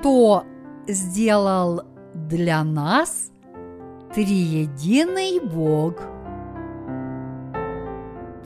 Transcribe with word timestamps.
что 0.00 0.46
сделал 0.88 1.82
для 2.14 2.64
нас 2.64 3.30
триединый 4.14 5.40
Бог. 5.40 6.00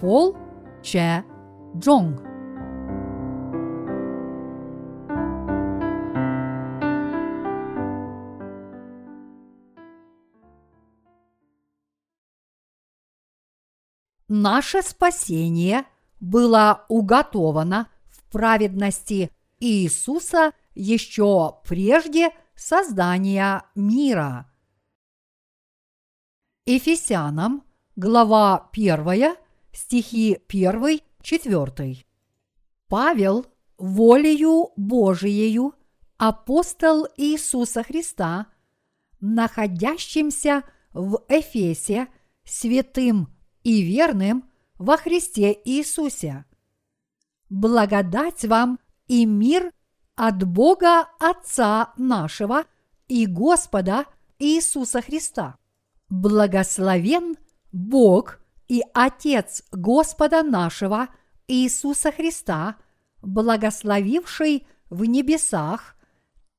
Пол 0.01 0.37
Че 0.83 1.25
Джонг 1.77 2.21
Наше 14.27 14.83
спасение 14.83 15.85
было 16.19 16.85
уготовано 16.89 17.89
в 18.09 18.33
праведности 18.33 19.31
Иисуса 19.61 20.51
еще 20.75 21.61
прежде 21.65 22.31
создания 22.55 23.65
мира. 23.75 24.51
Ефесянам, 26.67 27.65
глава 27.97 28.71
1, 28.73 29.37
стихи 29.73 30.39
1, 30.49 31.01
4. 31.23 32.05
Павел 32.89 33.47
волею 33.77 34.71
Божиею 34.77 35.75
апостол 36.17 37.07
Иисуса 37.17 37.83
Христа, 37.83 38.47
находящимся 39.21 40.63
в 40.93 41.25
Эфесе 41.29 42.09
святым 42.45 43.35
и 43.63 43.83
верным 43.83 44.51
во 44.79 44.97
Христе 44.97 45.59
Иисусе. 45.65 46.45
Благодать 47.51 48.45
вам 48.45 48.79
и 49.07 49.27
мир 49.27 49.73
от 50.17 50.45
Бога 50.45 51.09
Отца 51.19 51.93
нашего 51.97 52.65
и 53.09 53.27
Господа 53.27 54.07
Иисуса 54.39 55.03
Христа. 55.03 55.57
Благословен 56.09 57.37
Бог 57.73 58.41
и 58.69 58.83
Отец 58.93 59.63
Господа 59.73 60.43
нашего 60.43 61.09
Иисуса 61.49 62.13
Христа, 62.13 62.77
благословивший 63.23 64.67
в 64.91 65.05
небесах, 65.05 65.97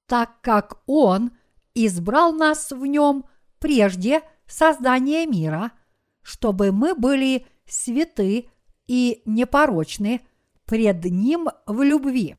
так 0.08 0.42
как 0.42 0.82
Он 0.86 1.32
избрал 1.74 2.34
нас 2.34 2.72
в 2.72 2.86
нем 2.86 3.26
прежде 3.60 4.22
создания 4.48 5.26
мира– 5.26 5.72
чтобы 6.26 6.72
мы 6.72 6.96
были 6.96 7.46
святы 7.68 8.50
и 8.88 9.22
непорочны 9.26 10.22
пред 10.66 11.06
Ним 11.06 11.50
в 11.68 11.84
любви. 11.84 12.36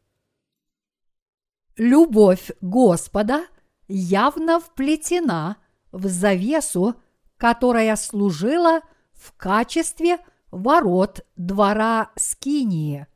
Любовь 1.77 2.51
Господа 2.61 3.47
явно 3.89 4.61
вплетена 4.61 5.57
в 5.93 6.07
завесу, 6.07 6.95
которая 7.37 7.97
служила 7.97 8.81
в 9.13 9.33
качестве 9.37 10.19
ворот 10.51 11.27
двора 11.37 12.11
Скинии. 12.17 13.07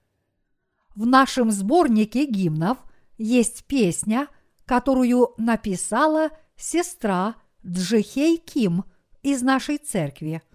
В 0.94 1.06
нашем 1.06 1.50
сборнике 1.50 2.27
гимнов 2.27 2.78
есть 3.16 3.64
песня, 3.64 4.28
которую 4.66 5.34
написала 5.38 6.31
сестра 6.56 7.36
Джихей 7.64 8.36
Ким 8.36 8.84
из 9.22 9.42
нашей 9.42 9.78
церкви– 9.78 10.42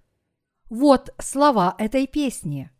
вот 0.69 1.13
слова 1.19 1.75
этой 1.77 2.07
песни. 2.07 2.71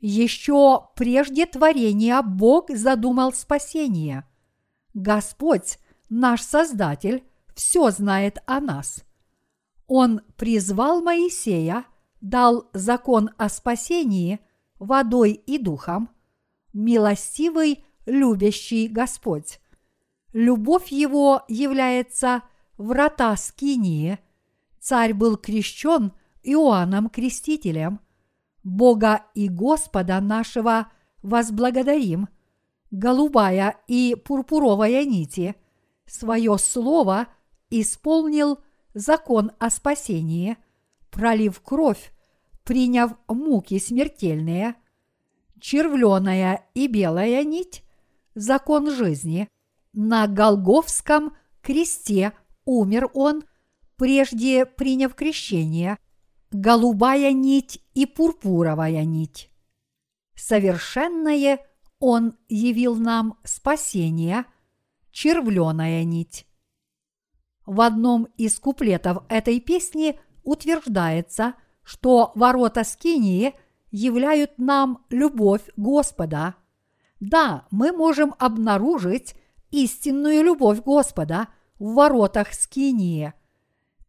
Еще 0.00 0.88
прежде 0.94 1.46
творения 1.46 2.20
Бог 2.22 2.70
задумал 2.70 3.32
спасение. 3.32 4.24
Господь, 4.94 5.78
наш 6.08 6.42
Создатель, 6.42 7.24
все 7.54 7.90
знает 7.90 8.38
о 8.46 8.60
нас. 8.60 9.04
Он 9.86 10.20
призвал 10.36 11.00
Моисея, 11.00 11.84
дал 12.20 12.68
закон 12.72 13.30
о 13.38 13.48
спасении 13.48 14.40
водой 14.78 15.32
и 15.32 15.58
духом, 15.58 16.10
милостивый, 16.72 17.84
любящий 18.04 18.88
Господь. 18.88 19.60
Любовь 20.32 20.88
его 20.88 21.42
является 21.48 22.42
врата 22.76 23.34
Скинии. 23.36 24.18
Царь 24.78 25.14
был 25.14 25.36
крещен– 25.36 26.12
Иоанном 26.46 27.10
Крестителем, 27.10 28.00
Бога 28.66 29.26
и 29.36 29.48
Господа 29.48 30.20
нашего 30.20 30.90
возблагодарим, 31.22 32.28
голубая 32.90 33.76
и 33.86 34.16
пурпуровая 34.16 35.04
нити, 35.04 35.54
свое 36.04 36.58
слово 36.58 37.28
исполнил 37.70 38.58
закон 38.92 39.52
о 39.60 39.70
спасении, 39.70 40.56
пролив 41.12 41.60
кровь, 41.60 42.12
приняв 42.64 43.12
муки 43.28 43.78
смертельные, 43.78 44.74
червленая 45.60 46.66
и 46.74 46.88
белая 46.88 47.44
нить, 47.44 47.84
закон 48.34 48.90
жизни, 48.90 49.48
на 49.92 50.26
Голговском 50.26 51.36
кресте 51.62 52.32
умер 52.64 53.10
он, 53.14 53.44
прежде 53.94 54.66
приняв 54.66 55.14
крещение, 55.14 55.98
голубая 56.52 57.32
нить 57.32 57.82
и 57.94 58.06
пурпуровая 58.06 59.04
нить. 59.04 59.50
Совершенное 60.34 61.60
Он 61.98 62.36
явил 62.48 62.96
нам 62.96 63.38
спасение, 63.44 64.44
червленая 65.10 66.04
нить. 66.04 66.46
В 67.64 67.80
одном 67.80 68.24
из 68.36 68.58
куплетов 68.60 69.24
этой 69.28 69.60
песни 69.60 70.20
утверждается, 70.44 71.54
что 71.82 72.32
ворота 72.34 72.84
Скинии 72.84 73.54
являют 73.90 74.58
нам 74.58 75.04
любовь 75.08 75.62
Господа. 75.76 76.54
Да, 77.18 77.66
мы 77.70 77.92
можем 77.92 78.34
обнаружить 78.38 79.34
истинную 79.70 80.44
любовь 80.44 80.82
Господа 80.82 81.48
в 81.78 81.94
воротах 81.94 82.52
Скинии. 82.52 83.32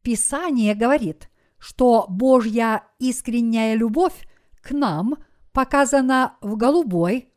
Писание 0.01 0.75
говорит– 0.75 1.29
что 1.59 2.05
Божья 2.09 2.83
искренняя 2.99 3.75
любовь 3.75 4.27
к 4.61 4.71
нам 4.71 5.15
показана 5.51 6.37
в 6.41 6.55
голубой, 6.55 7.33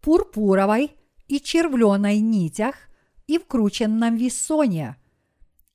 пурпуровой 0.00 0.92
и 1.26 1.40
червленой 1.40 2.20
нитях 2.20 2.74
и 3.26 3.38
вкрученном 3.38 4.16
вессоне. 4.16 4.96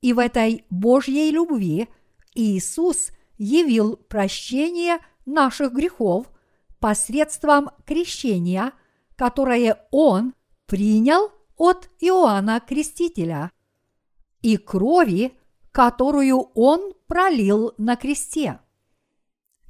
И 0.01 0.13
в 0.13 0.19
этой 0.19 0.65
Божьей 0.69 1.31
любви 1.31 1.89
Иисус 2.33 3.11
явил 3.37 3.97
прощение 3.97 4.99
наших 5.25 5.73
грехов 5.73 6.31
посредством 6.79 7.69
крещения, 7.85 8.71
которое 9.15 9.85
Он 9.91 10.33
принял 10.65 11.31
от 11.57 11.89
Иоанна 11.99 12.59
Крестителя, 12.59 13.51
и 14.41 14.57
крови, 14.57 15.33
которую 15.71 16.49
Он 16.55 16.93
пролил 17.11 17.73
на 17.77 17.97
кресте. 17.97 18.61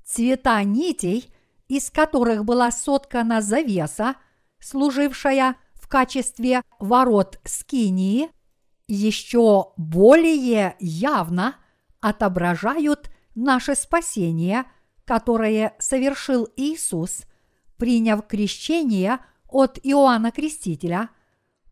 Цвета 0.05 0.61
нитей, 0.63 1.33
из 1.67 1.89
которых 1.89 2.45
была 2.45 2.69
соткана 2.69 3.41
завеса, 3.41 4.13
служившая 4.59 5.55
в 5.73 5.87
качестве 5.87 6.61
ворот 6.77 7.39
скинии, 7.43 8.29
еще 8.87 9.73
более 9.75 10.75
явно 10.79 11.55
отображают 11.99 13.09
наше 13.33 13.73
спасение, 13.73 14.65
которое 15.03 15.73
совершил 15.79 16.47
Иисус, 16.55 17.23
приняв 17.77 18.27
крещение 18.27 19.17
от 19.47 19.79
Иоанна 19.81 20.29
Крестителя, 20.29 21.09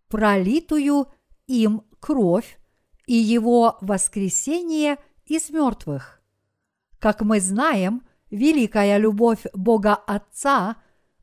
пролитую 0.07 1.09
им 1.45 1.83
кровь 1.99 2.57
и 3.05 3.13
его 3.13 3.77
воскресение 3.81 4.97
из 5.29 5.49
мертвых. 5.49 6.21
Как 6.99 7.21
мы 7.21 7.39
знаем, 7.39 8.03
великая 8.29 8.97
любовь 8.97 9.45
Бога 9.53 9.95
Отца 9.95 10.75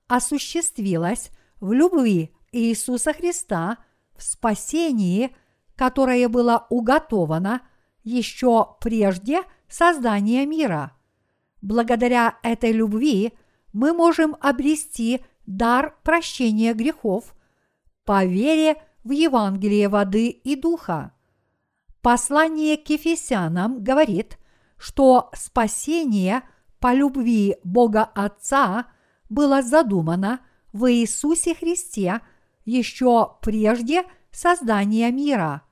осуществилась 0.08 1.31
в 1.61 1.73
любви 1.73 2.35
Иисуса 2.53 3.12
Христа 3.12 3.79
в 4.17 4.23
спасении, 4.23 5.35
которое 5.75 6.29
было 6.29 6.67
уготовано 6.70 7.62
еще 8.03 8.76
прежде 8.81 9.43
создания 9.69 10.47
мира. 10.47 10.93
Благодаря 11.61 12.38
этой 12.43 12.73
любви 12.73 13.32
мы 13.73 13.93
можем 13.93 14.37
обрести 14.41 15.25
дар 15.47 15.99
прощения 16.03 16.73
грехов 16.73 17.35
по 18.05 18.25
вере 18.25 18.76
в 19.05 19.11
Евангелие 19.11 19.88
воды 19.88 20.29
и 20.29 20.56
духа. 20.56 21.12
Послание 22.06 22.76
к 22.76 22.88
Ефесянам 22.88 23.82
говорит, 23.82 24.38
что 24.79 25.29
спасение 25.35 26.44
по 26.79 26.94
любви 26.94 27.56
Бога 27.64 28.05
Отца 28.05 28.87
было 29.29 29.61
задумано 29.61 30.38
в 30.73 30.88
Иисусе 30.88 31.56
Христе 31.56 32.20
еще 32.64 33.32
прежде 33.43 34.05
создания 34.31 35.11
мира. 35.11 35.62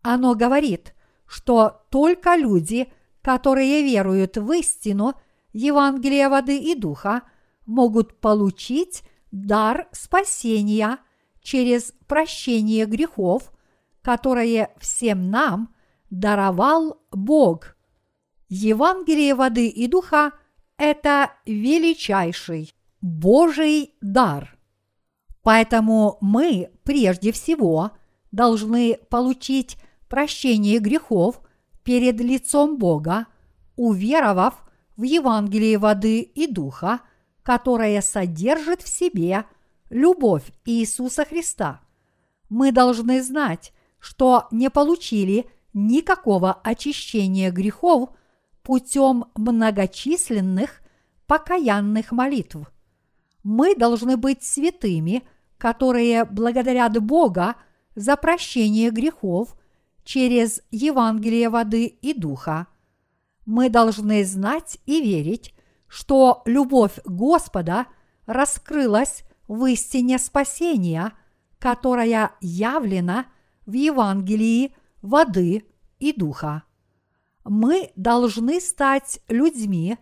Оно 0.00 0.36
говорит, 0.36 0.94
что 1.26 1.84
только 1.90 2.36
люди, 2.36 2.92
которые 3.20 3.82
веруют 3.82 4.36
в 4.36 4.52
истину 4.52 5.14
Евангелия 5.52 6.28
воды 6.28 6.56
и 6.56 6.76
духа, 6.76 7.22
могут 7.66 8.20
получить 8.20 9.02
дар 9.32 9.88
спасения 9.90 10.98
через 11.42 11.92
прощение 12.06 12.86
грехов, 12.86 13.50
которое 14.04 14.70
всем 14.78 15.30
нам 15.30 15.74
даровал 16.10 17.00
Бог. 17.10 17.74
Евангелие 18.48 19.34
воды 19.34 19.66
и 19.68 19.88
духа– 19.88 20.32
это 20.76 21.32
величайший 21.46 22.74
Божий 23.00 23.94
дар. 24.02 24.58
Поэтому 25.42 26.18
мы 26.20 26.70
прежде 26.84 27.32
всего 27.32 27.92
должны 28.30 28.98
получить 29.08 29.78
прощение 30.08 30.80
грехов 30.80 31.40
перед 31.82 32.20
лицом 32.20 32.76
Бога, 32.76 33.26
уверовав 33.74 34.64
в 34.96 35.02
Евангелие 35.02 35.78
воды 35.78 36.20
и 36.20 36.46
духа, 36.46 37.00
которое 37.42 38.02
содержит 38.02 38.82
в 38.82 38.88
себе 38.88 39.44
любовь 39.88 40.52
Иисуса 40.66 41.24
Христа. 41.24 41.80
Мы 42.50 42.70
должны 42.70 43.22
знать, 43.22 43.72
что 44.04 44.48
не 44.50 44.68
получили 44.68 45.46
никакого 45.72 46.52
очищения 46.52 47.50
грехов 47.50 48.10
путем 48.62 49.24
многочисленных 49.34 50.82
покаянных 51.26 52.12
молитв. 52.12 52.70
Мы 53.44 53.74
должны 53.74 54.18
быть 54.18 54.44
святыми, 54.44 55.22
которые 55.56 56.26
благодарят 56.26 57.02
Бога 57.02 57.54
за 57.94 58.18
прощение 58.18 58.90
грехов 58.90 59.56
через 60.04 60.60
Евангелие 60.70 61.48
воды 61.48 61.86
и 61.86 62.12
духа. 62.12 62.66
Мы 63.46 63.70
должны 63.70 64.22
знать 64.26 64.80
и 64.84 65.00
верить, 65.00 65.54
что 65.88 66.42
любовь 66.44 66.98
Господа 67.06 67.86
раскрылась 68.26 69.24
в 69.48 69.64
истине 69.64 70.18
спасения, 70.18 71.14
которая 71.58 72.32
явлена 72.42 73.24
в 73.66 73.72
Евангелии 73.72 74.74
воды 75.02 75.64
и 75.98 76.12
духа. 76.12 76.64
Мы 77.44 77.92
должны 77.96 78.60
стать 78.60 79.20
людьми, 79.28 79.98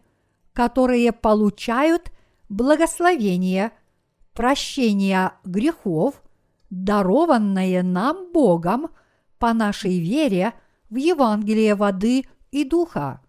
которые 0.53 1.12
получают 1.12 2.12
благословение, 2.49 3.73
прощение 4.32 5.32
грехов, 5.44 6.23
дарованное 6.70 7.82
нам 7.82 8.32
Богом 8.32 8.88
по 9.38 9.53
нашей 9.53 9.99
вере 9.99 10.55
в 10.88 10.97
Евангелие 10.97 11.75
воды 11.75 12.25
и 12.50 12.64
духа. 12.64 13.23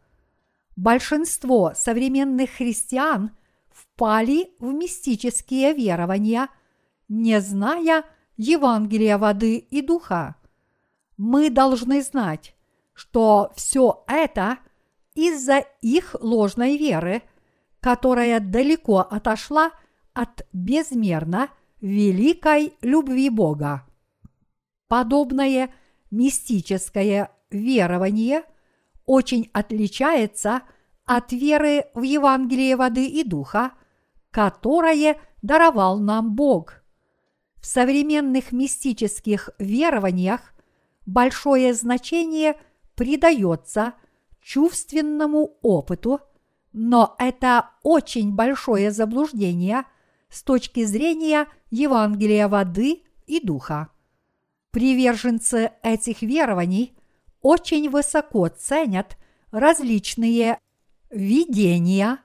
Большинство 0.75 1.73
современных 1.75 2.51
христиан 2.51 3.31
впали 3.71 4.51
в 4.59 4.71
мистические 4.71 5.73
верования, 5.73 6.49
не 7.07 7.39
зная 7.41 8.03
Евангелия 8.43 9.17
воды 9.17 9.57
и 9.57 9.81
духа. 9.81 10.35
Мы 11.17 11.49
должны 11.49 12.01
знать, 12.01 12.55
что 12.93 13.51
все 13.55 14.03
это 14.07 14.57
из-за 15.15 15.63
их 15.81 16.15
ложной 16.19 16.77
веры, 16.77 17.21
которая 17.79 18.39
далеко 18.39 18.99
отошла 18.99 19.71
от 20.13 20.45
безмерно 20.51 21.49
великой 21.81 22.73
любви 22.81 23.29
Бога. 23.29 23.85
Подобное 24.87 25.73
мистическое 26.11 27.31
верование 27.49 28.43
очень 29.05 29.49
отличается 29.53 30.61
от 31.05 31.31
веры 31.31 31.85
в 31.93 32.01
Евангелие 32.01 32.75
воды 32.75 33.05
и 33.07 33.23
духа, 33.23 33.71
которое 34.31 35.17
даровал 35.41 35.99
нам 35.99 36.35
Бог. 36.35 36.82
В 37.63 37.65
современных 37.65 38.51
мистических 38.51 39.49
верованиях 39.57 40.53
большое 41.05 41.73
значение 41.73 42.57
придается 42.93 43.93
чувственному 44.41 45.57
опыту, 45.61 46.19
но 46.73 47.15
это 47.17 47.69
очень 47.81 48.33
большое 48.33 48.91
заблуждение 48.91 49.85
с 50.27 50.43
точки 50.43 50.83
зрения 50.83 51.47
Евангелия 51.71 52.49
воды 52.49 53.03
и 53.27 53.39
духа. 53.39 53.87
Приверженцы 54.71 55.71
этих 55.83 56.21
верований 56.21 56.97
очень 57.41 57.89
высоко 57.89 58.49
ценят 58.49 59.15
различные 59.51 60.59
видения, 61.09 62.17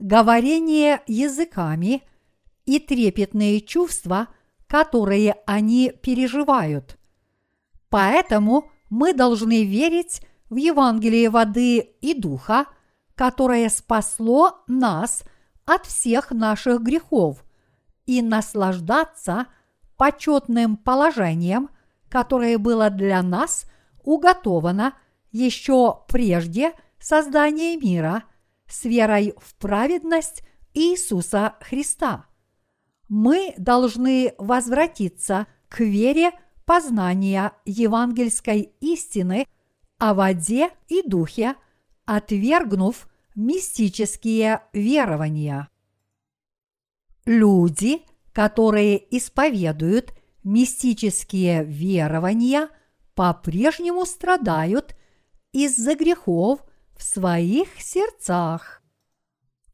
говорение 0.00 1.00
языками 1.06 2.02
и 2.66 2.80
трепетные 2.80 3.60
чувства, 3.60 4.26
которые 4.70 5.34
они 5.46 5.90
переживают. 5.90 6.96
Поэтому 7.88 8.70
мы 8.88 9.12
должны 9.12 9.64
верить 9.64 10.22
в 10.48 10.54
Евангелие 10.54 11.28
воды 11.28 11.78
и 11.78 12.14
духа, 12.14 12.66
которое 13.16 13.68
спасло 13.68 14.62
нас 14.68 15.24
от 15.66 15.86
всех 15.86 16.30
наших 16.30 16.82
грехов, 16.82 17.44
и 18.06 18.22
наслаждаться 18.22 19.46
почетным 19.96 20.76
положением, 20.76 21.70
которое 22.08 22.56
было 22.56 22.90
для 22.90 23.22
нас 23.22 23.64
уготовано 24.04 24.94
еще 25.32 26.04
прежде 26.06 26.74
создания 27.00 27.76
мира 27.76 28.22
с 28.68 28.84
верой 28.84 29.34
в 29.36 29.52
праведность 29.56 30.44
Иисуса 30.74 31.56
Христа. 31.60 32.29
Мы 33.10 33.54
должны 33.58 34.34
возвратиться 34.38 35.48
к 35.68 35.80
вере 35.80 36.30
познания 36.64 37.52
евангельской 37.64 38.72
истины 38.80 39.48
о 39.98 40.14
воде 40.14 40.70
и 40.86 41.02
духе, 41.02 41.56
отвергнув 42.04 43.08
мистические 43.34 44.62
верования. 44.72 45.68
Люди, 47.26 48.02
которые 48.32 49.16
исповедуют 49.16 50.14
мистические 50.44 51.64
верования, 51.64 52.68
по-прежнему 53.16 54.06
страдают 54.06 54.94
из-за 55.50 55.96
грехов 55.96 56.60
в 56.96 57.02
своих 57.02 57.80
сердцах. 57.80 58.84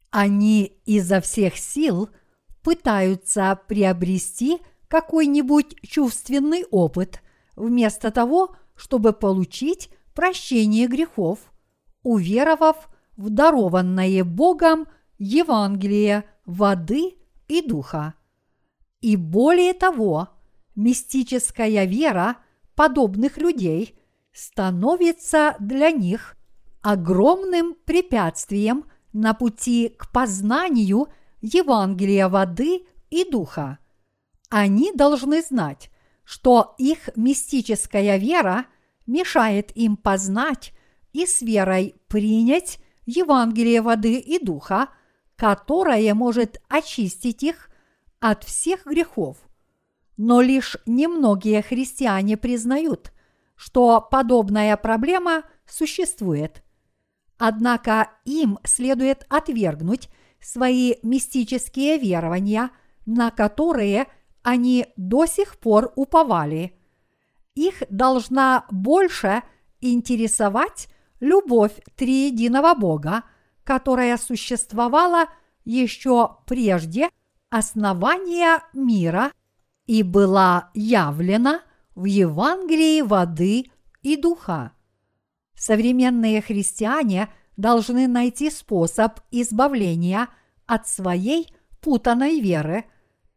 Они 0.09 0.81
изо 0.87 1.21
всех 1.21 1.55
сил 1.55 2.09
пытаются 2.67 3.57
приобрести 3.65 4.57
какой-нибудь 4.89 5.77
чувственный 5.83 6.65
опыт, 6.69 7.21
вместо 7.55 8.11
того, 8.11 8.57
чтобы 8.75 9.13
получить 9.13 9.89
прощение 10.13 10.87
грехов, 10.87 11.39
уверовав 12.03 12.89
в 13.15 13.29
дарованное 13.29 14.25
Богом 14.25 14.85
Евангелие 15.17 16.25
воды 16.45 17.15
и 17.47 17.61
духа. 17.61 18.15
И 18.99 19.15
более 19.15 19.73
того, 19.73 20.27
мистическая 20.75 21.85
вера 21.85 22.35
подобных 22.75 23.37
людей 23.37 23.97
становится 24.33 25.55
для 25.59 25.91
них 25.91 26.35
огромным 26.81 27.75
препятствием 27.85 28.83
на 29.13 29.33
пути 29.33 29.95
к 29.97 30.11
познанию 30.11 31.07
Евангелия 31.53 32.27
воды 32.27 32.85
и 33.09 33.29
духа. 33.29 33.79
Они 34.49 34.91
должны 34.91 35.41
знать, 35.41 35.89
что 36.23 36.75
их 36.77 37.09
мистическая 37.15 38.17
вера 38.17 38.65
мешает 39.05 39.71
им 39.75 39.95
познать 39.95 40.73
и 41.13 41.25
с 41.25 41.41
верой 41.41 41.95
принять 42.07 42.79
Евангелие 43.05 43.81
воды 43.81 44.19
и 44.19 44.43
духа, 44.43 44.89
которое 45.37 46.13
может 46.13 46.61
очистить 46.67 47.43
их 47.43 47.69
от 48.19 48.43
всех 48.43 48.85
грехов. 48.85 49.37
Но 50.17 50.41
лишь 50.41 50.75
немногие 50.85 51.61
христиане 51.61 52.35
признают, 52.35 53.13
что 53.55 54.01
подобная 54.01 54.75
проблема 54.75 55.43
существует. 55.65 56.63
Однако 57.37 58.11
им 58.25 58.59
следует 58.65 59.25
отвергнуть 59.29 60.09
свои 60.41 60.95
мистические 61.03 61.97
верования, 61.97 62.71
на 63.05 63.31
которые 63.31 64.07
они 64.43 64.87
до 64.95 65.25
сих 65.25 65.57
пор 65.59 65.91
уповали. 65.95 66.73
Их 67.55 67.83
должна 67.89 68.65
больше 68.71 69.41
интересовать 69.81 70.87
любовь 71.19 71.73
триединого 71.95 72.75
Бога, 72.75 73.23
которая 73.63 74.17
существовала 74.17 75.25
еще 75.65 76.37
прежде 76.45 77.09
основания 77.49 78.61
мира 78.73 79.31
и 79.85 80.03
была 80.03 80.69
явлена 80.73 81.61
в 81.95 82.05
Евангелии 82.05 83.01
воды 83.01 83.65
и 84.01 84.15
духа. 84.15 84.71
Современные 85.55 86.41
христиане 86.41 87.29
должны 87.57 88.07
найти 88.07 88.49
способ 88.49 89.19
избавления 89.31 90.29
от 90.65 90.87
своей 90.87 91.53
путанной 91.81 92.39
веры, 92.39 92.85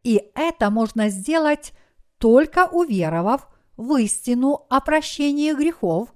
и 0.03 0.23
это 0.35 0.69
можно 0.69 1.09
сделать 1.09 1.73
только 2.17 2.67
уверовав 2.67 3.47
в 3.77 3.95
истину 3.99 4.65
о 4.69 4.79
прощении 4.79 5.53
грехов, 5.53 6.13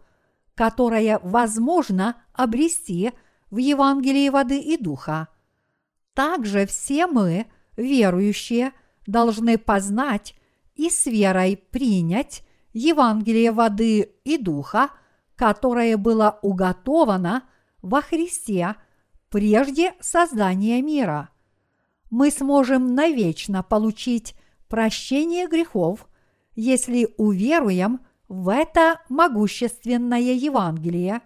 которое 0.53 1.19
возможно 1.23 2.15
обрести 2.33 3.11
в 3.49 3.57
Евангелии 3.57 4.29
воды 4.29 4.59
и 4.59 4.77
духа. 4.77 5.27
Также 6.13 6.65
все 6.65 7.07
мы, 7.07 7.47
верующие, 7.75 8.71
должны 9.07 9.57
познать 9.57 10.35
и 10.75 10.89
с 10.89 11.05
верой 11.05 11.57
принять 11.57 12.43
Евангелие 12.73 13.51
воды 13.51 14.13
и 14.23 14.37
духа, 14.37 14.89
которое 15.35 15.97
было 15.97 16.39
уготовано 16.41 17.43
во 17.85 18.01
Христе 18.01 18.75
прежде 19.29 19.93
создания 20.01 20.81
мира. 20.81 21.29
Мы 22.09 22.31
сможем 22.31 22.95
навечно 22.95 23.61
получить 23.61 24.35
прощение 24.67 25.47
грехов, 25.47 26.07
если 26.55 27.13
уверуем 27.17 27.99
в 28.27 28.49
это 28.49 29.01
могущественное 29.07 30.33
Евангелие. 30.33 31.21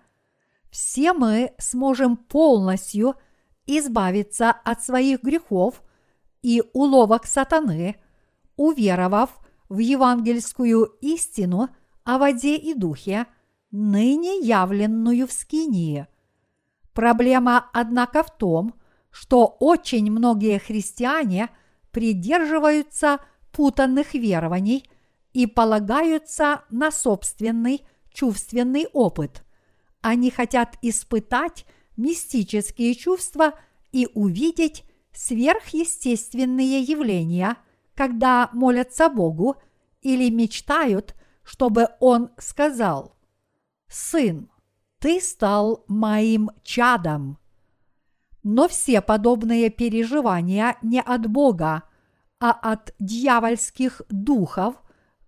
Все 0.69 1.13
мы 1.13 1.53
сможем 1.59 2.17
полностью 2.17 3.15
избавиться 3.65 4.51
от 4.51 4.83
своих 4.83 5.23
грехов 5.23 5.81
и 6.41 6.61
уловок 6.73 7.25
сатаны, 7.25 7.95
уверовав 8.57 9.29
в 9.69 9.77
евангельскую 9.77 10.83
истину 10.99 11.69
о 12.03 12.17
воде 12.17 12.57
и 12.57 12.73
духе, 12.73 13.27
ныне 13.71 14.39
явленную 14.39 15.25
в 15.25 15.31
Скинии. 15.31 16.07
Проблема, 16.93 17.69
однако, 17.73 18.23
в 18.23 18.35
том, 18.35 18.73
что 19.11 19.45
очень 19.59 20.11
многие 20.11 20.59
христиане 20.59 21.49
придерживаются 21.91 23.19
путанных 23.51 24.13
верований 24.13 24.89
и 25.33 25.47
полагаются 25.47 26.63
на 26.69 26.91
собственный 26.91 27.85
чувственный 28.11 28.87
опыт. 28.93 29.43
Они 30.01 30.31
хотят 30.31 30.77
испытать 30.81 31.65
мистические 31.97 32.95
чувства 32.95 33.53
и 33.91 34.07
увидеть 34.13 34.83
сверхъестественные 35.13 36.81
явления, 36.81 37.57
когда 37.95 38.49
молятся 38.53 39.09
Богу 39.09 39.57
или 40.01 40.29
мечтают, 40.29 41.15
чтобы 41.43 41.89
Он 41.99 42.31
сказал 42.37 43.15
«Сын, 43.87 44.49
ты 44.99 45.19
стал 45.21 45.83
моим 45.87 46.49
чадом». 46.63 47.37
Но 48.43 48.67
все 48.67 49.01
подобные 49.01 49.69
переживания 49.69 50.77
не 50.81 51.01
от 51.01 51.27
Бога, 51.27 51.83
а 52.39 52.51
от 52.51 52.93
дьявольских 52.99 54.01
духов, 54.09 54.75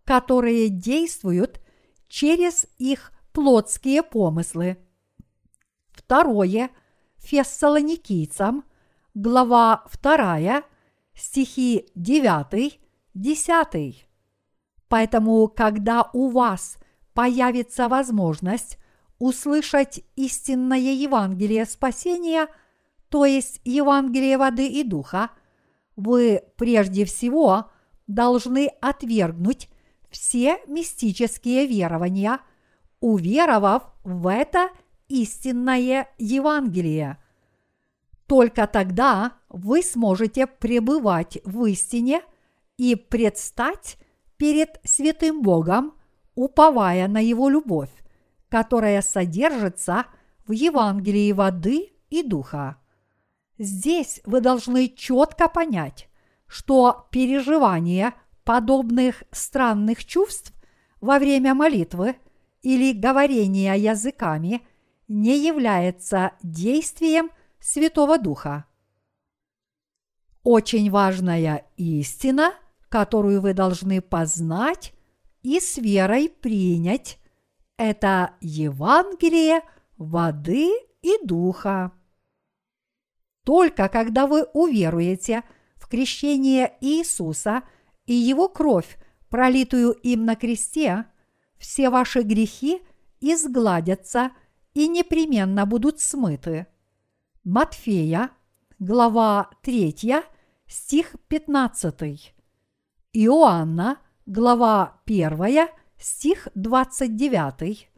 которые 0.06 0.70
действуют 0.70 1.62
через 2.08 2.68
их 2.78 3.12
плотские 3.34 4.04
помыслы. 4.04 4.78
Второе 5.92 6.70
Фессалоникийцам, 7.18 8.64
глава 9.14 9.86
2, 10.02 10.64
стихи 11.14 11.90
9, 11.96 12.80
10. 13.14 14.08
Поэтому, 14.88 15.48
когда 15.48 16.10
у 16.14 16.30
вас 16.30 16.78
появится 17.14 17.88
возможность 17.88 18.78
услышать 19.22 20.04
истинное 20.16 20.80
Евангелие 20.94 21.66
спасения– 21.66 22.48
то 23.12 23.26
есть 23.26 23.60
Евангелие 23.66 24.38
воды 24.38 24.68
и 24.68 24.86
духа, 24.86 25.32
вы 25.98 26.44
прежде 26.56 27.04
всего 27.04 27.70
должны 28.08 28.68
отвергнуть 28.80 29.70
все 30.10 30.60
мистические 30.66 31.68
верования, 31.68 32.40
уверовав 33.02 33.84
в 34.06 34.32
это 34.32 34.70
истинное 35.10 36.08
Евангелие. 36.18 37.18
Только 38.28 38.66
тогда 38.66 39.34
вы 39.50 39.84
сможете 39.84 40.48
пребывать 40.48 41.38
в 41.44 41.66
истине 41.66 42.22
и 42.78 42.96
предстать 42.96 43.98
перед 44.38 44.80
святым 44.86 45.42
Богом, 45.42 45.96
уповая 46.36 47.10
на 47.10 47.20
Его 47.20 47.50
любовь, 47.50 47.92
которая 48.52 49.02
содержится 49.02 50.08
в 50.46 50.52
Евангелии 50.52 51.32
воды 51.32 51.94
и 52.10 52.22
духа. 52.22 52.78
Здесь 53.58 54.20
вы 54.26 54.42
должны 54.42 54.90
четко 54.90 55.48
понять, 55.48 56.10
что 56.48 57.08
переживание 57.12 58.14
подобных 58.44 59.24
странных 59.32 60.04
чувств 60.04 60.54
во 61.00 61.18
время 61.18 61.54
молитвы 61.56 62.18
или 62.62 62.92
говорения 62.92 63.74
языками 63.76 64.62
не 65.08 65.38
является 65.38 66.34
действием 66.44 67.32
Святого 67.60 68.18
Духа. 68.18 68.66
Очень 70.44 70.92
важная 70.92 71.66
истина, 71.78 72.54
которую 72.90 73.40
вы 73.40 73.54
должны 73.54 74.02
познать 74.02 74.94
и 75.42 75.60
с 75.62 75.78
верой 75.78 76.28
принять, 76.28 77.21
это 77.82 78.36
Евангелие 78.42 79.64
воды 79.98 80.70
и 81.02 81.18
духа. 81.26 81.92
Только 83.44 83.90
когда 83.90 84.28
вы 84.28 84.44
уверуете 84.54 85.44
в 85.78 85.88
крещение 85.88 86.78
Иисуса 86.80 87.64
и 88.06 88.14
Его 88.14 88.50
кровь, 88.50 89.00
пролитую 89.30 89.94
им 89.94 90.26
на 90.26 90.36
кресте, 90.36 91.06
все 91.58 91.90
ваши 91.90 92.22
грехи 92.22 92.82
изгладятся 93.20 94.32
и 94.76 94.88
непременно 94.88 95.66
будут 95.66 96.00
смыты. 96.00 96.68
Матфея, 97.44 98.30
глава 98.78 99.50
3, 99.64 100.22
стих 100.68 101.16
15. 101.28 102.34
Иоанна, 103.14 103.98
глава 104.28 105.02
1, 105.06 105.68
стих 106.02 106.48
29. 106.56 107.90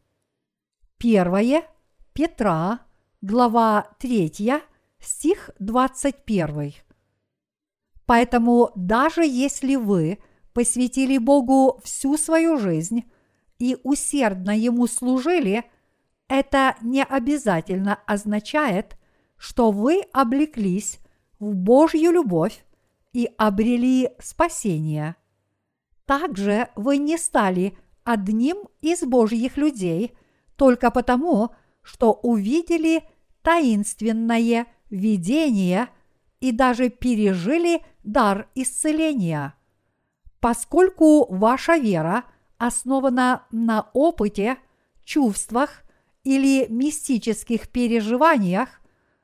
Первое 0.97 1.63
Петра, 2.11 2.81
глава 3.21 3.87
3, 3.99 4.61
стих 4.99 5.49
21. 5.59 6.73
Поэтому 8.05 8.71
даже 8.75 9.25
если 9.25 9.75
вы 9.75 10.19
посвятили 10.53 11.17
Богу 11.17 11.79
всю 11.83 12.17
свою 12.17 12.57
жизнь 12.57 13.09
и 13.57 13.77
усердно 13.83 14.51
Ему 14.51 14.87
служили, 14.87 15.63
это 16.27 16.75
не 16.81 17.03
обязательно 17.03 17.99
означает, 18.05 18.97
что 19.37 19.71
вы 19.71 20.01
облеклись 20.11 20.99
в 21.39 21.55
Божью 21.55 22.11
любовь 22.11 22.65
и 23.13 23.29
обрели 23.37 24.09
спасение. 24.19 25.15
Также 26.05 26.69
вы 26.75 26.97
не 26.97 27.17
стали 27.17 27.77
одним 28.03 28.57
из 28.81 29.01
Божьих 29.03 29.57
людей 29.57 30.13
только 30.55 30.91
потому, 30.91 31.51
что 31.81 32.13
увидели 32.13 33.03
таинственное 33.41 34.67
видение 34.89 35.89
и 36.39 36.51
даже 36.51 36.89
пережили 36.89 37.81
дар 38.03 38.49
исцеления. 38.55 39.55
Поскольку 40.39 41.33
ваша 41.33 41.77
вера 41.77 42.25
основана 42.57 43.45
на 43.51 43.89
опыте, 43.93 44.57
чувствах 45.03 45.83
или 46.23 46.67
мистических 46.69 47.69
переживаниях, 47.69 48.81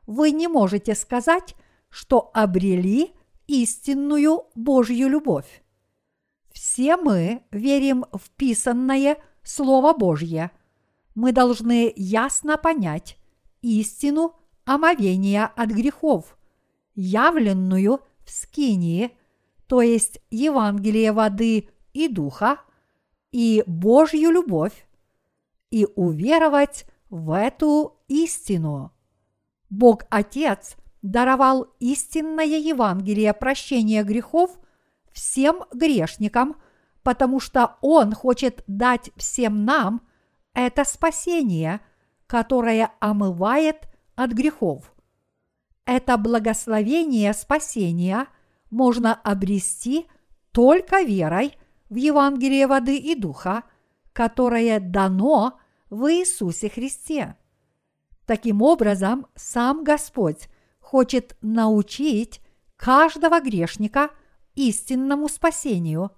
вы 0.08 0.32
не 0.32 0.48
можете 0.48 0.96
сказать, 0.96 1.56
что 1.90 2.32
обрели 2.34 3.14
истинную 3.48 4.44
Божью 4.56 5.10
любовь. 5.10 5.64
Все 6.72 6.98
мы 6.98 7.42
верим 7.50 8.06
в 8.12 8.30
писанное 8.30 9.18
Слово 9.42 9.92
Божье. 9.94 10.52
Мы 11.16 11.32
должны 11.32 11.92
ясно 11.96 12.60
понять 12.60 13.18
истину 13.64 14.36
омовения 14.66 15.48
от 15.48 15.72
грехов, 15.72 16.38
явленную 16.94 18.02
в 18.24 18.30
скинии, 18.30 19.18
то 19.66 19.82
есть 19.82 20.22
Евангелие 20.30 21.12
воды 21.12 21.70
и 21.94 22.08
духа, 22.08 22.60
и 23.32 23.64
Божью 23.66 24.30
любовь, 24.30 24.88
и 25.72 25.88
уверовать 25.96 26.86
в 27.10 27.36
эту 27.36 27.98
истину. 28.08 28.92
Бог 29.72 30.04
Отец 30.12 30.76
даровал 31.02 31.74
истинное 31.80 32.46
Евангелие 32.46 33.34
прощения 33.34 34.04
грехов 34.04 34.60
всем 35.20 35.66
грешникам, 35.74 36.56
потому 37.04 37.40
что 37.40 37.78
Он 37.82 38.14
хочет 38.14 38.64
дать 38.68 39.12
всем 39.18 39.66
нам 39.66 40.08
это 40.54 40.86
спасение, 40.86 41.82
которое 42.26 42.92
омывает 43.00 43.90
от 44.16 44.32
грехов. 44.32 44.94
Это 45.86 46.18
благословение 46.18 47.34
спасения 47.34 48.28
можно 48.70 49.14
обрести 49.14 50.08
только 50.52 51.02
верой 51.02 51.58
в 51.90 51.96
Евангелие 51.96 52.68
воды 52.68 52.98
и 52.98 53.16
духа, 53.16 53.64
которое 54.14 54.80
дано 54.80 55.60
в 55.90 56.12
Иисусе 56.12 56.70
Христе. 56.70 57.36
Таким 58.26 58.62
образом, 58.62 59.26
сам 59.36 59.84
Господь 59.84 60.48
хочет 60.80 61.36
научить 61.42 62.42
каждого 62.78 63.42
грешника 63.42 64.12
истинному 64.60 65.30
спасению. 65.30 66.12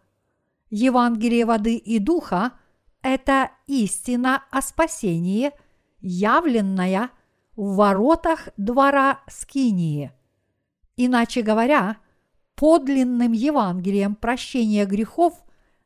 Евангелие 0.71 1.45
воды 1.45 1.75
и 1.75 1.99
духа– 1.99 2.53
это 3.03 3.51
истина 3.67 4.43
о 4.49 4.61
спасении, 4.61 5.51
явленная 5.99 7.11
в 7.55 7.75
воротах 7.75 8.49
двора 8.57 9.19
Скинии. 9.27 10.11
Иначе 10.97 11.43
говоря, 11.43 11.97
подлинным 12.55 13.31
Евангелием 13.31 14.15
прощения 14.15 14.85
грехов 14.85 15.33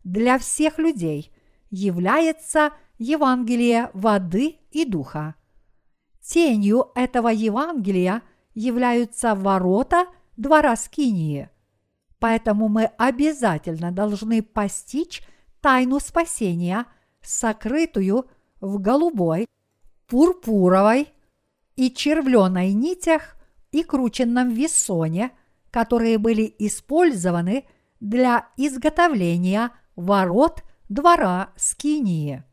для 0.06 0.38
всех 0.38 0.78
людей 0.78 1.32
является 1.70 2.72
Евангелие 2.98 3.90
воды 3.94 4.60
и 4.72 4.86
духа. 4.86 5.36
Тенью 6.22 6.92
этого 6.96 7.28
Евангелия 7.28 8.22
являются 8.54 9.36
ворота 9.36 10.06
двора 10.38 10.76
Скинии. 10.78 11.50
Поэтому 12.26 12.70
мы 12.70 12.86
обязательно 12.98 13.92
должны 13.92 14.42
постичь 14.42 15.22
тайну 15.62 16.00
спасения, 16.00 16.88
сокрытую 17.22 18.26
в 18.60 18.80
голубой, 18.80 19.46
пурпуровой 20.08 21.10
и 21.76 21.92
червленой 21.92 22.74
нитях 22.74 23.36
и 23.72 23.84
крученном 23.84 24.50
весоне, 24.50 25.34
которые 25.70 26.18
были 26.18 26.52
использованы 26.58 27.66
для 28.00 28.48
изготовления 28.58 29.70
ворот 29.96 30.64
двора 30.90 31.52
Скинии. 31.56 32.44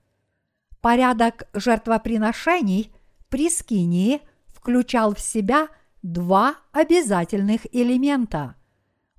Порядок 0.83 1.49
жертвоприношений– 1.55 2.93
при 3.31 3.49
скинии 3.49 4.21
включал 4.49 5.14
в 5.14 5.21
себя 5.21 5.69
два 6.02 6.57
обязательных 6.73 7.62
элемента– 7.75 8.57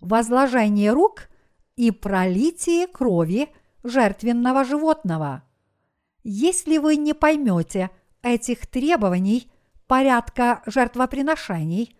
возложение 0.03 0.91
рук 0.91 1.29
и 1.75 1.91
пролитие 1.91 2.87
крови 2.87 3.49
жертвенного 3.83 4.63
животного. 4.63 5.43
Если 6.23 6.77
вы 6.77 6.95
не 6.95 7.13
поймете 7.13 7.89
этих 8.21 8.67
требований 8.67 9.51
порядка 9.87 10.61
жертвоприношений, 10.65 11.97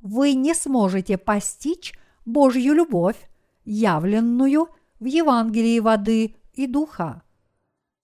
вы 0.00 0.34
не 0.34 0.54
сможете 0.54 1.16
постичь 1.16 1.94
Божью 2.26 2.74
любовь, 2.74 3.16
явленную 3.64 4.68
в 5.00 5.04
Евангелии 5.04 5.80
воды 5.80 6.36
и 6.52 6.66
духа. 6.66 7.22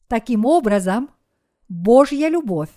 Таким 0.09 0.47
образом, 0.47 1.11
Божья 1.69 2.29
любовь 2.29 2.71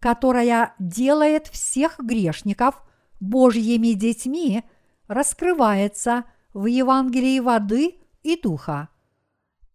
которая 0.00 0.74
делает 0.78 1.46
всех 1.46 2.00
грешников 2.00 2.82
Божьими 3.20 3.92
детьми, 3.92 4.64
раскрывается 5.10 6.24
в 6.54 6.66
Евангелии 6.66 7.40
воды 7.40 7.98
и 8.22 8.40
духа. 8.40 8.88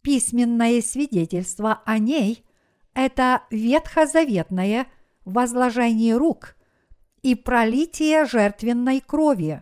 Письменное 0.01 0.81
свидетельство 0.81 1.81
о 1.85 1.97
ней– 1.97 2.45
это 2.93 3.43
ветхозаветное 3.49 4.87
возложение 5.25 6.15
рук 6.15 6.55
и 7.21 7.35
пролитие 7.35 8.25
жертвенной 8.25 9.01
крови, 9.01 9.61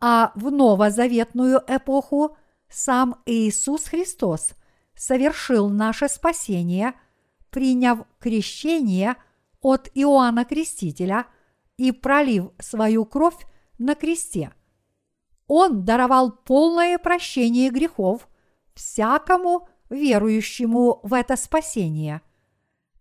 а 0.00 0.32
в 0.34 0.50
новозаветную 0.50 1.62
эпоху 1.66 2.36
сам 2.68 3.22
Иисус 3.26 3.86
Христос 3.86 4.50
совершил 4.94 5.68
наше 5.68 6.08
спасение, 6.08 6.94
приняв 7.50 8.06
крещение– 8.20 9.16
от 9.66 9.90
Иоанна 9.94 10.44
Крестителя 10.44 11.26
и 11.76 11.90
пролив 11.90 12.50
свою 12.60 13.04
кровь 13.04 13.46
на 13.78 13.96
кресте. 13.96 14.52
Он 15.46 15.84
даровал 15.84 16.32
полное 16.32 16.98
прощение 16.98 17.70
грехов 17.70 18.28
всякому 18.74 19.68
верующему 19.90 21.00
в 21.02 21.14
это 21.14 21.36
спасение. 21.36 22.22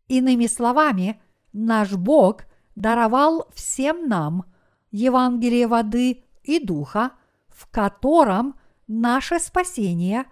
Иными 0.08 0.46
словами, 0.46 1.22
наш 1.54 1.94
Бог 1.94 2.44
даровал 2.76 3.48
всем 3.54 4.08
нам 4.08 4.46
Евангелие 4.92 5.68
воды 5.68 6.24
и 6.44 6.60
духа, 6.60 7.12
в 7.48 7.70
котором 7.72 8.60
наше 8.88 9.40
спасение, 9.40 10.26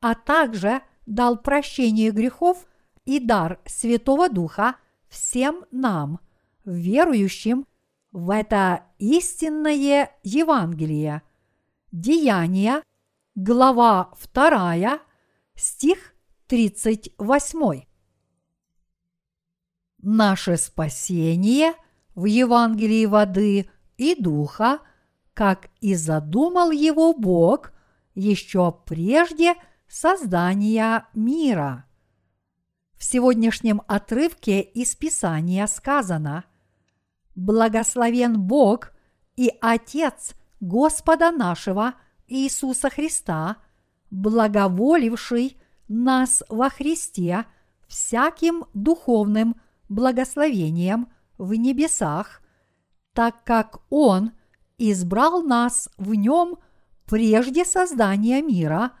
а 0.00 0.14
также 0.14 0.82
дал 1.06 1.38
прощение 1.38 2.10
грехов 2.10 2.66
и 3.04 3.20
дар 3.20 3.60
Святого 3.66 4.28
Духа 4.28 4.76
всем 5.08 5.64
нам, 5.70 6.20
верующим 6.64 7.66
в 8.10 8.30
это 8.30 8.84
истинное 8.98 10.10
Евангелие. 10.22 11.22
Деяния, 11.92 12.82
глава 13.34 14.10
2, 14.32 14.98
стих 15.54 16.14
38. 16.48 17.82
Наше 20.02 20.56
спасение 20.56 21.74
в 22.14 22.24
Евангелии 22.24 23.06
воды 23.06 23.70
и 23.98 24.14
духа, 24.20 24.80
как 25.34 25.68
и 25.80 25.94
задумал 25.94 26.70
его 26.70 27.12
Бог 27.12 27.72
еще 28.14 28.72
прежде 28.86 29.54
создания 29.86 31.06
мира– 31.14 31.84
в 33.02 33.04
сегодняшнем 33.04 33.82
отрывке 33.88 34.60
из 34.60 34.94
Писания 34.94 35.66
сказано 35.66 36.44
«Благословен 37.34 38.40
Бог 38.40 38.92
и 39.34 39.50
Отец 39.60 40.36
Господа 40.62 41.30
нашего 41.30 41.94
Иисуса 42.26 42.88
Христа, 42.88 43.58
благоволивший 44.10 45.58
нас 45.88 46.42
во 46.48 46.70
Христе 46.70 47.44
всяким 47.86 48.64
духовным 48.72 49.56
благословением 49.90 51.12
в 51.36 51.52
небесах, 51.52 52.40
так 53.12 53.44
как 53.44 53.82
Он 53.90 54.32
избрал 54.78 55.42
нас 55.42 55.90
в 55.98 56.14
нем 56.14 56.56
прежде 57.04 57.66
создания 57.66 58.40
мира, 58.40 58.92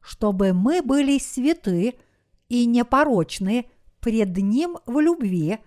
чтобы 0.00 0.52
мы 0.52 0.82
были 0.82 1.18
святы– 1.18 1.94
и 2.50 2.66
непорочны 2.66 3.70
пред 4.00 4.36
Ним 4.36 4.76
в 4.84 5.00
любви, 5.00 5.58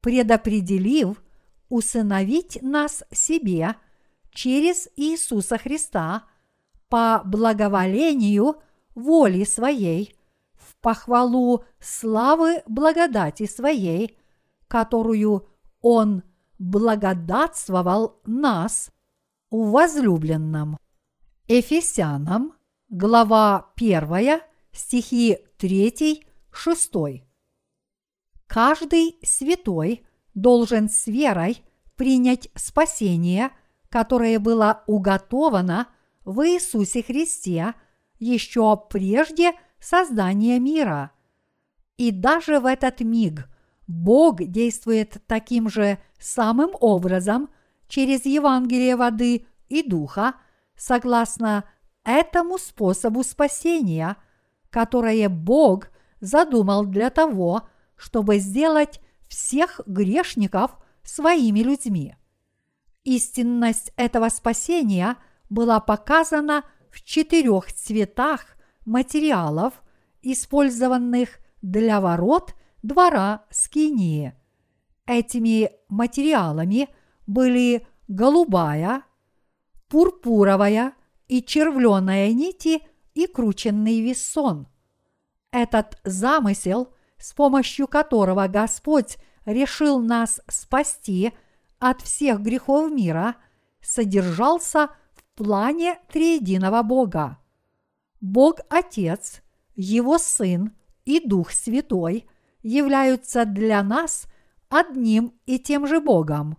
предопределив 0.00 1.22
усыновить 1.68 2.62
нас 2.62 3.04
себе 3.10 3.74
через 4.32 4.88
Иисуса 4.96 5.58
Христа 5.58 6.24
по 6.88 7.22
благоволению 7.24 8.56
воли 8.94 9.44
Своей, 9.44 10.16
в 10.54 10.76
похвалу 10.76 11.64
славы 11.80 12.62
благодати 12.66 13.46
Своей, 13.46 14.18
которую 14.68 15.48
Он 15.80 16.22
благодатствовал 16.58 18.20
нас 18.24 18.90
в. 19.50 20.78
Ефесянам, 21.48 22.54
глава 22.88 23.72
1, 23.76 24.40
стихи 24.72 25.38
3, 25.58 26.24
6. 26.50 26.92
Каждый 28.46 29.18
святой 29.22 30.06
должен 30.34 30.88
с 30.88 31.06
верой 31.06 31.62
принять 31.96 32.48
спасение, 32.54 33.50
которое 33.92 34.38
было 34.38 34.82
уготовано 34.86 35.86
в 36.24 36.40
Иисусе 36.48 37.02
Христе 37.02 37.74
еще 38.18 38.76
прежде 38.88 39.52
создания 39.78 40.58
мира. 40.58 41.12
И 41.98 42.10
даже 42.10 42.58
в 42.58 42.66
этот 42.66 43.00
миг 43.00 43.48
Бог 43.86 44.42
действует 44.42 45.18
таким 45.26 45.68
же 45.68 45.98
самым 46.18 46.70
образом 46.80 47.50
через 47.86 48.24
Евангелие 48.24 48.96
воды 48.96 49.46
и 49.68 49.88
духа, 49.88 50.34
согласно 50.74 51.64
этому 52.02 52.58
способу 52.58 53.22
спасения– 53.22 54.16
которое 54.72 55.28
Бог 55.28 55.90
задумал 56.20 56.86
для 56.86 57.10
того, 57.10 57.68
чтобы 57.94 58.38
сделать 58.38 59.00
всех 59.28 59.80
грешников 59.86 60.76
своими 61.04 61.60
людьми. 61.60 62.16
Истинность 63.04 63.92
этого 63.96 64.28
спасения 64.28 65.16
была 65.50 65.80
показана 65.80 66.64
в 66.90 67.02
четырех 67.02 67.72
цветах 67.72 68.56
материалов, 68.84 69.82
использованных 70.22 71.40
для 71.62 72.00
ворот 72.00 72.54
двора 72.82 73.44
Скинии. 73.50 74.34
Этими 75.06 75.70
материалами 75.88 76.88
были 77.26 77.86
голубая, 78.06 79.02
пурпуровая 79.88 80.94
и 81.26 81.42
червленая 81.42 82.32
нити 82.32 82.82
и 83.14 83.26
крученный 83.26 84.00
весон. 84.00 84.68
Этот 85.50 85.98
замысел, 86.04 86.94
с 87.18 87.32
помощью 87.34 87.88
которого 87.88 88.46
Господь 88.46 89.18
решил 89.44 90.00
нас 90.00 90.40
спасти 90.48 91.32
от 91.82 92.00
всех 92.00 92.40
грехов 92.40 92.92
мира, 92.92 93.34
содержался 93.80 94.90
в 95.14 95.24
плане 95.34 95.98
триединого 96.12 96.84
Бога. 96.84 97.38
Бог 98.20 98.60
Отец, 98.70 99.42
Его 99.74 100.18
Сын 100.18 100.76
и 101.04 101.18
Дух 101.18 101.50
Святой 101.50 102.28
являются 102.62 103.44
для 103.44 103.82
нас 103.82 104.26
одним 104.68 105.34
и 105.44 105.58
тем 105.58 105.88
же 105.88 106.00
Богом. 106.00 106.56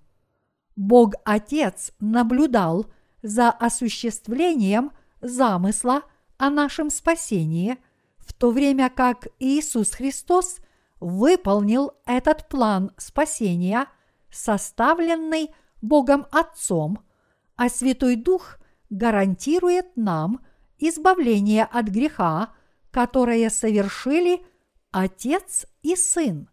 Бог 0.76 1.14
Отец 1.24 1.94
наблюдал 2.02 2.88
за 3.22 3.50
осуществлением 3.50 4.92
замысла 5.22 6.02
о 6.38 6.50
нашем 6.50 6.90
спасении, 6.90 7.78
в 8.18 8.34
то 8.34 8.52
время 8.52 8.90
как 8.90 9.30
Иисус 9.40 9.92
Христос 9.92 10.58
выполнил 11.00 11.94
этот 12.06 12.50
план 12.50 12.92
спасения, 12.98 13.88
составленный 14.34 15.54
Богом 15.82 16.26
Отцом, 16.32 17.00
а 17.56 17.70
Святой 17.70 18.16
Дух 18.16 18.58
гарантирует 18.90 19.96
нам 19.96 20.42
избавление 20.78 21.64
от 21.64 21.88
греха, 21.88 22.54
которое 22.92 23.50
совершили 23.50 24.46
Отец 24.92 25.66
и 25.82 25.96
Сын. 25.96 26.50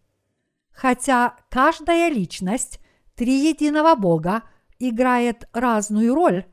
Хотя 0.73 1.37
каждая 1.51 2.11
личность 2.11 2.81
триединого 3.15 3.95
Бога 3.95 4.43
играет 4.79 5.49
разную 5.53 6.15
роль, 6.15 6.47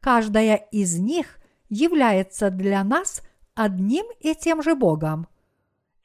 каждая 0.00 0.56
из 0.56 0.98
них 0.98 1.38
является 1.68 2.50
для 2.50 2.82
нас 2.82 3.22
одним 3.54 4.06
и 4.20 4.34
тем 4.34 4.62
же 4.62 4.74
Богом. 4.74 5.28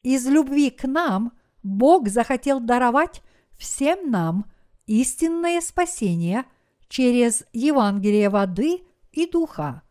Из 0.04 0.28
любви 0.28 0.70
к 0.70 0.88
нам 0.88 1.34
Бог 1.64 2.08
захотел 2.08 2.60
даровать 2.60 3.24
всем 3.58 4.12
нам 4.12 4.46
истинное 4.86 5.62
спасение 5.62 6.46
через 6.88 7.44
Евангелие 7.54 8.30
воды 8.30 8.84
и 9.12 9.30
духа. 9.30 9.82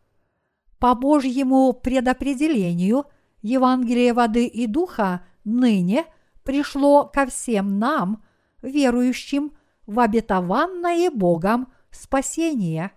По 0.79 0.95
Божьему 0.95 1.73
предопределению 1.73 3.05
Евангелие 3.41 4.13
воды 4.13 4.45
и 4.47 4.67
духа 4.67 5.25
ныне 5.43 6.05
пришло 6.43 7.05
ко 7.05 7.25
всем 7.25 7.79
нам, 7.79 8.23
верующим 8.61 9.51
в 9.85 9.99
обетованное 9.99 11.11
Богом 11.11 11.71
спасение. 11.91 12.91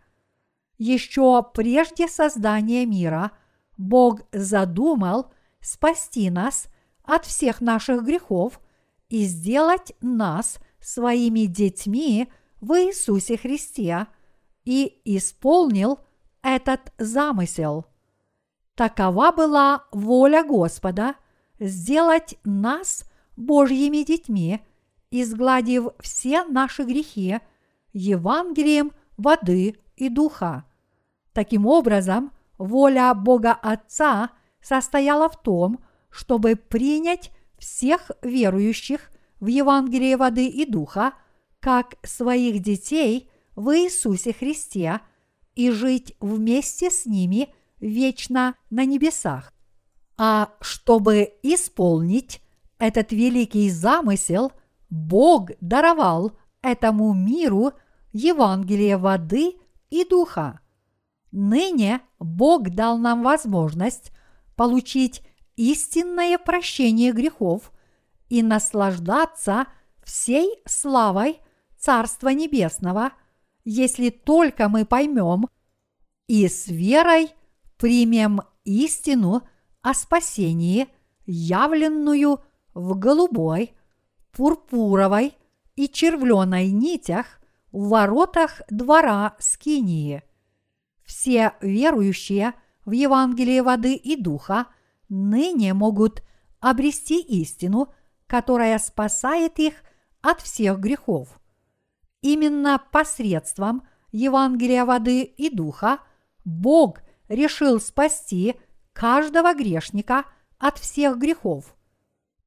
Еще 0.79 1.45
прежде 1.55 2.09
создания 2.09 2.87
мира 2.87 3.33
Бог 3.77 4.21
задумал 4.33 5.33
спасти 5.61 6.31
нас 6.31 6.69
от 7.03 7.25
всех 7.25 7.61
наших 7.61 8.05
грехов 8.05 8.61
и 9.09 9.25
сделать 9.25 9.93
нас 10.01 10.59
своими 10.89 11.41
детьми 11.41 12.29
в 12.61 12.73
Иисусе 12.73 13.37
Христе 13.37 14.07
и 14.65 15.01
исполнил 15.05 16.01
этот 16.43 16.81
замысел. 16.97 17.85
Такова 18.75 19.33
была 19.33 19.85
воля 19.93 20.43
Господа 20.45 21.15
сделать 21.61 22.39
нас 22.45 23.05
Божьими 23.37 24.03
детьми, 24.03 24.61
изгладив 25.11 25.89
все 26.01 26.45
наши 26.45 26.85
грехи 26.85 27.41
Евангелием 27.93 28.93
воды 29.17 29.77
и 29.97 30.09
духа. 30.09 30.65
Таким 31.35 31.67
образом, 31.67 32.33
воля 32.57 33.13
Бога 33.15 33.53
Отца 33.53 34.31
состояла 34.63 35.29
в 35.29 35.41
том, 35.43 35.81
чтобы 36.09 36.57
принять 36.57 37.31
всех 37.59 38.11
верующих 38.23 39.11
в 39.41 39.47
Евангелие 39.47 40.17
воды 40.17 40.47
и 40.47 40.65
духа 40.65 41.15
как 41.61 41.95
своих 42.05 42.61
детей 42.61 43.31
в 43.57 43.77
Иисусе 43.77 44.33
Христе 44.33 45.01
и 45.55 45.71
жить 45.71 46.15
вместе 46.21 46.91
с 46.91 47.07
ними 47.07 47.53
вечно 47.81 48.55
на 48.71 48.85
небесах. 48.85 49.53
А 50.17 50.51
чтобы 50.61 51.35
исполнить 51.43 52.41
этот 52.79 53.13
великий 53.13 53.71
замысел, 53.71 54.53
Бог 54.91 55.51
даровал 55.61 56.33
этому 56.63 57.13
миру 57.13 57.73
Евангелие 58.13 58.97
воды 58.97 59.55
и 59.91 60.05
духа. 60.05 60.61
Ныне 61.31 62.01
Бог 62.19 62.71
дал 62.71 62.99
нам 62.99 63.23
возможность 63.23 64.13
получить 64.57 65.23
истинное 65.57 66.39
прощение 66.39 67.13
грехов 67.13 67.73
и 68.29 68.43
наслаждаться 68.43 69.67
всей 70.05 70.61
славой 70.67 71.41
Царства 71.79 72.29
Небесного, 72.29 73.13
если 73.65 74.11
только 74.11 74.69
мы 74.69 74.85
поймем 74.85 75.49
и 76.27 76.49
с 76.49 76.69
верой 76.69 77.31
примем 77.77 78.43
истину 78.65 79.43
о 79.83 79.95
спасении, 79.95 80.89
явленную 81.27 82.41
в 82.75 82.99
голубой, 82.99 83.75
пурпуровой 84.33 85.35
и 85.77 85.89
червленой 85.89 86.71
нитях 86.71 87.41
в 87.73 87.89
воротах 87.89 88.63
двора 88.69 89.37
Скинии. 89.39 90.23
Все 91.05 91.55
верующие 91.61 92.55
в 92.85 92.93
Евангелие 92.93 93.63
воды 93.63 93.95
и 93.95 94.17
духа 94.17 94.67
ныне 95.09 95.73
могут 95.75 96.23
обрести 96.61 97.21
истину, 97.21 97.95
которая 98.29 98.79
спасает 98.79 99.59
их 99.59 99.75
от 100.21 100.41
всех 100.41 100.79
грехов. 100.79 101.41
Именно 102.21 102.81
посредством 102.93 103.83
Евангелия 104.13 104.85
воды 104.85 105.23
и 105.23 105.51
духа 105.51 105.99
Бог 106.45 107.01
решил 107.29 107.81
спасти 107.81 108.57
каждого 108.93 109.55
грешника 109.55 110.25
от 110.59 110.79
всех 110.79 111.19
грехов. 111.19 111.75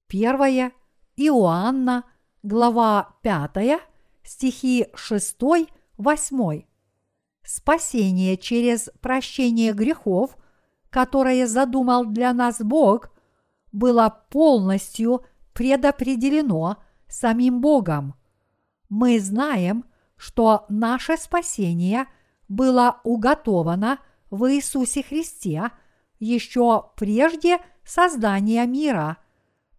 Первое 0.08 0.72
Иоанна, 1.16 2.04
глава 2.44 3.16
5, 3.22 3.80
стихи 4.24 4.88
6-8. 4.94 6.66
Спасение 7.44 8.38
через 8.38 8.90
прощение 9.02 9.74
грехов, 9.74 10.38
которое 10.90 11.48
задумал 11.48 12.06
для 12.06 12.34
нас 12.34 12.60
Бог, 12.60 13.10
было 13.72 14.24
полностью 14.30 15.26
предопределено 15.54 16.78
самим 17.08 17.62
Богом. 17.62 18.16
Мы 18.90 19.20
знаем, 19.20 19.86
что 20.16 20.66
наше 20.70 21.18
спасение 21.18 22.06
было 22.48 23.02
уготовано 23.04 24.00
в 24.30 24.52
Иисусе 24.52 25.04
Христе 25.04 25.72
еще 26.20 26.92
прежде 26.96 27.60
создания 27.84 28.66
мира, 28.66 29.18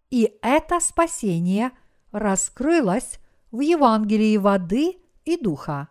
и 0.09 0.37
это 0.41 0.79
спасение 0.79 1.71
раскрылось 2.11 3.19
в 3.51 3.61
Евангелии 3.61 4.37
воды 4.37 4.97
и 5.25 5.37
духа. 5.37 5.89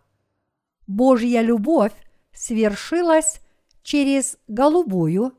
Божья 0.87 1.41
любовь 1.41 1.93
свершилась 2.33 3.41
через 3.81 4.37
голубую, 4.47 5.33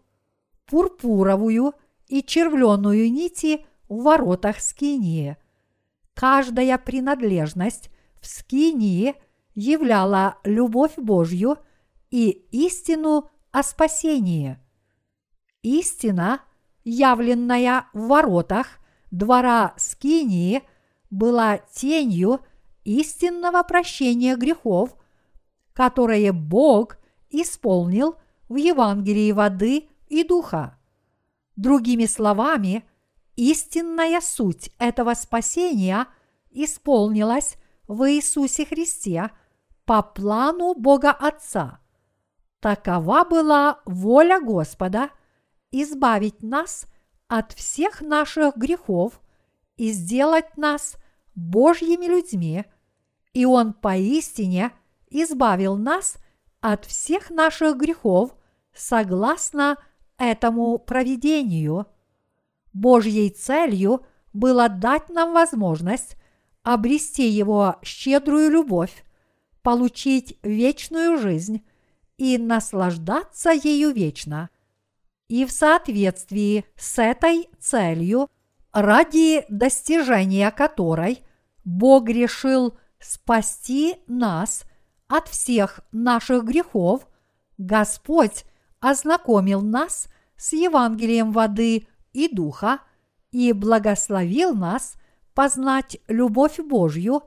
пурпуровую 0.66 1.74
и 2.08 2.22
червленую 2.22 3.12
нити 3.12 3.66
в 3.88 4.02
воротах 4.02 4.60
Скинии. 4.60 5.36
Каждая 6.14 6.78
принадлежность 6.78 7.90
в 8.20 8.26
Скинии 8.26 9.14
являла 9.54 10.38
любовь 10.44 10.94
Божью 10.96 11.58
и 12.10 12.30
истину 12.50 13.30
о 13.50 13.62
спасении. 13.62 14.58
Истина, 15.62 16.42
явленная 16.84 17.86
в 17.92 18.08
воротах 18.08 18.78
двора 19.10 19.74
Скинии, 19.76 20.62
была 21.10 21.58
тенью 21.58 22.40
истинного 22.84 23.62
прощения 23.62 24.36
грехов, 24.36 24.96
которое 25.72 26.32
Бог 26.32 26.98
исполнил 27.30 28.16
в 28.48 28.56
Евангелии 28.56 29.32
воды 29.32 29.88
и 30.08 30.24
духа. 30.24 30.78
Другими 31.56 32.06
словами, 32.06 32.84
истинная 33.36 34.20
суть 34.20 34.70
этого 34.78 35.14
спасения 35.14 36.06
исполнилась 36.50 37.56
в 37.86 38.10
Иисусе 38.10 38.64
Христе 38.64 39.30
по 39.84 40.02
плану 40.02 40.74
Бога 40.74 41.10
Отца. 41.10 41.80
Такова 42.60 43.24
была 43.24 43.80
воля 43.84 44.40
Господа, 44.40 45.10
избавить 45.70 46.42
нас 46.42 46.86
от 47.28 47.52
всех 47.52 48.00
наших 48.00 48.56
грехов 48.56 49.20
и 49.76 49.90
сделать 49.90 50.56
нас 50.56 50.96
Божьими 51.34 52.06
людьми, 52.06 52.64
и 53.32 53.44
Он 53.44 53.72
поистине 53.72 54.72
избавил 55.10 55.76
нас 55.76 56.16
от 56.60 56.84
всех 56.86 57.30
наших 57.30 57.76
грехов 57.76 58.34
согласно 58.72 59.76
этому 60.16 60.78
проведению. 60.78 61.86
Божьей 62.74 63.30
целью 63.30 64.04
было 64.34 64.68
дать 64.68 65.08
нам 65.08 65.32
возможность 65.32 66.16
обрести 66.62 67.28
Его 67.28 67.76
щедрую 67.82 68.50
любовь, 68.50 69.04
получить 69.62 70.38
вечную 70.42 71.16
жизнь 71.18 71.64
и 72.18 72.36
наслаждаться 72.36 73.50
ею 73.50 73.92
вечно. 73.92 74.50
И 75.28 75.46
в 75.46 75.52
соответствии 75.52 76.64
с 76.76 77.00
этой 77.00 77.48
целью, 77.58 78.28
ради 78.72 79.44
достижения 79.48 80.50
которой 80.50 81.24
Бог 81.64 82.08
решил 82.08 82.76
спасти 82.98 83.96
нас 84.06 84.64
от 85.08 85.28
всех 85.28 85.80
наших 85.92 86.44
грехов, 86.44 87.06
Господь 87.56 88.44
ознакомил 88.80 89.62
нас 89.62 90.08
с 90.36 90.52
Евангелием 90.52 91.32
воды 91.32 91.86
и 92.14 92.34
духа 92.34 92.80
и 93.30 93.52
благословил 93.52 94.54
нас 94.54 94.94
познать 95.34 95.98
любовь 96.08 96.58
Божью 96.58 97.24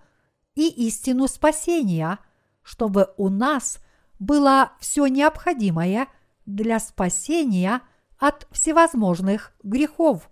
и 0.55 0.67
истину 0.87 1.27
спасения, 1.27 2.17
чтобы 2.63 3.13
у 3.17 3.29
нас 3.29 3.79
было 4.17 4.71
все 4.79 5.05
необходимое 5.07 6.07
для 6.45 6.79
спасения 6.79 7.81
от 8.17 8.47
всевозможных 8.51 9.53
грехов. 9.61 10.29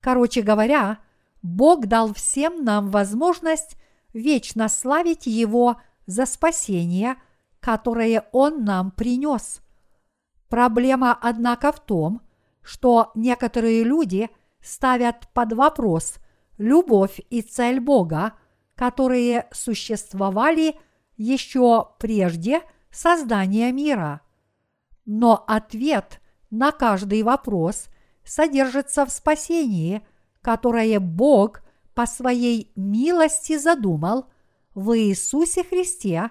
Короче 0.00 0.42
говоря, 0.42 0.98
Бог 1.42 1.86
дал 1.86 2.14
всем 2.14 2.64
нам 2.64 2.90
возможность 2.90 3.76
вечно 4.12 4.68
славить 4.68 5.26
Его 5.26 5.80
за 6.06 6.26
спасение, 6.26 7.16
которое 7.60 8.26
Он 8.32 8.64
нам 8.64 8.90
принес. 8.90 9.60
Проблема, 10.48 11.16
однако, 11.20 11.72
в 11.72 11.80
том, 11.80 12.22
что 12.68 13.12
некоторые 13.14 13.82
люди 13.82 14.28
ставят 14.60 15.26
под 15.32 15.54
вопрос 15.54 16.16
любовь 16.58 17.18
и 17.30 17.40
цель 17.40 17.80
Бога, 17.80 18.34
которые 18.74 19.48
существовали 19.52 20.76
еще 21.16 21.88
прежде 21.98 22.60
создания 22.90 23.72
мира. 23.72 24.20
Но 25.06 25.42
ответ 25.46 26.20
на 26.50 26.70
каждый 26.70 27.22
вопрос 27.22 27.86
содержится 28.22 29.06
в 29.06 29.10
спасении, 29.10 30.06
которое 30.42 31.00
Бог 31.00 31.62
по 31.94 32.04
своей 32.04 32.70
милости 32.76 33.56
задумал 33.56 34.26
в 34.74 34.94
Иисусе 34.98 35.64
Христе 35.64 36.30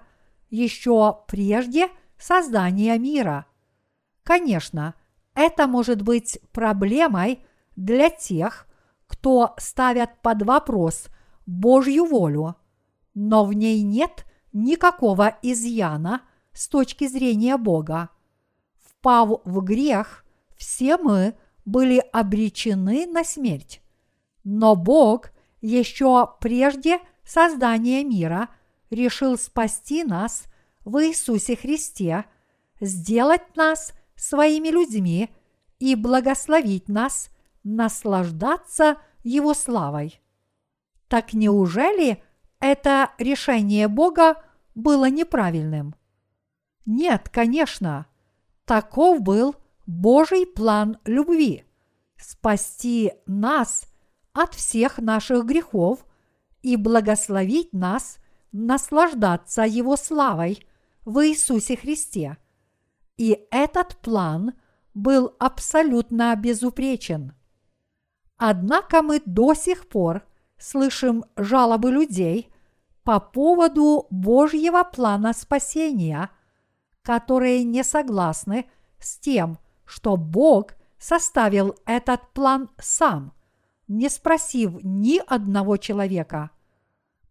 еще 0.52 1.18
прежде 1.28 1.90
создания 2.20 2.96
мира– 3.00 3.48
Конечно, 4.28 4.94
это 5.38 5.68
может 5.68 6.02
быть 6.02 6.40
проблемой 6.52 7.46
для 7.76 8.10
тех, 8.10 8.68
кто 9.06 9.54
ставят 9.60 10.20
под 10.24 10.42
вопрос 10.42 11.06
Божью 11.46 12.06
волю, 12.06 12.56
но 13.14 13.46
в 13.46 13.54
ней 13.54 13.84
нет 13.84 14.26
никакого 14.52 15.38
изъяна 15.44 16.24
с 16.54 16.68
точки 16.68 17.08
зрения 17.08 17.56
Бога. 17.58 18.10
Впав 18.80 19.42
в 19.46 19.62
грех, 19.62 20.26
все 20.58 20.98
мы 20.98 21.36
были 21.66 22.04
обречены 22.12 23.06
на 23.06 23.24
смерть. 23.24 23.82
Но 24.44 24.76
Бог 24.76 25.30
еще 25.62 26.34
прежде 26.40 27.00
создания 27.24 28.04
мира 28.04 28.50
решил 28.90 29.38
спасти 29.38 30.04
нас 30.04 30.46
в 30.84 30.98
Иисусе 31.06 31.56
Христе, 31.56 32.26
сделать 32.82 33.56
нас 33.56 33.94
своими 34.18 34.70
людьми 34.70 35.30
и 35.80 35.96
благословить 35.96 36.90
нас 36.90 37.30
наслаждаться 37.64 38.98
Его 39.24 39.54
славой. 39.54 40.20
Так 41.08 41.34
неужели 41.34 42.24
это 42.60 43.12
решение 43.18 43.88
Бога 43.88 44.44
было 44.76 45.10
неправильным? 45.10 45.96
Нет, 46.86 47.30
конечно. 47.30 48.08
Таков 48.66 49.22
был 49.22 49.56
Божий 49.86 50.46
план 50.46 50.98
любви– 51.06 51.64
спасти 52.18 53.14
нас 53.26 53.88
от 54.34 54.54
всех 54.56 54.98
наших 54.98 55.46
грехов 55.46 56.06
и 56.62 56.76
благословить 56.76 57.72
нас 57.72 58.18
наслаждаться 58.52 59.62
Его 59.62 59.96
славой 59.96 60.66
в 61.06 61.24
Иисусе 61.26 61.78
Христе– 61.78 62.38
и 63.18 63.48
этот 63.52 63.98
план 63.98 64.54
был 64.94 65.36
абсолютно 65.40 66.36
безупречен. 66.36 67.34
Однако 68.38 69.02
мы 69.02 69.22
до 69.26 69.56
сих 69.56 69.88
пор 69.88 70.24
слышим 70.58 71.26
жалобы 71.36 71.92
людей 71.92 72.52
по 73.04 73.20
поводу 73.20 74.06
Божьего 74.10 74.84
плана 74.84 75.34
спасения, 75.34 76.30
которые 77.02 77.64
не 77.64 77.84
согласны 77.84 78.70
с 79.00 79.18
тем, 79.18 79.58
что 79.86 80.18
Бог 80.18 80.74
составил 81.00 81.76
этот 81.86 82.32
план 82.34 82.70
сам, 82.78 83.34
не 83.88 84.10
спросив 84.10 84.84
ни 84.84 85.22
одного 85.26 85.78
человека. 85.78 86.52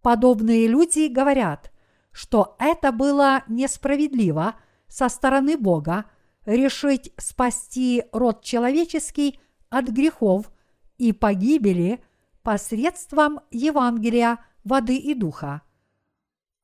Подобные 0.02 0.66
люди 0.66 1.08
говорят, 1.08 1.72
что 2.10 2.56
это 2.58 2.90
было 2.90 3.44
несправедливо– 3.46 4.56
со 4.88 5.08
стороны 5.08 5.56
Бога 5.56 6.06
решить 6.44 7.12
спасти 7.18 8.04
род 8.12 8.42
человеческий 8.42 9.40
от 9.68 9.88
грехов 9.88 10.50
и 10.96 11.12
погибели 11.12 12.02
посредством 12.42 13.40
Евангелия 13.50 14.38
воды 14.64 14.96
и 14.96 15.14
духа. 15.14 15.62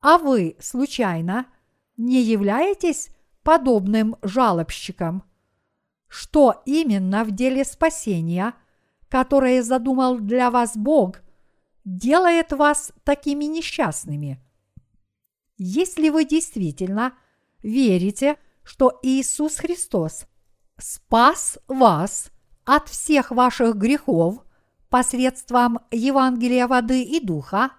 А 0.01 0.17
вы, 0.17 0.55
случайно, 0.59 1.47
не 1.97 2.21
являетесь 2.21 3.09
подобным 3.43 4.15
жалобщиком? 4.21 5.23
Что 6.07 6.61
именно 6.65 7.23
в 7.23 7.31
деле 7.31 7.65
спасения, 7.65 8.53
которое 9.09 9.63
задумал 9.63 10.19
для 10.19 10.51
вас 10.51 10.77
Бог, 10.77 11.21
делает 11.83 12.53
вас 12.53 12.93
такими 13.03 13.45
несчастными? 13.45 14.41
Если 15.57 16.09
вы 16.09 16.25
действительно– 16.25 17.13
верите, 17.63 18.37
что 18.63 18.99
Иисус 19.01 19.55
Христос 19.55 20.25
спас 20.77 21.57
вас 21.67 22.31
от 22.65 22.87
всех 22.89 23.31
ваших 23.31 23.75
грехов 23.75 24.43
посредством 24.89 25.79
Евангелия 25.91 26.67
воды 26.67 27.01
и 27.03 27.19
духа, 27.19 27.71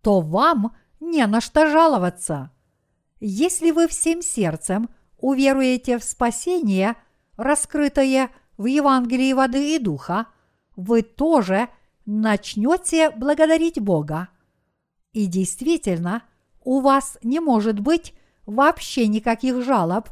то 0.00 0.20
вам 0.20 0.74
не 1.00 1.24
на 1.26 1.40
что 1.40 1.70
жаловаться. 1.70 2.50
Если 3.20 3.70
вы 3.70 3.86
всем 3.86 4.22
сердцем 4.22 4.90
уверуете 5.18 5.98
в 5.98 6.04
спасение, 6.04 6.96
раскрытое 7.36 8.30
в 8.56 8.66
Евангелии 8.66 9.32
воды 9.32 9.76
и 9.76 9.78
духа, 9.78 10.26
вы 10.74 11.02
тоже 11.02 11.68
начнете 12.04 13.10
благодарить 13.10 13.80
Бога. 13.80 14.28
И 15.12 15.26
действительно, 15.26 16.22
у 16.64 16.80
вас 16.80 17.18
не 17.22 17.38
может 17.40 17.78
быть 17.78 18.14
вообще 18.46 19.06
никаких 19.08 19.62
жалоб, 19.64 20.08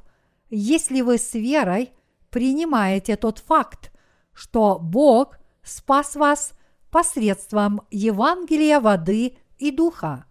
если 0.48 1.00
вы 1.00 1.18
с 1.18 1.34
верой 1.34 1.92
принимаете 2.30 3.16
тот 3.16 3.38
факт, 3.38 3.92
что 4.32 4.78
Бог 4.78 5.38
спас 5.62 6.16
вас 6.16 6.54
посредством 6.90 7.82
Евангелия 7.90 8.80
воды 8.80 9.36
и 9.58 9.70
духа. 9.70 10.26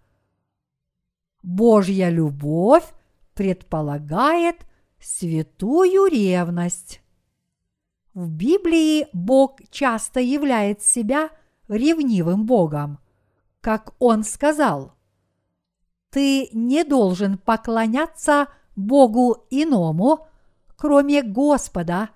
Божья 1.42 2.10
любовь 2.10 2.86
предполагает 3.34 4.66
святую 5.00 6.08
ревность. 6.08 7.02
В 8.14 8.30
Библии 8.30 9.08
Бог 9.14 9.60
часто 9.70 10.20
являет 10.20 10.82
себя 10.82 11.30
ревнивым 11.70 12.46
Богом, 12.46 13.00
как 13.62 13.94
Он 14.00 14.24
сказал– 14.24 14.94
ты 16.10 16.50
не 16.54 16.84
должен 16.84 17.38
поклоняться 17.38 18.48
Богу 18.76 19.46
иному, 19.50 20.28
кроме 20.76 21.22
Господа, 21.22 22.10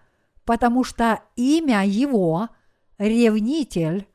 потому 0.45 0.83
что 0.83 1.21
имя 1.35 1.85
Его– 1.85 2.49
ревнитель, 2.97 4.07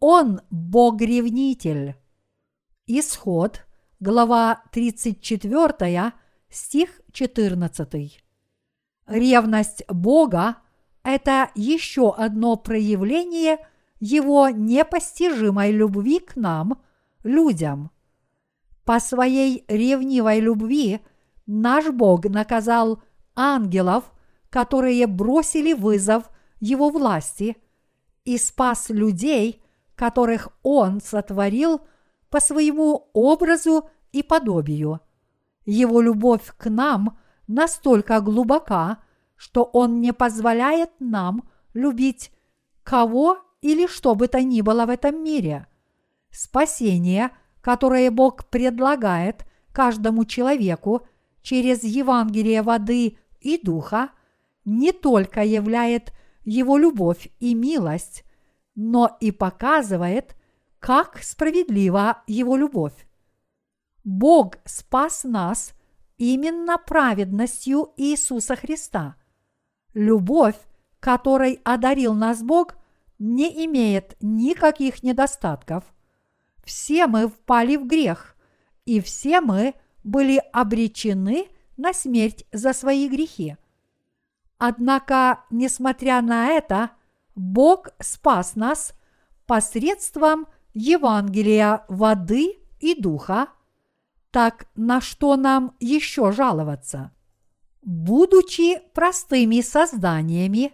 Он– 0.00 0.40
Бог-ревнитель. 0.50 1.96
Исход, 2.86 3.64
глава 4.00 4.62
34, 4.72 6.12
стих 6.48 7.00
14. 7.12 8.22
Ревность 9.06 9.84
Бога– 9.88 10.56
это 11.04 11.50
еще 11.54 12.12
одно 12.12 12.56
проявление 12.56 13.58
Его 14.00 14.48
непостижимой 14.48 15.70
любви 15.70 16.18
к 16.18 16.36
нам, 16.36 16.82
людям. 17.22 17.91
По 18.84 18.98
своей 18.98 19.64
ревнивой 19.68 20.40
любви 20.40 21.00
наш 21.46 21.88
Бог 21.90 22.24
наказал 22.24 23.02
ангелов, 23.34 24.12
которые 24.50 25.06
бросили 25.06 25.72
вызов 25.72 26.30
Его 26.60 26.90
власти, 26.90 27.56
и 28.24 28.38
спас 28.38 28.90
людей, 28.90 29.62
которых 29.94 30.48
Он 30.62 31.00
сотворил 31.00 31.80
по 32.30 32.40
своему 32.40 33.10
образу 33.12 33.88
и 34.12 34.22
подобию. 34.22 35.00
Его 35.64 36.00
любовь 36.00 36.52
к 36.56 36.68
нам 36.68 37.18
настолько 37.46 38.20
глубока, 38.20 38.98
что 39.36 39.64
Он 39.64 40.00
не 40.00 40.12
позволяет 40.12 40.90
нам 40.98 41.48
любить 41.74 42.32
кого 42.82 43.38
или 43.60 43.86
что 43.86 44.14
бы 44.14 44.28
то 44.28 44.42
ни 44.42 44.60
было 44.60 44.86
в 44.86 44.90
этом 44.90 45.22
мире. 45.22 45.66
Спасение, 46.30 47.30
которое 47.62 48.10
Бог 48.10 48.44
предлагает 48.46 49.46
каждому 49.72 50.26
человеку 50.26 51.06
через 51.40 51.82
Евангелие 51.84 52.60
воды 52.60 53.16
и 53.40 53.58
духа, 53.62 54.10
не 54.64 54.92
только 54.92 55.42
являет 55.42 56.12
Его 56.44 56.76
любовь 56.76 57.28
и 57.40 57.54
милость, 57.54 58.24
но 58.74 59.16
и 59.20 59.30
показывает, 59.30 60.36
как 60.78 61.22
справедлива 61.22 62.22
Его 62.26 62.56
любовь. 62.56 63.06
Бог 64.04 64.56
спас 64.64 65.24
нас 65.24 65.72
именно 66.18 66.78
праведностью 66.78 67.92
Иисуса 67.96 68.56
Христа. 68.56 69.16
Любовь, 69.94 70.56
которой 70.98 71.60
одарил 71.64 72.14
нас 72.14 72.42
Бог, 72.42 72.74
не 73.18 73.66
имеет 73.66 74.16
никаких 74.20 75.04
недостатков. 75.04 75.84
Все 76.64 77.06
мы 77.06 77.28
впали 77.28 77.76
в 77.76 77.86
грех, 77.86 78.36
и 78.84 79.00
все 79.00 79.40
мы 79.40 79.74
были 80.04 80.42
обречены 80.52 81.48
на 81.76 81.92
смерть 81.92 82.44
за 82.52 82.72
свои 82.72 83.08
грехи. 83.08 83.56
Однако, 84.58 85.44
несмотря 85.50 86.20
на 86.22 86.48
это, 86.48 86.90
Бог 87.34 87.88
спас 88.00 88.54
нас 88.54 88.94
посредством 89.46 90.46
Евангелия 90.74 91.84
воды 91.88 92.58
и 92.78 92.94
духа– 93.00 93.48
так 94.32 94.66
на 94.74 95.00
что 95.02 95.36
нам 95.36 95.76
еще 95.78 96.32
жаловаться? 96.32 97.12
Будучи 97.82 98.80
простыми 98.94 99.60
созданиями, 99.60 100.72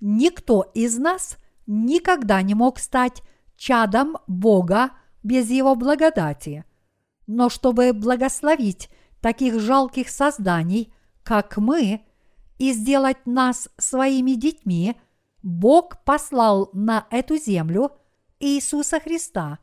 никто 0.00 0.70
из 0.74 0.98
нас 0.98 1.38
никогда 1.66 2.42
не 2.42 2.54
мог 2.54 2.78
стать 2.78 3.22
чадом 3.56 4.18
Бога 4.26 4.90
без 5.28 5.50
Его 5.50 5.74
благодати. 5.74 6.64
Но 7.26 7.48
чтобы 7.48 7.92
благословить 7.92 8.90
таких 9.20 9.60
жалких 9.60 10.08
созданий, 10.08 10.92
как 11.22 11.58
мы, 11.58 12.04
и 12.58 12.72
сделать 12.72 13.26
нас 13.26 13.68
своими 13.76 14.32
детьми, 14.32 14.96
Бог 15.42 16.02
послал 16.04 16.70
на 16.72 17.06
эту 17.10 17.36
землю 17.36 17.92
Иисуса 18.40 18.98
Христа 18.98 19.60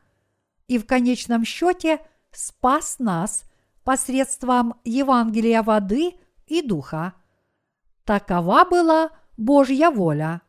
и 0.68 0.78
в 0.78 0.86
конечном 0.86 1.44
счете– 1.44 2.00
спас 2.36 2.98
нас 2.98 3.44
посредством 3.84 4.74
Евангелия 4.84 5.62
воды 5.62 6.14
и 6.46 6.62
духа. 6.62 7.14
Такова 8.04 8.64
была 8.64 9.10
Божья 9.36 9.90
воля. 9.90 10.42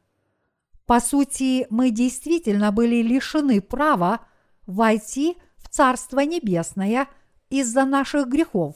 По 0.85 0.99
сути, 0.99 1.67
мы 1.69 1.91
действительно 1.91 2.71
были 2.71 3.01
лишены 3.01 3.61
права 3.61 4.26
войти 4.67 5.37
в 5.57 5.69
Царство 5.69 6.19
Небесное 6.19 7.07
из-за 7.49 7.85
наших 7.85 8.27
грехов. 8.27 8.75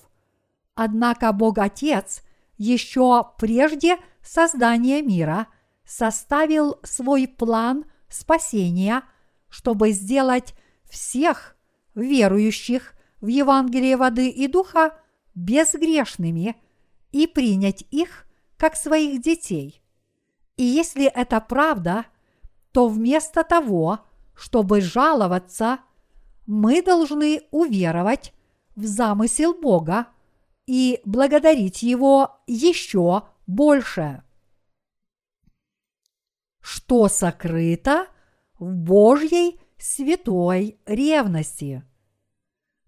Однако 0.73 1.32
Бог 1.32 1.60
Отец 1.60 2.23
еще 2.58 3.32
прежде 3.38 3.97
создания 4.23 5.01
мира 5.01 5.47
составил 5.86 6.80
свой 6.84 7.27
план 7.27 7.86
спасения, 8.10 9.04
чтобы 9.49 9.91
сделать 9.91 10.56
всех 10.89 11.56
верующих 11.93 12.93
в 13.19 13.27
Евангелие 13.27 13.97
воды 13.97 14.30
и 14.30 14.47
духа 14.47 14.97
безгрешными 15.36 16.56
и 17.12 17.27
принять 17.27 17.84
их 17.91 18.25
как 18.58 18.75
своих 18.75 19.21
детей. 19.21 19.82
И 20.58 20.63
если 20.63 21.06
это 21.06 21.41
правда, 21.41 22.06
то 22.71 22.88
вместо 22.88 23.43
того, 23.43 23.99
чтобы 24.34 24.82
жаловаться, 24.82 25.80
мы 26.46 26.82
должны 26.82 27.44
уверовать 27.52 28.34
в 28.76 28.86
замысел 28.86 29.54
Бога 29.54 30.08
и 30.65 31.02
благодарить 31.06 31.84
Его 31.84 32.41
еще 32.48 33.24
больше. 33.48 34.24
Что 36.60 37.08
сокрыто 37.08 38.08
в 38.60 38.74
Божьей 38.74 39.60
святой 39.78 40.80
ревности– 40.86 41.84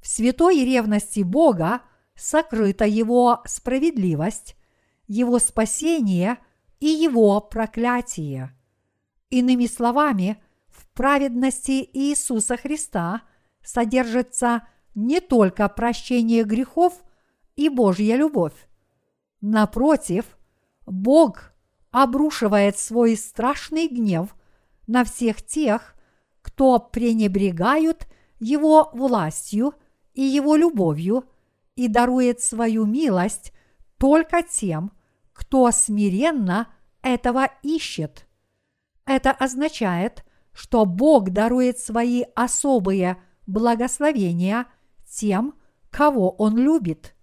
в 0.04 0.08
святой 0.08 0.66
ревности 0.66 1.22
Бога 1.22 1.82
сокрыта 2.14 2.84
Его 2.84 3.42
справедливость, 3.46 4.58
Его 5.08 5.40
спасение 5.40 6.40
и 6.82 6.88
Его 6.88 7.40
проклятие. 7.40 8.54
Иными 9.30 9.66
словами, 9.66 10.44
праведности 10.94 11.88
Иисуса 11.94 12.58
Христа 12.58 13.24
содержится 13.64 14.68
не 14.96 15.20
только 15.20 15.68
прощение 15.70 16.44
грехов 16.44 17.04
и 17.56 17.70
Божья 17.70 18.16
любовь. 18.16 18.68
Напротив, 19.42 20.26
Бог 20.86 21.54
обрушивает 21.92 22.78
свой 22.78 23.16
страшный 23.16 23.88
гнев 23.88 24.36
на 24.88 25.04
всех 25.04 25.44
тех, 25.44 25.96
кто 26.42 26.80
пренебрегают 26.80 28.08
Его 28.40 28.90
властью 28.94 29.74
и 30.14 30.22
Его 30.22 30.56
любовью 30.56 31.26
и 31.76 31.88
дарует 31.88 32.42
свою 32.42 32.86
милость 32.86 33.54
только 33.98 34.44
тем, 34.44 34.92
кто 35.34 35.72
смиренно 35.72 36.68
этого 37.02 37.50
ищет. 37.64 38.28
Это 39.06 39.32
означает, 39.32 40.24
что 40.54 40.86
Бог 40.86 41.32
дарует 41.32 41.80
свои 41.80 42.24
особые 42.36 43.22
благословения 43.48 44.68
тем, 45.10 45.56
кого 45.90 46.32
Он 46.32 46.58
любит. 46.58 47.16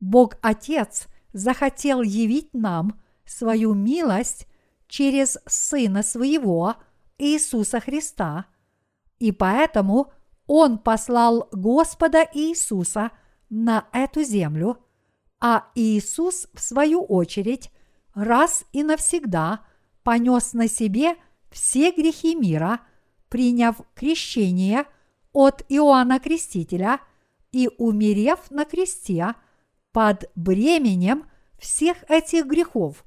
Бог 0.00 0.36
Отец 0.42 1.06
захотел 1.32 2.02
явить 2.02 2.52
нам 2.54 3.00
свою 3.24 3.74
милость 3.74 4.46
через 4.88 5.38
Сына 5.46 6.02
Своего 6.02 6.74
Иисуса 7.18 7.80
Христа, 7.80 8.46
и 9.18 9.30
поэтому 9.30 10.12
он 10.46 10.78
послал 10.78 11.48
Господа 11.52 12.28
Иисуса 12.34 13.12
на 13.48 13.86
эту 13.92 14.22
землю, 14.22 14.78
а 15.40 15.70
Иисус, 15.74 16.48
в 16.52 16.60
свою 16.60 17.02
очередь, 17.04 17.70
раз 18.14 18.64
и 18.72 18.82
навсегда 18.82 19.60
понес 20.02 20.52
на 20.52 20.68
себе 20.68 21.16
все 21.52 21.92
грехи 21.92 22.34
мира, 22.34 22.80
приняв 23.28 23.76
крещение 23.94 24.84
от 25.32 25.64
Иоанна 25.68 26.18
Крестителя 26.18 27.00
и 27.52 27.70
умерев 27.78 28.50
на 28.50 28.64
кресте 28.64 29.34
под 29.92 30.30
бременем 30.34 31.24
всех 31.58 32.10
этих 32.10 32.46
грехов, 32.46 33.04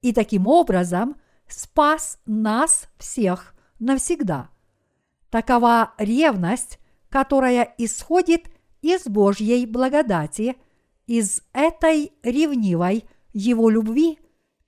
и 0.00 0.12
таким 0.12 0.46
образом 0.46 1.16
спас 1.46 2.18
нас 2.24 2.88
всех 2.98 3.54
навсегда– 3.78 4.48
Такова 5.30 5.94
ревность, 5.96 6.78
которая 7.08 7.74
исходит 7.78 8.50
из 8.82 9.06
Божьей 9.06 9.64
благодати, 9.64 10.56
из 11.06 11.42
этой 11.52 12.12
ревнивой 12.22 13.04
Его 13.32 13.70
любви 13.70 14.18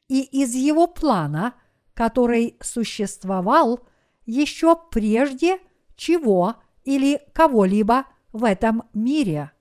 и 0.08 0.22
из 0.22 0.54
Его 0.54 0.86
плана, 0.86 1.54
который 1.94 2.56
существовал 2.60 3.80
еще 4.24 4.76
прежде 4.90 5.58
чего 5.96 6.56
или 6.84 7.20
кого-либо 7.32 8.06
в 8.32 8.44
этом 8.44 8.84
мире. 8.92 9.52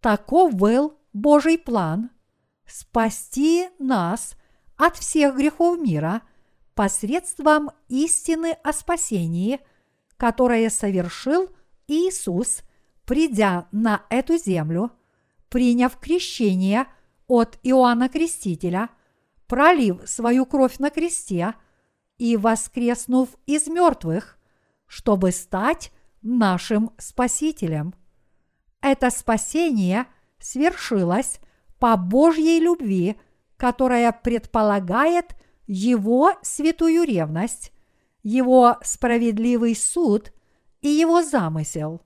Таков 0.00 0.54
был 0.54 0.98
Божий 1.12 1.58
план– 1.58 2.10
спасти 2.66 3.68
нас 3.78 4.36
от 4.76 4.96
всех 4.96 5.36
грехов 5.36 5.78
мира 5.78 6.22
посредством 6.74 7.70
истины 7.88 8.56
о 8.62 8.72
спасении– 8.72 9.60
которое 10.16 10.70
совершил 10.70 11.50
Иисус, 11.86 12.62
придя 13.04 13.68
на 13.72 14.06
эту 14.10 14.36
землю, 14.36 14.90
приняв 15.48 15.98
крещение 15.98 16.86
от 17.26 17.58
Иоанна 17.62 18.08
Крестителя, 18.08 18.90
пролив 19.46 20.00
свою 20.08 20.46
кровь 20.46 20.78
на 20.78 20.90
кресте 20.90 21.54
и 22.18 22.36
воскреснув 22.36 23.30
из 23.46 23.66
мертвых, 23.66 24.38
чтобы 24.86 25.32
стать 25.32 25.92
нашим 26.22 26.90
Спасителем. 26.98 27.94
Это 28.80 29.10
спасение 29.10 30.06
свершилось 30.38 31.40
по 31.78 31.96
Божьей 31.96 32.60
любви, 32.60 33.16
которая 33.56 34.12
предполагает 34.12 35.36
Его 35.66 36.32
святую 36.42 37.04
ревность, 37.04 37.72
Его 38.22 38.76
справедливый 38.82 39.74
суд 39.74 40.32
и 40.80 40.88
Его 40.88 41.22
замысел. 41.22 42.02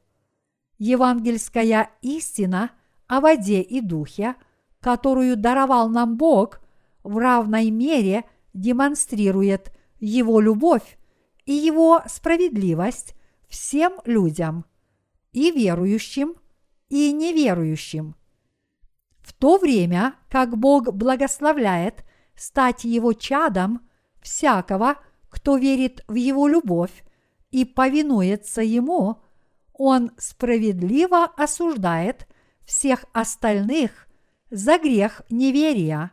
Евангельская 0.78 1.91
истина 2.01 2.70
о 3.09 3.20
воде 3.20 3.61
и 3.61 3.80
духе, 3.80 4.36
которую 4.80 5.36
даровал 5.36 5.89
нам 5.89 6.16
Бог, 6.16 6.61
в 7.03 7.18
равной 7.18 7.70
мере 7.70 8.24
демонстрирует 8.53 9.72
Его 9.99 10.40
любовь 10.40 10.99
и 11.44 11.53
Его 11.53 12.03
справедливость 12.07 13.14
всем 13.49 14.01
людям, 14.05 14.64
и 15.32 15.51
верующим, 15.51 16.34
и 16.88 17.12
неверующим. 17.12 18.14
В 19.20 19.32
то 19.32 19.59
время, 19.59 20.14
как 20.30 20.57
Бог 20.57 20.92
благословляет 20.92 22.05
стать 22.34 22.84
Его 22.84 23.12
чадом 23.12 23.88
всякого, 24.20 24.96
кто 25.28 25.57
верит 25.57 26.03
в 26.09 26.14
Его 26.14 26.49
любовь 26.49 27.05
и 27.51 27.64
повинуется 27.64 28.62
Ему, 28.62 29.22
Он 29.72 30.12
справедливо 30.16 31.24
осуждает 31.24 32.26
всех 32.64 33.05
остальных 33.12 34.09
за 34.51 34.78
грех 34.78 35.22
неверия. 35.30 36.12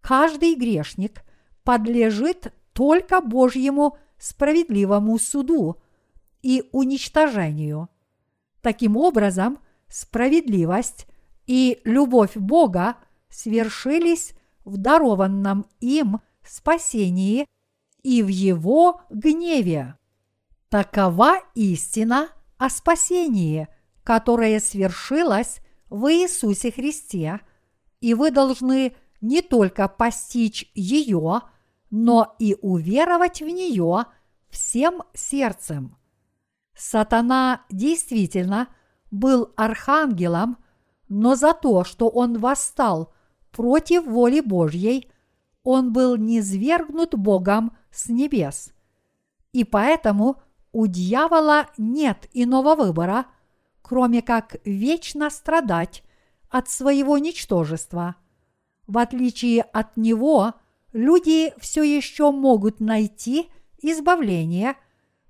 Каждый 0.00 0.54
грешник 0.54 1.22
подлежит 1.64 2.52
только 2.72 3.20
Божьему 3.20 3.98
справедливому 4.18 5.18
суду 5.18 5.76
и 6.42 6.68
уничтожению. 6.72 7.88
Таким 8.62 8.96
образом, 8.96 9.58
справедливость 9.88 11.06
и 11.46 11.80
любовь 11.84 12.36
Бога 12.36 12.96
свершились 13.28 14.34
в 14.64 14.76
дарованном 14.76 15.66
им 15.80 16.20
спасении 16.44 17.46
и 18.02 18.22
в 18.22 18.28
его 18.28 19.02
гневе. 19.10 19.96
Такова 20.68 21.40
истина 21.54 22.28
о 22.58 22.70
спасении, 22.70 23.68
которое 24.04 24.60
свершилось 24.60 25.60
в 25.88 26.12
Иисусе 26.12 26.70
Христе, 26.70 27.40
и 28.00 28.14
вы 28.14 28.30
должны 28.30 28.94
не 29.20 29.42
только 29.42 29.88
постичь 29.88 30.70
ее, 30.74 31.42
но 31.90 32.34
и 32.38 32.56
уверовать 32.60 33.40
в 33.40 33.46
нее 33.46 34.06
всем 34.48 35.02
сердцем. 35.14 35.96
Сатана 36.74 37.62
действительно 37.70 38.68
был 39.10 39.52
архангелом, 39.56 40.58
но 41.08 41.34
за 41.34 41.52
то, 41.52 41.84
что 41.84 42.08
он 42.08 42.38
восстал 42.38 43.12
против 43.50 44.06
воли 44.06 44.40
Божьей, 44.40 45.10
он 45.62 45.92
был 45.92 46.16
низвергнут 46.16 47.14
Богом 47.14 47.76
с 47.90 48.08
небес. 48.08 48.72
И 49.52 49.64
поэтому 49.64 50.40
у 50.72 50.86
дьявола 50.86 51.66
нет 51.76 52.28
иного 52.32 52.76
выбора, 52.76 53.26
кроме 53.82 54.22
как 54.22 54.56
вечно 54.64 55.28
страдать 55.30 56.04
от 56.48 56.68
своего 56.68 57.18
ничтожества. 57.18 58.16
В 58.90 58.98
отличие 58.98 59.62
от 59.62 59.96
него, 59.96 60.54
люди 60.92 61.54
все 61.58 61.84
еще 61.84 62.32
могут 62.32 62.80
найти 62.80 63.48
избавление, 63.78 64.74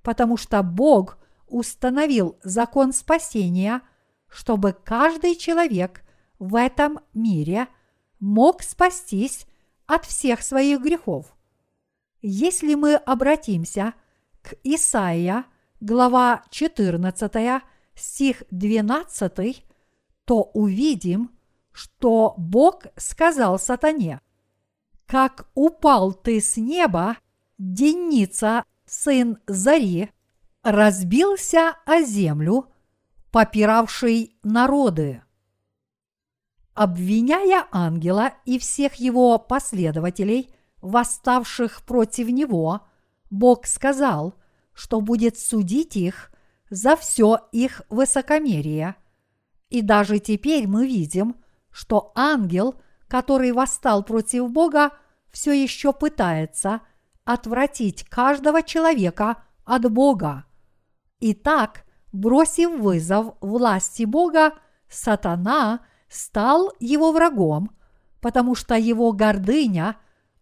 потому 0.01 0.39
что 0.39 0.63
Бог 0.63 1.19
установил 1.47 2.39
закон 2.43 2.95
спасения, 2.95 3.83
чтобы 4.31 4.73
каждый 4.73 5.37
человек 5.37 6.01
в 6.39 6.57
этом 6.57 7.01
мире 7.13 7.69
мог 8.19 8.63
спастись 8.63 9.47
от 9.85 10.07
всех 10.07 10.41
своих 10.41 10.81
грехов. 10.81 11.37
Если 12.23 12.75
мы 12.75 12.95
обратимся 12.95 13.93
к 14.41 14.55
Исаия, 14.65 15.45
глава 15.81 16.45
14, 16.49 17.63
стих 17.95 18.43
12, 18.51 19.67
то 20.25 20.45
увидим, 20.55 21.31
что 21.73 22.35
Бог 22.37 22.85
сказал 22.97 23.59
сатане, 23.59 24.21
«Как 25.07 25.49
упал 25.55 26.13
ты 26.13 26.41
с 26.41 26.57
неба, 26.57 27.17
денница, 27.59 28.65
сын 28.87 29.39
Зари, 29.47 30.11
разбился 30.63 31.77
о 31.87 32.03
землю, 32.03 32.67
попиравший 33.31 34.37
народы. 34.43 35.23
Обвиняя 36.75 37.67
ангела 37.71 38.35
и 38.45 38.59
всех 38.59 38.97
его 38.97 39.39
последователей, 39.39 40.53
восставших 40.81 41.83
против 41.83 42.29
него, 42.29 42.81
Бог 43.31 43.67
сказал, 43.67 44.35
что 44.73 45.01
будет 45.01 45.39
судить 45.39 45.97
их 45.97 46.33
за 46.71 46.97
все 46.97 47.39
их 47.53 47.83
высокомерие. 47.91 48.97
И 49.69 49.83
даже 49.83 50.19
теперь 50.19 50.67
мы 50.67 50.87
видим, 50.87 51.37
что 51.71 52.13
ангел, 52.15 52.75
который 53.09 53.53
восстал 53.53 54.03
против 54.03 54.51
Бога, 54.51 54.91
все 55.31 55.53
еще 55.53 55.93
пытается 55.93 56.81
отвратить 57.25 58.05
каждого 58.05 58.63
человека 58.63 59.43
от 59.65 59.91
Бога. 59.91 60.45
Итак, 61.21 61.85
бросив 62.13 62.81
вызов 62.81 63.35
власти 63.41 64.05
Бога, 64.05 64.55
сатана 64.89 65.81
стал 66.09 66.73
его 66.81 67.13
врагом, 67.13 67.71
потому 68.21 68.55
что 68.55 68.75
его 68.75 69.13
гордыня 69.13 69.97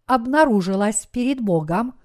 обнаружилась 0.06 1.06
перед 1.06 1.40
Богом, 1.40 1.98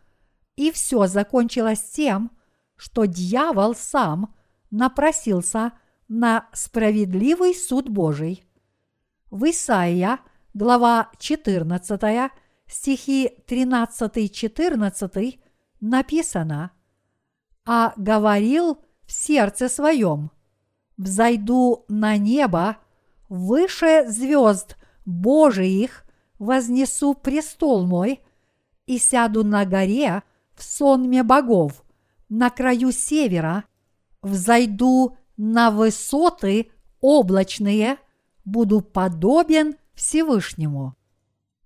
и 0.55 0.71
все 0.71 1.07
закончилось 1.07 1.81
тем, 1.81 2.31
что 2.75 3.05
дьявол 3.05 3.75
сам 3.75 4.35
напросился 4.69 5.71
на 6.07 6.49
справедливый 6.53 7.55
суд 7.55 7.89
Божий. 7.89 8.43
В 9.33 9.49
Исаия, 9.49 10.19
глава 10.53 11.09
14, 11.17 12.31
стихи 12.67 13.31
13-14 13.47 15.39
написано– 15.81 16.69
а 17.65 17.93
говорил 17.97 18.77
в 19.07 19.11
сердце 19.11 19.69
своем, 19.69 20.29
«Взойду 20.97 21.85
на 21.87 22.17
небо, 22.17 22.77
выше 23.27 24.05
звезд 24.07 24.77
Божиих 25.05 26.05
вознесу 26.37 27.15
престол 27.15 27.87
мой 27.87 28.21
и 28.85 28.99
сяду 28.99 29.43
на 29.43 29.65
горе 29.65 30.21
в 30.53 30.61
сонме 30.61 31.23
богов, 31.23 31.83
на 32.29 32.51
краю 32.51 32.91
севера, 32.91 33.63
взойду 34.21 35.17
на 35.37 35.71
высоты 35.71 36.69
облачные, 37.01 37.97
буду 38.45 38.81
подобен 38.81 39.75
Всевышнему. 39.93 40.95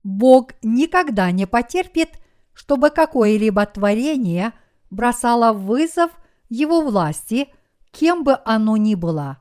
Бог 0.03 0.53
никогда 0.61 1.32
не 1.32 1.45
потерпит, 1.45 2.19
чтобы 2.53 2.89
какое-либо 2.89 3.65
творение– 3.65 4.53
бросала 4.89 5.53
вызов 5.53 6.11
его 6.49 6.82
власти, 6.82 7.49
кем 7.91 8.23
бы 8.23 8.38
оно 8.45 8.78
ни 8.78 8.95
было. 8.95 9.39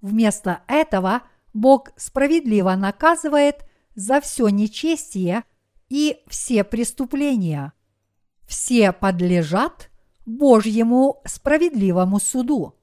Вместо 0.00 0.62
этого 0.66 1.22
Бог 1.52 1.90
справедливо 1.96 2.74
наказывает 2.74 3.64
за 3.94 4.20
все 4.20 4.48
нечестие 4.48 5.44
и 5.88 6.22
все 6.28 6.64
преступления. 6.64 7.72
Все 8.46 8.92
подлежат 8.92 9.90
Божьему 10.26 11.20
справедливому 11.24 12.18
суду. 12.18 12.76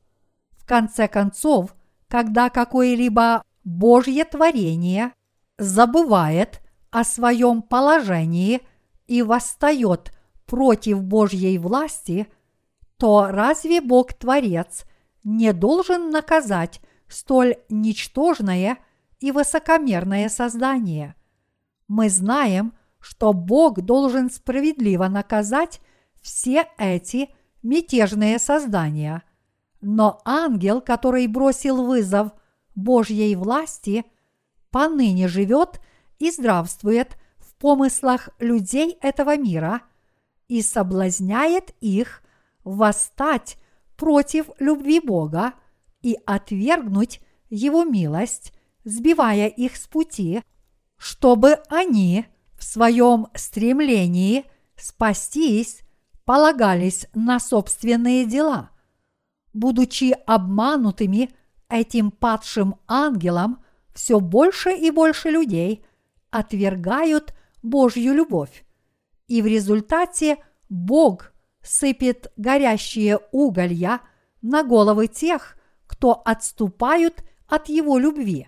В 0.52 0.66
конце 0.66 1.08
концов, 1.08 1.76
когда 2.08 2.50
какое-либо 2.50 3.43
Божье 3.68 4.24
творение 4.24 5.11
забывает 5.57 6.61
о 6.89 7.03
своем 7.03 7.61
положении 7.61 8.61
и 9.07 9.22
восстает 9.22 10.13
против 10.45 11.03
Божьей 11.03 11.57
власти, 11.57 12.28
то 12.95 13.28
разве 13.30 13.82
Бог-творец 13.82 14.86
не 15.26 15.51
должен 15.51 16.11
наказать 16.11 16.80
столь 17.09 17.57
ничтожное 17.68 18.78
и 19.20 19.34
высокомерное 19.34 20.30
создание? 20.30 21.15
Мы 21.89 22.09
знаем, 22.09 22.72
что 23.01 23.34
Бог 23.34 23.82
должен 23.82 24.32
справедливо 24.32 25.09
наказать 25.09 25.82
все 26.22 26.70
эти 26.78 27.32
мятежные 27.63 28.39
создания. 28.39 29.24
Но 29.82 30.22
ангел, 30.24 30.80
который 30.80 31.28
бросил 31.28 31.84
вызов 31.84 32.32
Божьей 32.78 33.36
власти, 33.36 34.06
поныне 34.70 35.28
живет 35.28 35.82
и 36.20 36.30
здравствует 36.30 37.18
в 37.40 37.56
помыслах 37.56 38.30
людей 38.38 38.98
этого 39.02 39.36
мира 39.36 39.82
и 40.48 40.62
соблазняет 40.62 41.76
их 41.82 42.22
восстать 42.64 43.58
против 43.96 44.52
любви 44.60 45.00
Бога 45.00 45.54
и 46.04 46.18
отвергнуть 46.26 47.20
Его 47.50 47.84
милость, 47.84 48.54
сбивая 48.84 49.48
их 49.48 49.76
с 49.76 49.88
пути, 49.88 50.44
чтобы 50.98 51.54
они 51.70 52.26
в 52.58 52.64
своем 52.64 53.28
стремлении 53.34 54.46
спастись 54.76 55.82
полагались 56.26 57.08
на 57.16 57.40
собственные 57.40 58.26
дела. 58.26 58.70
Будучи 59.54 60.16
обманутыми 60.28 61.32
этим 61.70 62.11
падшим 62.11 62.76
ангелом, 62.88 63.63
все 63.93 64.20
больше 64.20 64.72
и 64.72 64.91
больше 64.91 65.30
людей 65.30 65.86
отвергают 66.30 67.34
Божью 67.63 68.13
любовь. 68.13 68.65
И 69.28 69.41
в 69.41 69.47
результате 69.47 70.38
Бог 70.70 71.34
сыпет 71.61 72.32
горящие 72.38 73.20
уголья 73.32 74.01
на 74.41 74.63
головы 74.63 75.07
тех, 75.07 75.57
кто 75.86 76.22
отступают 76.26 77.24
от 77.47 77.70
Его 77.70 77.97
любви. 77.97 78.47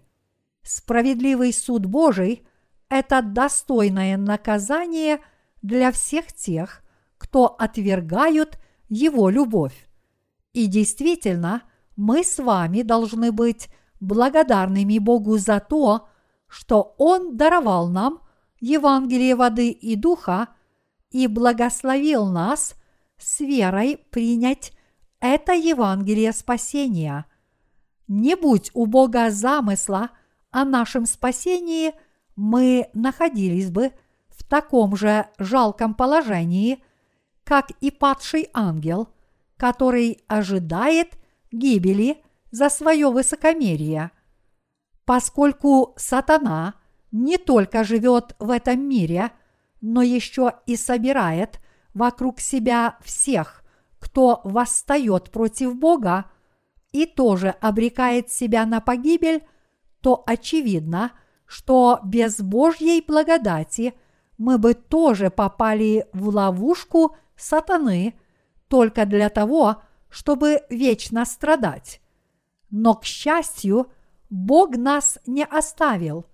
Справедливый 0.64 1.54
суд 1.54 1.86
Божий– 1.86 2.46
это 2.90 3.22
достойное 3.22 4.18
наказание 4.18 5.20
для 5.62 5.92
всех 5.92 6.32
тех, 6.34 6.82
кто 7.18 7.48
отвергают 7.48 8.60
Его 8.88 9.30
любовь. 9.30 9.88
И 10.54 10.68
действительно, 10.68 11.64
мы 12.00 12.24
с 12.24 12.40
вами 12.40 12.82
должны 12.82 13.34
быть 13.34 13.68
благодарными 14.00 15.00
Богу 15.00 15.38
за 15.38 15.60
то, 15.60 16.08
что 16.48 16.96
Он 16.98 17.36
даровал 17.36 17.90
нам 17.90 18.22
Евангелие 18.62 19.36
воды 19.36 19.72
и 19.72 19.98
духа 19.98 20.48
и 21.12 21.28
благословил 21.28 22.28
нас 22.28 22.76
с 23.18 23.42
верой 23.42 23.98
принять 24.12 24.72
это 25.20 25.52
Евангелие 25.52 26.32
спасения. 26.32 27.26
Не 28.08 28.38
будь 28.38 28.72
у 28.74 28.86
Бога 28.86 29.30
замысла 29.30 30.12
о 30.52 30.64
нашем 30.64 31.06
спасении, 31.06 31.92
мы 32.38 32.90
находились 32.94 33.72
бы 33.72 33.92
в 34.30 34.46
таком 34.46 34.96
же 34.96 35.28
жалком 35.38 35.94
положении, 35.94 36.82
как 37.44 37.72
и 37.82 37.92
падший 37.92 38.48
ангел, 38.54 39.10
который 39.58 40.24
ожидает 40.30 41.20
гибели 41.52 42.24
за 42.52 42.70
свое 42.70 43.10
высокомерие. 43.10 44.12
Поскольку 45.06 45.94
сатана 45.98 46.76
не 47.12 47.38
только 47.38 47.84
живет 47.84 48.36
в 48.40 48.50
этом 48.52 48.82
мире, 48.88 49.32
но 49.82 50.02
еще 50.02 50.54
и 50.66 50.76
собирает 50.76 51.60
вокруг 51.94 52.40
себя 52.40 52.98
всех, 53.02 53.64
кто 54.00 54.42
восстает 54.44 55.32
против 55.32 55.76
Бога 55.76 56.26
и 56.92 57.06
тоже 57.06 57.50
обрекает 57.62 58.32
себя 58.32 58.66
на 58.66 58.82
погибель, 58.82 59.44
то 60.02 60.24
очевидно, 60.26 61.12
что 61.46 62.00
без 62.04 62.40
Божьей 62.40 63.04
благодати 63.06 63.96
мы 64.38 64.58
бы 64.58 64.74
тоже 64.74 65.30
попали 65.30 66.08
в 66.14 66.30
ловушку 66.30 67.16
сатаны 67.36 68.14
только 68.68 69.06
для 69.06 69.30
того, 69.30 69.78
чтобы 69.78 69.89
вечно 70.70 71.26
страдать. 71.26 72.02
Но, 72.70 72.96
к 72.96 73.06
счастью, 73.06 73.92
Бог 74.30 74.76
нас 74.76 75.20
не 75.26 75.44
оставил, 75.44 76.26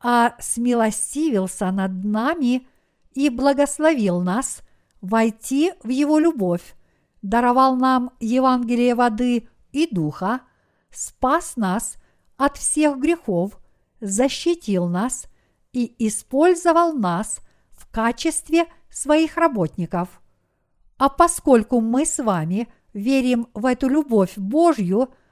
а 0.00 0.34
смилостивился 0.40 1.70
над 1.70 2.04
нами 2.04 2.66
и 3.14 3.30
благословил 3.30 4.20
нас 4.20 4.62
войти 5.00 5.72
в 5.82 5.88
Его 5.88 6.18
любовь, 6.18 6.74
даровал 7.22 7.76
нам 7.76 8.12
Евангелие 8.20 8.94
воды 8.94 9.48
и 9.72 9.86
духа, 9.92 10.40
спас 10.90 11.56
нас 11.56 11.96
от 12.36 12.56
всех 12.56 12.98
грехов, 12.98 13.58
защитил 14.00 14.88
нас 14.88 15.26
и 15.72 15.94
использовал 16.06 16.92
нас 16.92 17.40
в 17.70 17.90
качестве 17.90 18.66
своих 18.90 19.36
работников. 19.36 20.20
А 20.98 21.08
поскольку 21.08 21.80
мы 21.80 22.04
с 22.04 22.22
вами 22.22 22.68
верим 22.92 23.48
в 23.54 23.66
эту 23.66 23.88
любовь 23.88 24.32
Божью– 24.36 25.08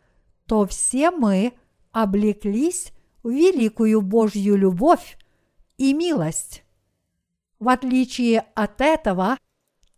то 0.51 0.67
все 0.67 1.13
мы 1.13 1.53
облеклись 1.93 2.93
в 3.23 3.31
великую 3.31 4.03
Божью 4.03 4.57
любовь 4.57 5.17
и 5.79 5.95
милость. 5.95 6.65
В 7.61 7.69
отличие 7.69 8.41
от 8.57 8.81
этого, 8.81 9.39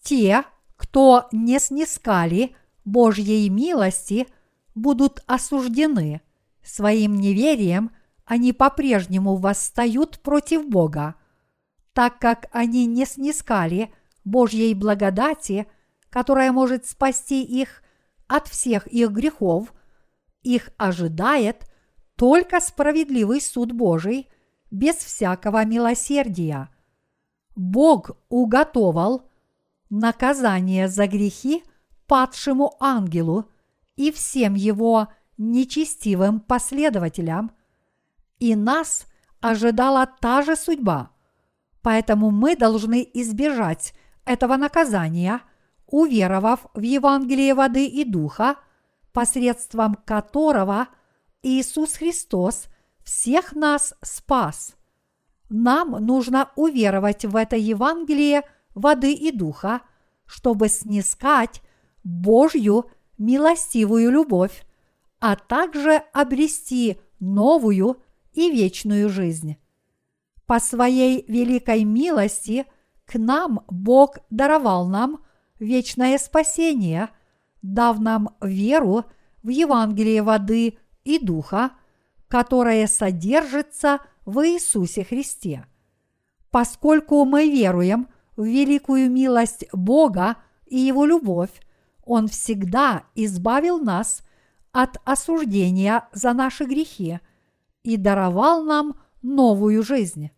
те, 0.02 0.44
кто 0.76 1.26
не 1.32 1.58
снискали 1.58 2.54
Божьей 2.84 3.48
милости, 3.48 4.26
будут 4.74 5.22
осуждены. 5.26 6.20
Своим 6.62 7.14
неверием 7.14 7.90
они 8.26 8.52
по-прежнему 8.52 9.36
восстают 9.36 10.18
против 10.18 10.68
Бога, 10.68 11.14
так 11.94 12.18
как 12.18 12.50
они 12.52 12.84
не 12.84 13.06
снискали 13.06 13.90
Божьей 14.22 14.74
благодати, 14.74 15.66
которая 16.12 16.52
может 16.52 16.86
спасти 16.86 17.42
их 17.42 17.82
от 18.28 18.46
всех 18.46 18.86
их 18.86 19.10
грехов– 19.10 19.72
их 20.42 20.70
ожидает 20.76 21.66
только 22.16 22.60
справедливый 22.60 23.40
суд 23.40 23.72
Божий 23.72 24.28
без 24.70 24.96
всякого 24.96 25.64
милосердия. 25.64 26.68
Бог 27.54 28.12
уготовал 28.28 29.28
наказание 29.90 30.88
за 30.88 31.06
грехи 31.06 31.62
падшему 32.06 32.76
ангелу 32.80 33.46
и 33.96 34.10
всем 34.10 34.54
его 34.54 35.08
нечестивым 35.38 36.40
последователям, 36.40 37.52
и 38.38 38.54
нас 38.56 39.06
ожидала 39.40 40.06
та 40.06 40.42
же 40.42 40.56
судьба. 40.56 41.10
Поэтому 41.82 42.30
мы 42.30 42.56
должны 42.56 43.08
избежать 43.14 43.94
этого 44.24 44.56
наказания, 44.56 45.40
уверовав 45.92 46.66
в 46.74 46.80
Евангелие 46.80 47.54
воды 47.54 47.86
и 47.86 48.04
духа– 48.04 48.56
посредством 49.12 49.94
которого 49.94 50.88
Иисус 51.42 51.94
Христос 51.94 52.66
всех 53.04 53.52
нас 53.54 53.94
спас. 54.02 54.74
Нам 55.48 55.90
нужно 56.04 56.50
уверовать 56.56 57.24
в 57.24 57.36
это 57.36 57.56
Евангелие 57.56 58.42
воды 58.74 59.12
и 59.12 59.30
духа, 59.30 59.82
чтобы 60.24 60.68
снискать 60.68 61.62
Божью 62.04 62.86
милостивую 63.18 64.10
любовь, 64.10 64.64
а 65.20 65.36
также 65.36 66.02
обрести 66.12 66.98
новую 67.20 68.02
и 68.32 68.50
вечную 68.50 69.08
жизнь. 69.08 69.56
По 70.46 70.58
своей 70.58 71.24
великой 71.28 71.84
милости 71.84 72.66
к 73.04 73.18
нам 73.18 73.64
Бог 73.68 74.18
даровал 74.30 74.86
нам 74.88 75.22
вечное 75.62 76.18
спасение– 76.18 77.08
дав 77.62 78.00
нам 78.00 78.28
веру 78.40 79.04
в 79.42 79.48
Евангелие 79.48 80.22
воды 80.22 80.78
и 81.04 81.18
духа, 81.18 81.72
которое 82.28 82.86
содержится 82.86 84.00
в 84.24 84.46
Иисусе 84.46 85.04
Христе. 85.04 85.66
Поскольку 86.50 87.24
мы 87.24 87.50
веруем 87.50 88.08
в 88.36 88.44
великую 88.44 89.10
милость 89.10 89.64
Бога 89.72 90.36
и 90.66 90.78
Его 90.78 91.06
любовь, 91.06 91.50
Он 92.04 92.28
всегда 92.28 93.04
избавил 93.14 93.78
нас 93.78 94.22
от 94.72 94.96
осуждения 95.04 96.08
за 96.12 96.32
наши 96.32 96.64
грехи 96.64 97.20
и 97.82 97.96
даровал 97.96 98.64
нам 98.64 98.96
новую 99.22 99.82
жизнь. 99.82 100.30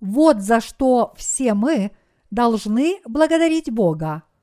Вот 0.00 0.40
за 0.40 0.60
что 0.60 1.14
все 1.16 1.54
мы 1.54 1.92
должны 2.30 3.00
благодарить 3.06 3.70
Бога– 3.70 4.22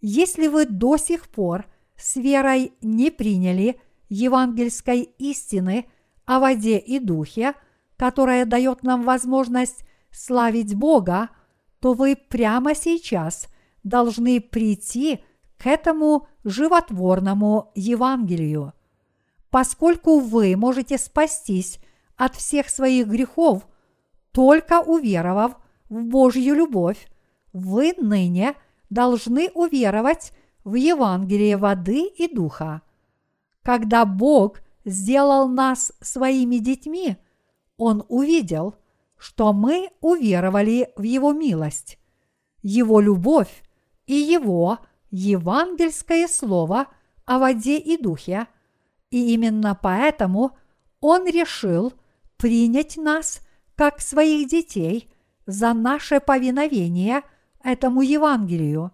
если 0.00 0.48
вы 0.48 0.66
до 0.66 0.96
сих 0.96 1.28
пор 1.28 1.66
с 1.96 2.16
верой 2.16 2.72
не 2.80 3.10
приняли 3.10 3.80
евангельской 4.08 5.02
истины 5.18 5.86
о 6.26 6.38
воде 6.38 6.78
и 6.78 6.98
духе, 6.98 7.54
которая 7.96 8.44
дает 8.44 8.82
нам 8.82 9.02
возможность 9.02 9.84
славить 10.10 10.74
Бога, 10.74 11.30
то 11.80 11.94
вы 11.94 12.16
прямо 12.16 12.74
сейчас 12.74 13.48
должны 13.84 14.40
прийти 14.40 15.24
к 15.56 15.66
этому 15.66 16.28
животворному 16.44 17.72
Евангелию. 17.74 18.74
Поскольку 19.50 20.18
вы 20.18 20.56
можете 20.56 20.98
спастись 20.98 21.78
от 22.16 22.34
всех 22.34 22.68
своих 22.68 23.06
грехов, 23.06 23.66
только 24.32 24.80
уверовав 24.80 25.56
в 25.88 26.02
Божью 26.02 26.54
любовь, 26.54 27.08
вы 27.52 27.94
ныне– 27.96 28.54
должны 28.90 29.50
уверовать 29.54 30.32
в 30.64 30.74
Евангелие 30.74 31.56
воды 31.56 32.06
и 32.06 32.32
духа. 32.32 32.82
Когда 33.62 34.04
Бог 34.04 34.60
сделал 34.84 35.48
нас 35.48 35.92
своими 36.00 36.56
детьми, 36.56 37.16
Он 37.76 38.04
увидел, 38.08 38.76
что 39.16 39.52
мы 39.52 39.90
уверовали 40.00 40.90
в 40.96 41.02
Его 41.02 41.32
милость, 41.32 41.98
Его 42.62 43.00
любовь 43.00 43.62
и 44.06 44.14
Его 44.14 44.78
евангельское 45.10 46.28
слово 46.28 46.86
о 47.24 47.38
воде 47.38 47.78
и 47.78 47.96
духе, 47.96 48.46
и 49.10 49.32
именно 49.34 49.78
поэтому 49.80 50.56
Он 51.00 51.26
решил 51.26 51.92
принять 52.36 52.96
нас 52.96 53.40
как 53.74 54.00
своих 54.00 54.48
детей 54.48 55.10
за 55.46 55.72
наше 55.74 56.20
повиновение 56.20 57.22
этому 57.66 58.00
Евангелию. 58.00 58.92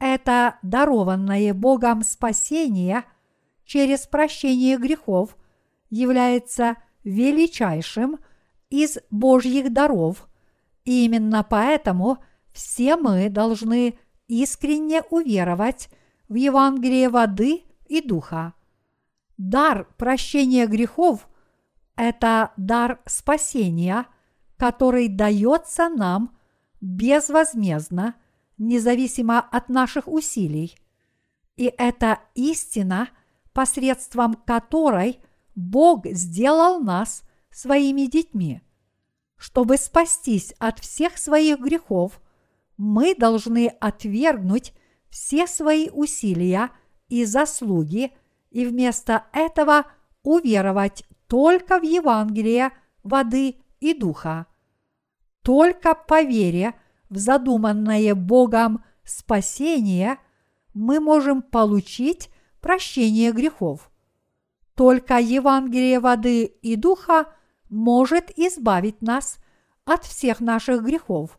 Это 0.00 0.58
дарованное 0.62 1.52
Богом 1.52 2.02
спасение 2.02 3.04
через 3.66 4.06
прощение 4.06 4.78
грехов 4.78 5.36
является 5.90 6.76
величайшим 7.04 8.18
из 8.70 8.98
Божьих 9.10 9.70
даров, 9.72 10.28
и 10.84 11.04
именно 11.04 11.44
поэтому 11.44 12.18
все 12.54 12.96
мы 12.96 13.28
должны 13.28 13.98
искренне 14.28 15.02
уверовать 15.10 15.90
в 16.28 16.34
Евангелие 16.36 17.10
воды 17.10 17.64
и 17.86 18.00
духа. 18.00 18.54
Дар 19.36 19.86
прощения 19.98 20.66
грехов– 20.66 21.28
это 21.96 22.52
дар 22.56 23.02
спасения, 23.04 24.06
который 24.56 25.08
дается 25.08 25.90
нам 25.90 26.33
безвозмездно, 26.84 28.14
независимо 28.58 29.40
от 29.40 29.70
наших 29.70 30.06
усилий. 30.06 30.76
И 31.56 31.72
это 31.78 32.20
истина, 32.34 33.08
посредством 33.54 34.34
которой 34.34 35.20
Бог 35.54 36.06
сделал 36.06 36.80
нас 36.80 37.22
своими 37.50 38.02
детьми. 38.02 38.60
Чтобы 39.36 39.78
спастись 39.78 40.52
от 40.58 40.78
всех 40.78 41.16
своих 41.16 41.58
грехов, 41.58 42.20
мы 42.76 43.14
должны 43.14 43.68
отвергнуть 43.80 44.74
все 45.08 45.46
свои 45.46 45.88
усилия 45.88 46.70
и 47.08 47.24
заслуги 47.24 48.12
и 48.50 48.66
вместо 48.66 49.24
этого 49.32 49.86
уверовать 50.22 51.04
только 51.28 51.78
в 51.78 51.82
Евангелие 51.82 52.72
воды 53.02 53.56
и 53.80 53.94
духа. 53.94 54.46
Только 55.44 55.94
по 55.94 56.22
вере 56.22 56.72
в 57.10 57.18
задуманное 57.18 58.14
Богом 58.14 58.82
спасение 59.04 60.16
мы 60.72 61.00
можем 61.00 61.42
получить 61.42 62.30
прощение 62.62 63.30
грехов. 63.30 63.90
Только 64.74 65.18
Евангелие 65.18 66.00
воды 66.00 66.44
и 66.44 66.76
духа 66.76 67.26
может 67.68 68.30
избавить 68.38 69.02
нас 69.02 69.36
от 69.84 70.04
всех 70.04 70.40
наших 70.40 70.82
грехов, 70.82 71.38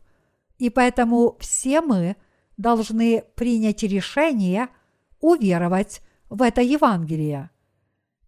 и 0.56 0.70
поэтому 0.70 1.36
все 1.40 1.80
мы 1.80 2.14
должны 2.56 3.24
принять 3.34 3.82
решение 3.82 4.68
уверовать 5.20 6.00
в 6.30 6.42
это 6.42 6.62
Евангелие. 6.62 7.50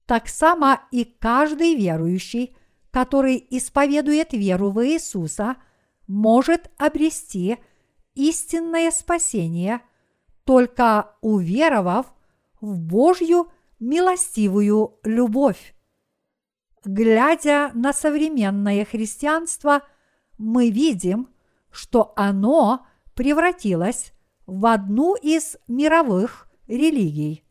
Так 0.07 0.27
само 0.27 0.81
и 0.91 1.05
каждый 1.05 1.77
верующий, 1.77 2.57
который 2.91 3.47
исповедует 3.51 4.33
веру 4.33 4.73
в 4.73 4.85
Иисуса, 4.85 5.55
может 6.09 6.71
обрести 6.79 7.59
истинное 8.15 8.91
спасение, 8.91 9.83
только 10.45 11.15
уверовав 11.21 12.13
в 12.61 12.81
Божью 12.81 13.53
милостивую 13.79 14.99
любовь. 15.05 15.75
Глядя 16.85 17.71
на 17.75 17.93
современное 17.93 18.85
христианство, 18.85 19.83
мы 20.39 20.71
видим, 20.71 21.29
что 21.71 22.13
оно 22.17 22.87
превратилось 23.15 24.13
в 24.47 24.65
одну 24.67 25.15
из 25.15 25.57
мировых 25.69 26.49
религий. 26.67 27.45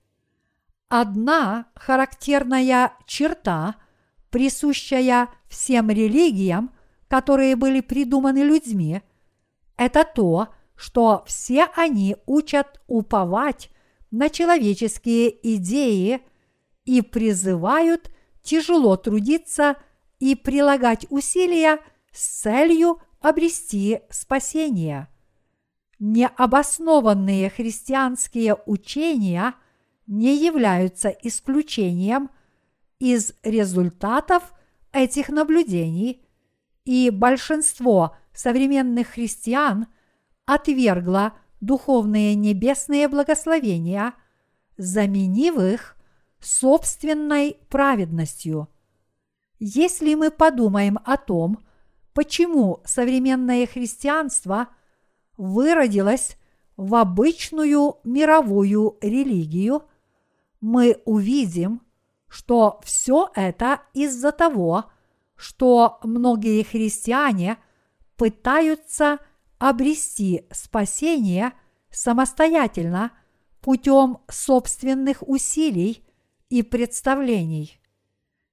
Одна 0.90 1.68
характерная 1.76 2.94
черта, 3.06 3.76
присущая 4.32 5.30
всем 5.48 5.90
религиям, 5.90 6.72
которые 7.08 7.56
были 7.56 7.82
придуманы 7.82 8.40
людьми, 8.40 9.02
это 9.78 10.04
то, 10.04 10.50
что 10.76 11.24
все 11.26 11.68
они 11.76 12.16
учат 12.26 12.82
уповать 12.88 13.70
на 14.12 14.30
человеческие 14.30 15.56
идеи 15.56 16.22
и 16.86 17.02
призывают 17.02 18.12
тяжело 18.42 18.96
трудиться 18.96 19.76
и 20.20 20.36
прилагать 20.36 21.06
усилия 21.10 21.80
с 22.12 22.42
целью 22.42 23.02
обрести 23.20 24.02
спасение. 24.10 25.08
Необоснованные 26.00 27.50
христианские 27.50 28.58
учения 28.66 29.56
не 30.06 30.38
являются 30.38 31.10
исключением 31.10 32.30
из 33.00 33.34
результатов 33.44 34.54
этих 34.94 35.30
наблюдений, 35.30 36.27
и 36.88 37.10
большинство 37.10 38.16
современных 38.34 39.10
христиан 39.10 39.88
отвергло 40.46 41.34
духовные 41.60 42.34
небесные 42.34 43.10
благословения, 43.10 44.14
заменив 44.78 45.60
их 45.60 45.98
собственной 46.40 47.58
праведностью. 47.68 48.70
Если 49.60 50.14
мы 50.16 50.32
подумаем 50.32 50.98
о 51.04 51.18
том, 51.18 51.60
почему 52.14 52.82
современное 52.86 53.68
христианство 53.68 54.70
выродилось 55.36 56.38
в 56.78 56.96
обычную 56.96 57.98
мировую 58.06 58.98
религию, 59.02 59.84
мы 60.62 61.02
увидим, 61.04 61.82
что 62.30 62.80
все 62.86 63.30
это 63.36 63.82
из-за 63.94 64.32
того, 64.32 64.86
что 64.86 64.97
многие 66.04 66.64
христиане 66.64 67.58
пытаются 68.18 69.20
обрести 69.60 70.48
спасение 70.52 71.54
самостоятельно 71.92 73.12
путем 73.62 74.20
собственных 74.30 75.28
усилий 75.28 76.04
и 76.50 76.64
представлений. 76.64 77.80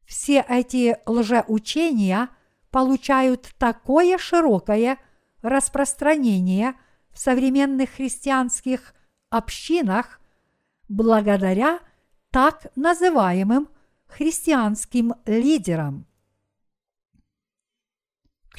Все 0.04 0.44
эти 0.48 0.96
лжеучения 1.06 2.28
получают 2.70 3.54
такое 3.58 4.18
широкое 4.18 4.98
распространение 5.42 6.74
в 7.10 7.18
современных 7.18 7.90
христианских 7.90 8.94
общинах 9.30 10.20
благодаря 10.88 11.80
так 12.30 12.66
называемым 12.76 13.68
христианским 14.06 15.14
лидерам. 15.24 16.06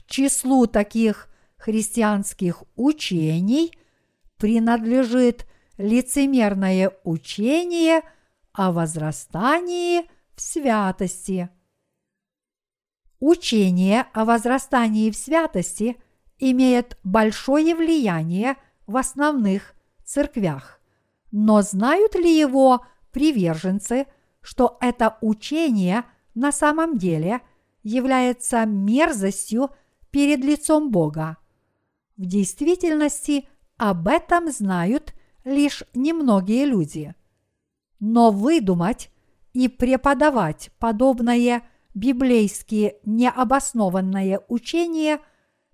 Числу 0.08 0.68
таких 0.68 1.30
христианских 1.58 2.64
учений 2.76 3.72
принадлежит 4.38 5.45
лицемерное 5.78 6.91
учение 7.03 8.01
о 8.53 8.72
возрастании 8.72 10.10
в 10.36 10.41
святости. 10.41 11.49
Учение 13.20 14.06
о 14.14 14.26
возрастании 14.26 15.10
в 15.10 15.16
святости 15.16 15.97
имеет 16.38 16.97
большое 17.03 17.76
влияние 17.76 18.58
в 18.86 18.97
основных 18.97 19.74
церквях. 20.03 20.80
Но 21.32 21.62
знают 21.62 22.16
ли 22.16 22.38
его 22.38 22.86
приверженцы, 23.12 24.06
что 24.41 24.78
это 24.82 25.18
учение 25.22 26.03
на 26.36 26.51
самом 26.51 26.97
деле 26.97 27.41
является 27.84 28.66
мерзостью 28.66 29.72
перед 30.16 30.45
лицом 30.45 30.91
Бога? 30.91 31.36
В 32.16 32.26
действительности 32.26 33.49
об 33.76 34.07
этом 34.07 34.49
знают 34.49 35.13
лишь 35.43 35.84
немногие 35.93 36.66
люди. 36.66 37.13
Но 37.99 38.32
выдумать 38.32 39.11
и 39.51 39.68
преподавать 39.68 40.70
подобное 40.80 41.63
библейски 41.93 42.95
необоснованное 43.03 44.39
учение 44.47 45.20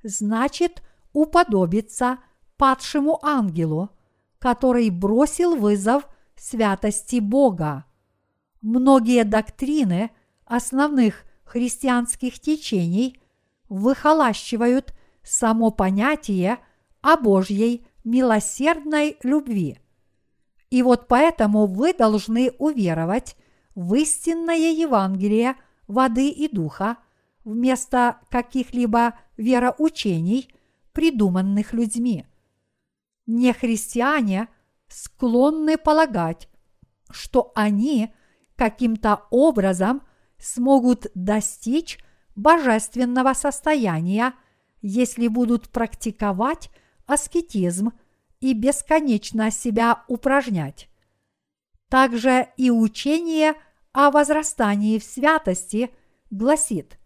значит 0.02 0.82
уподобиться 1.14 2.18
падшему 2.58 3.24
ангелу, 3.24 3.92
который 4.40 4.90
бросил 4.90 5.56
вызов 5.56 6.10
святости 6.36 7.20
Бога. 7.20 7.86
Многие 8.62 9.24
доктрины 9.24 10.10
основных 10.46 11.26
христианских 11.44 12.40
течений 12.40 13.21
выхолащивают 13.72 14.94
само 15.24 15.72
понятие 15.72 16.60
о 17.00 17.16
Божьей 17.16 17.88
милосердной 18.04 19.18
любви. 19.24 19.80
И 20.70 20.84
вот 20.84 21.08
поэтому 21.08 21.68
вы 21.68 21.94
должны 21.94 22.52
уверовать 22.60 23.38
в 23.74 23.94
истинное 23.94 24.74
Евангелие 24.74 25.56
воды 25.88 26.30
и 26.30 26.54
духа, 26.54 26.98
вместо 27.46 28.20
каких-либо 28.30 29.18
вероучений, 29.38 30.54
придуманных 30.92 31.72
людьми. 31.72 32.26
Нехристиане 33.26 34.50
склонны 34.90 35.78
полагать, 35.78 36.50
что 37.10 37.54
они 37.56 38.14
каким-то 38.58 39.28
образом 39.32 40.02
смогут 40.38 41.08
достичь 41.16 42.00
божественного 42.36 43.34
состояния, 43.34 44.34
если 44.82 45.28
будут 45.28 45.70
практиковать 45.70 46.70
аскетизм 47.06 47.92
и 48.40 48.54
бесконечно 48.54 49.52
себя 49.52 50.04
упражнять. 50.08 50.90
Также 51.90 52.48
и 52.58 52.72
учение 52.72 53.54
о 53.92 54.12
возрастании 54.12 54.98
в 54.98 55.04
святости 55.04 55.92
гласит, 56.30 56.98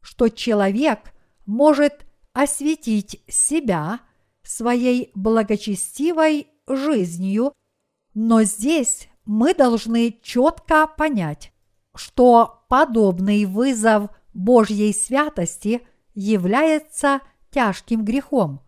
что 0.00 0.28
человек 0.28 1.14
может 1.46 2.06
осветить 2.32 3.22
себя 3.26 4.00
своей 4.42 5.10
благочестивой 5.14 6.48
жизнью, 6.66 7.52
но 8.12 8.42
здесь 8.42 9.08
мы 9.24 9.54
должны 9.54 10.18
четко 10.22 10.86
понять, 10.86 11.52
что 11.94 12.64
подобный 12.68 13.46
вызов 13.46 14.10
Божьей 14.34 14.92
святости 14.92 15.86
является 16.14 17.20
тяжким 17.50 18.04
грехом. 18.04 18.60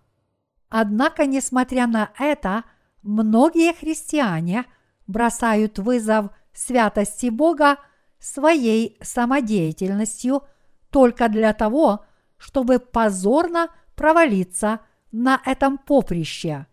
Однако, 0.69 1.27
несмотря 1.27 1.87
на 1.87 2.11
это, 2.19 2.65
многие 3.03 3.75
христиане 3.75 4.65
бросают 5.07 5.79
вызов 5.79 6.31
святости 6.53 7.29
Бога 7.29 7.79
своей 8.19 8.97
самодеятельностью 9.03 10.43
только 10.91 11.29
для 11.29 11.53
того, 11.53 12.05
чтобы 12.39 12.79
позорно 12.79 13.69
провалиться 13.95 14.81
на 15.13 15.41
этом 15.45 15.79
поприще. 15.79 16.67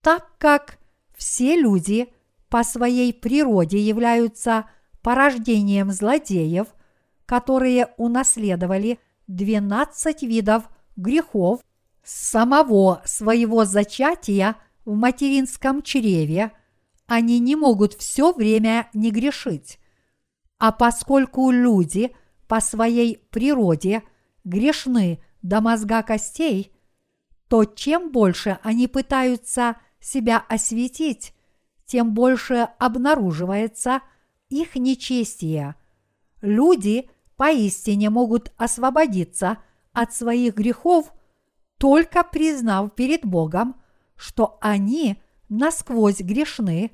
Так 0.00 0.32
как 0.38 0.78
все 1.14 1.56
люди 1.56 2.12
по 2.48 2.62
своей 2.62 3.12
природе 3.12 3.78
являются 3.78 4.68
порождением 5.02 5.90
злодеев, 5.90 6.68
которые 7.26 7.88
унаследовали 7.96 8.98
12 9.26 10.22
видов 10.22 10.68
грехов 10.96 11.60
с 12.02 12.30
самого 12.30 13.02
своего 13.04 13.64
зачатия 13.64 14.56
в 14.84 14.94
материнском 14.94 15.82
чреве, 15.82 16.52
они 17.06 17.38
не 17.38 17.56
могут 17.56 17.94
все 17.94 18.32
время 18.32 18.88
не 18.94 19.10
грешить. 19.10 19.78
А 20.58 20.72
поскольку 20.72 21.50
люди 21.50 22.14
по 22.46 22.60
своей 22.60 23.18
природе 23.30 24.02
грешны 24.44 25.20
до 25.42 25.60
мозга 25.60 26.02
костей, 26.02 26.72
то 27.48 27.64
чем 27.64 28.10
больше 28.10 28.58
они 28.62 28.88
пытаются 28.88 29.76
себя 30.00 30.44
осветить, 30.48 31.34
тем 31.86 32.14
больше 32.14 32.68
обнаруживается 32.78 34.00
их 34.48 34.76
нечестие. 34.76 35.76
Люди 36.40 37.10
поистине 37.44 38.08
могут 38.08 38.52
освободиться 38.56 39.58
от 39.92 40.14
своих 40.14 40.54
грехов, 40.54 41.12
только 41.76 42.24
признав 42.24 42.94
перед 42.94 43.26
Богом, 43.26 43.74
что 44.16 44.56
они 44.62 45.22
насквозь 45.50 46.20
грешны 46.20 46.92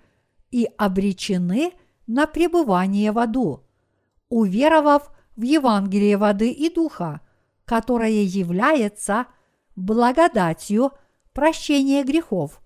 и 0.51 0.68
обречены 0.76 1.70
на 2.09 2.26
пребывание 2.26 3.12
в 3.12 3.20
аду, 3.20 3.62
уверовав 4.28 5.12
в 5.36 5.42
Евангелие 5.42 6.16
воды 6.16 6.51
и 6.51 6.68
духа, 6.68 7.20
которое 7.64 8.24
является 8.24 9.26
благодатью 9.76 10.90
прощения 11.32 12.03
грехов, 12.03 12.61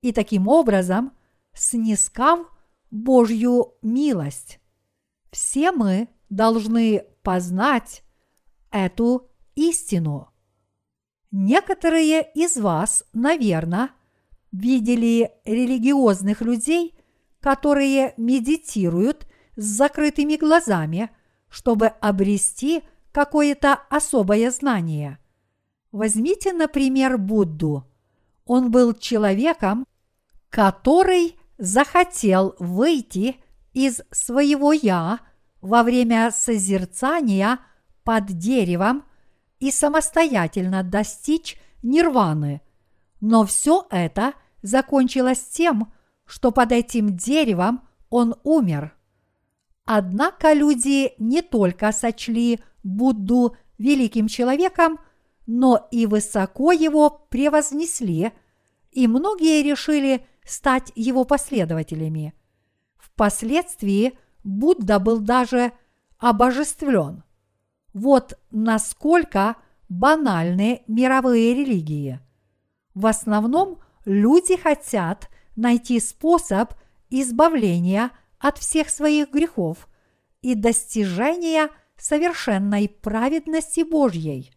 и 0.00 0.12
таким 0.12 0.48
образом 0.48 1.12
снискав 1.52 2.50
Божью 2.90 3.74
милость. 3.82 4.60
Все 5.30 5.72
мы 5.72 6.08
должны 6.30 7.04
познать 7.28 8.02
эту 8.70 9.28
истину. 9.54 10.30
Некоторые 11.30 12.26
из 12.34 12.56
вас, 12.56 13.04
наверное, 13.12 13.90
видели 14.50 15.32
религиозных 15.44 16.40
людей, 16.40 16.98
которые 17.40 18.14
медитируют 18.16 19.26
с 19.56 19.62
закрытыми 19.62 20.36
глазами, 20.36 21.10
чтобы 21.50 21.88
обрести 21.88 22.80
какое-то 23.12 23.74
особое 23.90 24.50
знание. 24.50 25.18
Возьмите, 25.92 26.54
например, 26.54 27.18
Будду. 27.18 27.84
Он 28.46 28.70
был 28.70 28.94
человеком, 28.94 29.86
который 30.48 31.36
захотел 31.58 32.54
выйти 32.58 33.36
из 33.74 34.00
своего 34.12 34.72
«я» 34.72 35.27
во 35.60 35.82
время 35.82 36.30
созерцания 36.30 37.58
под 38.04 38.26
деревом 38.26 39.04
и 39.58 39.70
самостоятельно 39.70 40.82
достичь 40.82 41.58
нирваны. 41.82 42.62
Но 43.20 43.44
все 43.44 43.86
это 43.90 44.34
закончилось 44.62 45.40
тем, 45.40 45.92
что 46.24 46.50
под 46.50 46.72
этим 46.72 47.16
деревом 47.16 47.82
он 48.10 48.34
умер. 48.44 48.94
Однако 49.84 50.52
люди 50.52 51.12
не 51.18 51.42
только 51.42 51.92
сочли 51.92 52.60
Будду 52.84 53.56
великим 53.76 54.28
человеком, 54.28 54.98
но 55.46 55.88
и 55.90 56.06
высоко 56.06 56.72
его 56.72 57.10
превознесли, 57.10 58.32
и 58.92 59.06
многие 59.06 59.62
решили 59.62 60.26
стать 60.44 60.92
его 60.94 61.24
последователями. 61.24 62.34
Впоследствии 62.96 64.18
Будда 64.48 64.98
был 64.98 65.20
даже 65.20 65.72
обожествлен. 66.16 67.22
Вот 67.92 68.38
насколько 68.50 69.56
банальны 69.90 70.84
мировые 70.88 71.52
религии. 71.54 72.18
В 72.94 73.04
основном 73.04 73.78
люди 74.06 74.56
хотят 74.56 75.28
найти 75.54 76.00
способ 76.00 76.72
избавления 77.10 78.10
от 78.38 78.56
всех 78.56 78.88
своих 78.88 79.30
грехов 79.30 79.86
и 80.40 80.54
достижения 80.54 81.68
совершенной 81.98 82.88
праведности 82.88 83.82
Божьей. 83.82 84.50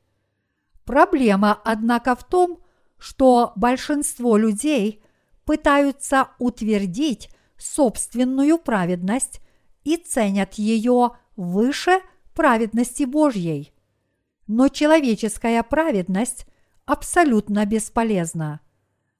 Проблема, 0.85 1.59
однако, 1.65 2.15
в 2.15 2.23
том, 2.23 2.59
что 2.97 3.51
большинство 3.57 4.37
людей 4.37 5.03
пытаются 5.43 6.29
утвердить 6.39 7.29
собственную 7.57 8.57
праведность 8.57 9.41
и 9.83 9.97
ценят 9.97 10.55
ее 10.55 11.11
выше 11.35 12.01
праведности 12.33 13.03
Божьей. 13.03 13.73
Но 14.47 14.67
человеческая 14.67 15.63
праведность 15.63 16.45
абсолютно 16.85 17.65
бесполезна. 17.65 18.59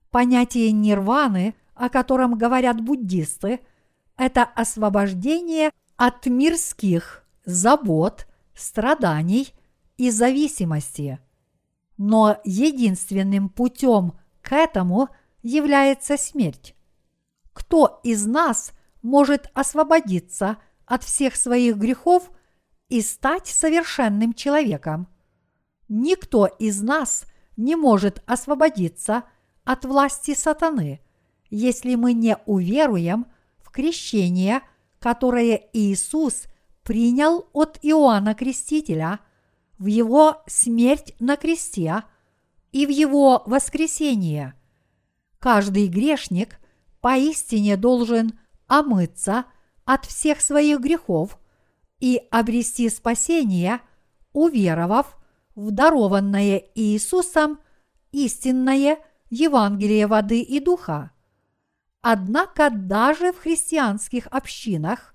Понятие 0.10 0.72
нирваны, 0.72 1.56
о 1.74 1.90
котором 1.90 2.38
говорят 2.38 2.82
буддисты, 2.82 3.62
это 4.18 4.44
освобождение 4.44 5.72
от 5.96 6.26
мирских 6.26 7.26
забот, 7.46 8.28
страданий 8.54 9.54
и 9.98 10.12
зависимости. 10.12 11.20
Но 11.98 12.38
единственным 12.44 13.50
путем 13.50 14.14
к 14.42 14.54
этому– 14.54 15.10
является 15.42 16.18
смерть. 16.18 16.76
Кто 17.54 18.00
из 18.04 18.26
нас 18.26 18.74
может 19.02 19.50
освободиться 19.54 20.58
от 20.86 21.04
всех 21.04 21.36
своих 21.36 21.78
грехов 21.78 22.30
и 22.90 23.02
стать 23.02 23.48
совершенным 23.48 24.34
человеком? 24.34 25.08
Никто 25.88 26.46
из 26.46 26.82
нас 26.82 27.26
не 27.58 27.76
может 27.76 28.24
освободиться 28.26 29.24
от 29.64 29.86
власти 29.86 30.34
сатаны, 30.34 31.02
если 31.50 31.96
мы 31.96 32.14
не 32.14 32.38
уверуем 32.46 33.26
в 33.60 33.72
крещение, 33.72 34.62
которое 35.00 35.70
Иисус 35.74 36.44
принял 36.84 37.50
от 37.54 37.80
Иоанна 37.82 38.36
Крестителя, 38.36 39.20
в 39.78 39.88
его 39.88 40.44
смерть 40.48 41.16
на 41.20 41.36
кресте 41.36 42.04
и 42.72 42.86
в 42.86 42.90
его 42.90 43.44
воскресение– 43.46 44.54
Каждый 45.42 45.88
грешник 45.88 46.60
поистине 47.02 47.76
должен 47.76 48.40
омыться 48.72 49.44
от 49.84 50.06
всех 50.06 50.40
своих 50.40 50.80
грехов 50.80 51.38
и 52.00 52.22
обрести 52.32 52.90
спасение, 52.90 53.82
уверовав 54.32 55.18
в 55.56 55.72
дарованное 55.72 56.64
Иисусом 56.74 57.60
истинное 58.14 59.00
Евангелие 59.30 60.08
воды 60.08 60.42
и 60.42 60.62
духа. 60.62 61.12
Однако 62.02 62.70
даже 62.70 63.34
в 63.34 63.40
христианских 63.40 64.28
общинах 64.28 65.14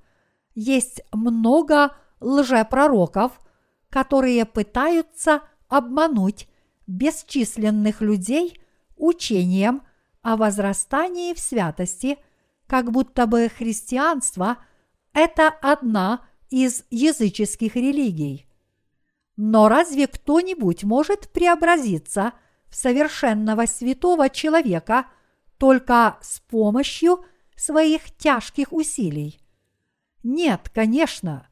есть 0.55 1.01
много 1.11 1.97
лжепророков, 2.21 3.41
которые 3.89 4.45
пытаются 4.45 5.41
обмануть 5.69 6.47
бесчисленных 6.87 8.03
людей 8.03 8.61
учением 8.97 9.83
о 10.21 10.37
возрастании 10.37 11.33
в 11.33 11.39
святости, 11.39 12.19
как 12.67 12.91
будто 12.91 13.27
бы 13.27 13.49
христианство– 13.49 14.59
это 15.13 15.49
одна 15.49 16.27
из 16.51 16.85
языческих 16.91 17.75
религий. 17.75 18.47
Но 19.37 19.69
разве 19.69 20.07
кто-нибудь 20.07 20.85
может 20.85 21.31
преобразиться 21.31 22.33
в 22.69 22.77
совершенного 22.77 23.67
святого 23.67 24.29
человека 24.29 25.07
только 25.59 26.19
с 26.21 26.41
помощью 26.41 27.25
своих 27.55 28.15
тяжких 28.17 28.73
усилий? 28.73 29.41
Нет, 30.23 30.71
конечно. 30.75 31.49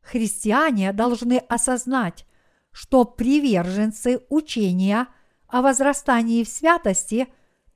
Христиане 0.00 0.92
должны 0.92 1.38
осознать, 1.38 2.26
что 2.72 3.04
приверженцы 3.04 4.20
учения 4.28 5.08
о 5.48 5.62
возрастании 5.62 6.44
в 6.44 6.48
святости 6.48 7.28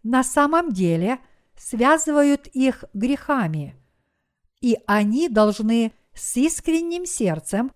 на 0.03 0.23
самом 0.23 0.73
деле 0.73 1.19
связывают 1.57 2.47
их 2.49 2.85
грехами, 2.95 3.77
и 4.61 4.79
они 4.87 5.29
должны 5.29 5.93
с 6.15 6.37
искренним 6.37 7.07
сердцем 7.07 7.73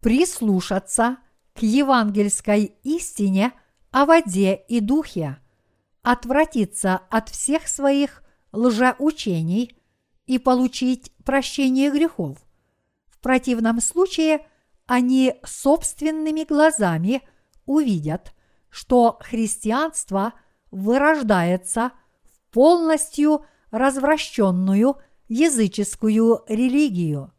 прислушаться 0.00 1.18
к 1.54 1.62
евангельской 1.62 2.76
истине 2.82 3.52
о 3.90 4.06
воде 4.06 4.54
и 4.68 4.80
духе, 4.80 5.38
отвратиться 6.02 6.96
от 7.10 7.28
всех 7.28 7.68
своих 7.68 8.22
лжеучений 8.52 9.76
и 10.26 10.38
получить 10.38 11.12
прощение 11.24 11.90
грехов. 11.90 12.38
В 13.08 13.18
противном 13.18 13.80
случае 13.80 14.46
они 14.86 15.34
собственными 15.44 16.44
глазами 16.44 17.22
увидят, 17.66 18.34
что 18.70 19.18
христианство 19.20 20.32
вырождается 20.70 21.92
полностью 22.50 23.44
развращенную 23.70 24.96
языческую 25.28 26.44
религию. 26.48 27.32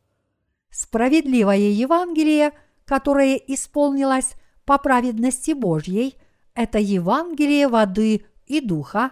Справедливое 0.70 1.70
Евангелие, 1.70 2.54
которое 2.86 3.36
исполнилось 3.36 4.36
по 4.66 4.78
праведности 4.78 5.52
Божьей, 5.52 6.16
это 6.54 6.80
Евангелие 6.80 7.68
воды 7.68 8.26
и 8.46 8.62
духа, 8.62 9.12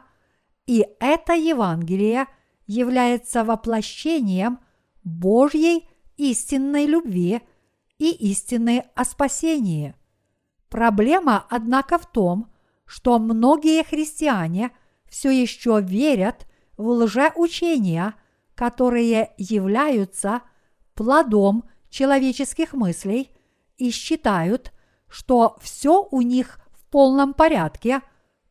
и 0.65 0.85
это 0.99 1.33
Евангелие 1.33 2.27
является 2.67 3.43
воплощением 3.43 4.59
Божьей 5.03 5.89
истинной 6.17 6.85
любви 6.85 7.41
и 7.97 8.11
истины 8.11 8.85
о 8.95 9.05
спасении. 9.05 9.95
Проблема, 10.69 11.45
однако, 11.49 11.97
в 11.97 12.05
том, 12.05 12.51
что 12.85 13.17
многие 13.19 13.83
христиане 13.83 14.71
все 15.09 15.29
еще 15.29 15.81
верят 15.81 16.45
в 16.77 16.87
лжеучения, 16.87 18.15
которые 18.55 19.33
являются 19.37 20.41
плодом 20.93 21.63
человеческих 21.89 22.73
мыслей 22.73 23.31
и 23.77 23.89
считают, 23.91 24.71
что 25.07 25.57
все 25.61 26.07
у 26.11 26.21
них 26.21 26.59
в 26.71 26.85
полном 26.85 27.33
порядке, 27.33 28.01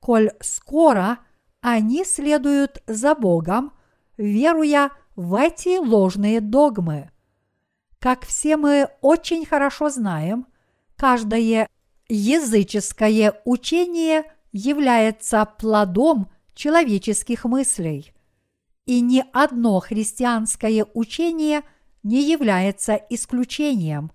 коль 0.01 0.31
скоро 0.41 1.19
они 1.61 2.05
следуют 2.05 2.83
за 2.87 3.15
Богом, 3.15 3.73
веруя 4.17 4.91
в 5.17 5.35
эти 5.35 5.79
ложные 5.79 6.41
догмы. 6.41 7.11
Как 7.99 8.25
все 8.25 8.57
мы 8.57 8.89
очень 9.01 9.45
хорошо 9.45 9.91
знаем, 9.91 10.47
каждое 10.97 11.69
языческое 12.09 13.41
учение 13.45 14.25
является 14.53 15.45
плодом 15.45 16.31
человеческих 16.59 17.45
мыслей, 17.45 18.13
и 18.85 19.01
ни 19.01 19.25
одно 19.33 19.81
христианское 19.81 20.85
учение– 20.93 21.63
не 22.03 22.23
является 22.23 22.95
исключением. 22.95 24.13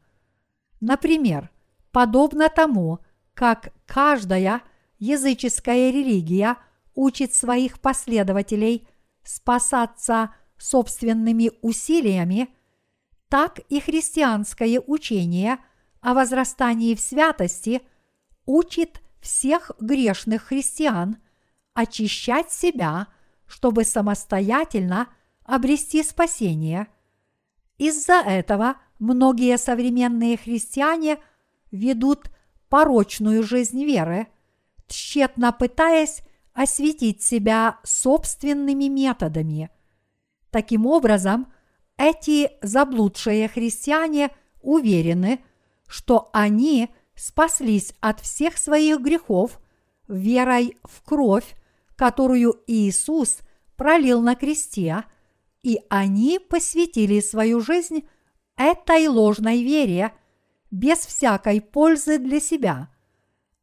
Например, 0.82 1.52
подобно 1.92 2.50
тому, 2.50 3.00
как 3.34 3.74
каждая 3.86 4.62
языческая 5.00 5.92
религия 5.92 6.58
учит 6.96 7.34
своих 7.34 7.80
последователей 7.80 8.88
спасаться 9.24 10.34
собственными 10.58 11.52
усилиями, 11.62 12.50
так 13.30 13.60
и 13.70 13.80
христианское 13.80 14.80
учение 14.80 15.58
о 16.02 16.14
возрастании 16.14 16.96
в 16.96 17.00
святости 17.00 17.82
учит 18.46 19.02
всех 19.22 19.72
грешных 19.80 20.44
христиан 20.44 21.18
очищать 21.74 22.52
себя, 22.52 23.08
чтобы 23.46 23.84
самостоятельно 23.84 25.10
обрести 25.46 26.04
спасение– 26.04 26.88
из-за 27.78 28.22
этого 28.22 28.78
многие 29.00 29.58
современные 29.58 30.38
христиане 30.38 31.18
ведут 31.72 32.30
порочную 32.70 33.44
жизнь 33.44 33.84
веры, 33.84 34.28
тщетно 34.88 35.52
пытаясь 35.52 36.22
осветить 36.54 37.22
себя 37.22 37.80
собственными 37.84 38.86
методами. 38.86 39.70
Таким 40.52 40.86
образом, 40.86 41.52
эти 41.98 42.52
заблудшие 42.62 43.48
христиане 43.48 44.30
уверены, 44.62 45.44
что 45.88 46.30
они 46.32 46.90
спаслись 47.16 47.94
от 48.00 48.20
всех 48.20 48.58
своих 48.58 49.02
грехов 49.02 49.60
верой 50.08 50.78
в 50.84 51.02
кровь, 51.04 51.56
которую 52.04 52.62
Иисус 52.68 53.40
пролил 53.78 54.22
на 54.22 54.36
кресте– 54.36 55.06
и 55.64 55.80
они 55.90 56.40
посвятили 56.40 57.22
свою 57.22 57.62
жизнь 57.62 58.04
этой 58.58 59.08
ложной 59.08 59.64
вере 59.64 60.14
без 60.70 61.00
всякой 61.00 61.62
пользы 61.62 62.20
для 62.20 62.40
себя. 62.40 62.90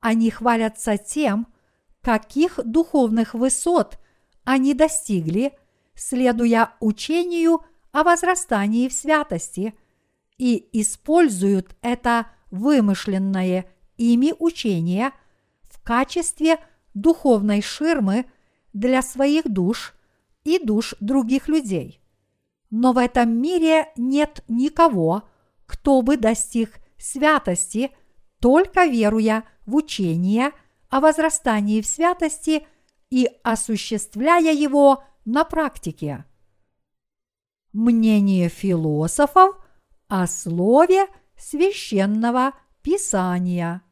Они 0.01 0.30
хвалятся 0.30 0.97
тем, 0.97 1.47
каких 2.01 2.59
духовных 2.64 3.34
высот 3.34 3.99
они 4.45 4.72
достигли, 4.72 5.53
следуя 5.95 6.72
учению 6.80 7.61
о 7.93 8.03
возрастании 8.03 8.88
в 8.88 8.95
святости, 8.95 9.74
и 10.38 10.70
используют 10.72 11.76
это 11.82 12.28
вымышленное 12.51 13.66
ими 13.99 14.32
учение 14.38 15.12
в 15.64 15.82
качестве 15.82 16.59
духовной 16.95 17.62
ширмы 17.62 18.26
для 18.72 19.03
своих 19.03 19.49
душ– 19.49 19.95
и 20.45 20.59
душ 20.64 20.95
других 21.01 21.49
людей. 21.49 22.01
Но 22.70 22.93
в 22.93 22.99
этом 22.99 23.30
мире 23.30 23.88
нет 23.97 24.45
никого, 24.49 25.24
кто 25.66 26.03
бы 26.03 26.16
достиг 26.16 26.80
святости, 26.99 27.91
только 28.41 28.84
веруя 28.86 29.45
в 29.66 29.74
учение 29.74 30.53
о 30.88 31.01
возрастании 31.01 31.80
в 31.80 31.86
святости 31.86 32.66
и 33.11 33.28
осуществляя 33.43 34.53
его 34.53 35.05
на 35.24 35.45
практике. 35.45 36.24
Мнение 37.72 38.49
философов 38.49 39.57
о 40.09 40.26
слове 40.26 41.07
священного 41.36 42.53
писания. 42.82 43.82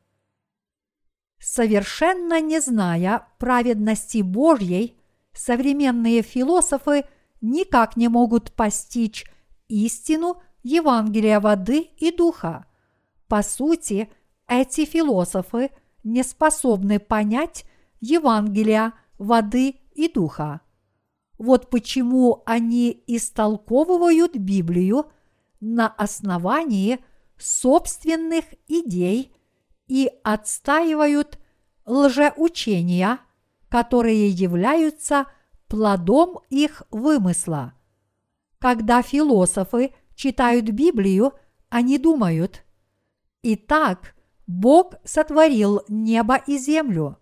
Совершенно 1.39 2.41
не 2.41 2.61
зная 2.61 3.29
праведности 3.39 4.23
Божьей, 4.23 4.99
современные 5.33 6.23
философы 6.23 7.05
никак 7.41 7.97
не 7.97 8.09
могут 8.09 8.53
постичь 8.53 9.25
истину 9.69 10.43
Евангелия 10.63 11.39
воды 11.41 11.91
и 11.97 12.11
духа. 12.11 12.67
По 13.29 13.43
сути, 13.43 14.11
эти 14.49 14.85
философы 14.85 15.71
не 16.03 16.25
способны 16.25 16.99
понять 16.99 17.65
Евангелия 18.01 18.95
воды 19.19 19.77
и 19.93 20.09
духа. 20.09 20.61
Вот 21.39 21.71
почему 21.71 22.43
они 22.47 23.05
истолковывают 23.07 24.37
Библию 24.37 25.07
на 25.61 25.89
основании 25.89 26.99
собственных 27.37 28.45
идей 28.67 29.33
и 29.89 30.11
отстаивают 30.23 31.39
лжеучения– 31.85 33.19
которые 33.69 34.29
являются 34.29 35.27
плодом 35.69 36.41
их 36.49 36.83
вымысла. 36.91 37.75
Когда 38.59 39.03
философы 39.03 39.93
читают 40.15 40.71
Библию, 40.71 41.35
они 41.69 41.99
думают, 41.99 42.65
«Итак, 43.43 44.15
Бог 44.47 44.95
сотворил 45.05 45.83
небо 45.89 46.37
и 46.37 46.59
землю. 46.59 47.19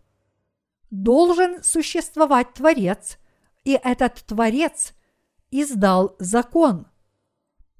Должен 0.90 1.62
существовать 1.62 2.54
Творец, 2.54 3.18
и 3.64 3.72
этот 3.72 4.24
Творец 4.24 4.94
издал 5.50 6.14
закон. 6.20 6.86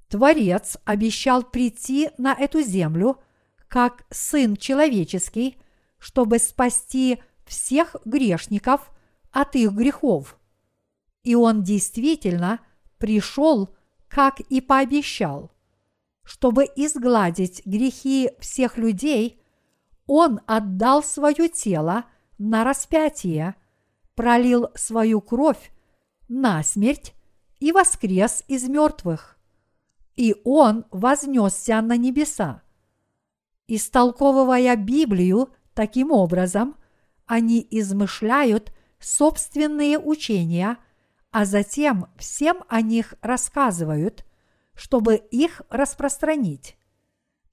Творец 0.09 0.77
обещал 0.83 1.43
прийти 1.43 2.11
на 2.17 2.33
эту 2.33 2.61
землю, 2.61 3.21
как 3.67 4.05
Сын 4.09 4.55
Человеческий, 4.55 5.57
чтобы 5.97 6.39
спасти 6.39 7.21
всех 7.45 7.95
грешников 8.05 8.91
от 9.31 9.55
их 9.55 9.71
грехов. 9.73 10.37
И 11.23 11.35
Он 11.35 11.63
действительно 11.63 12.59
пришел, 12.97 13.75
как 14.07 14.39
и 14.39 14.61
пообещал. 14.61 15.51
Чтобы 16.23 16.65
изгладить 16.75 17.61
грехи 17.65 18.31
всех 18.39 18.77
людей, 18.77 19.41
Он 20.07 20.41
отдал 20.45 21.03
свое 21.03 21.49
тело 21.49 22.05
на 22.37 22.63
распятие, 22.63 23.55
пролил 24.15 24.69
свою 24.75 25.21
кровь 25.21 25.71
на 26.27 26.63
смерть 26.63 27.13
и 27.59 27.71
воскрес 27.71 28.43
из 28.47 28.67
мертвых. 28.67 29.37
И 30.15 30.35
Он 30.43 30.85
вознесся 30.91 31.81
на 31.81 31.95
небеса. 31.95 32.61
Истолковывая 33.67 34.75
Библию 34.77 35.49
таким 35.73 36.11
образом, 36.11 36.75
они 37.25 37.65
измышляют 37.69 38.71
собственные 38.99 39.99
учения, 39.99 40.77
а 41.31 41.45
затем 41.45 42.07
всем 42.17 42.63
о 42.69 42.81
них 42.81 43.13
рассказывают, 43.21 44.25
чтобы 44.73 45.15
их 45.15 45.61
распространить. 45.69 46.77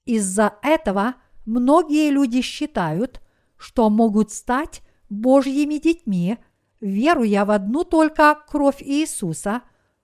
Из-за 0.05 0.57
этого 0.61 1.15
многие 1.45 2.09
люди 2.11 2.41
считают, 2.41 3.21
что 3.57 3.89
могут 3.89 4.31
стать 4.31 4.81
Божьими 5.09 5.77
детьми, 5.77 6.37
веруя 6.79 7.45
в 7.45 7.51
одну 7.51 7.83
только 7.83 8.37
кровь 8.47 8.81
Иисуса, 8.81 9.63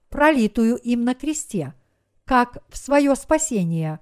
пролитую 0.10 0.76
им 0.76 1.06
на 1.06 1.16
кресте, 1.16 1.74
как 2.26 2.58
в 2.70 2.78
свое 2.78 3.16
спасение. 3.16 4.00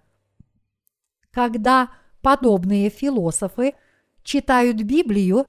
Когда 1.39 1.89
подобные 2.21 2.89
философы 2.89 3.75
читают 4.23 4.75
Библию 4.81 5.45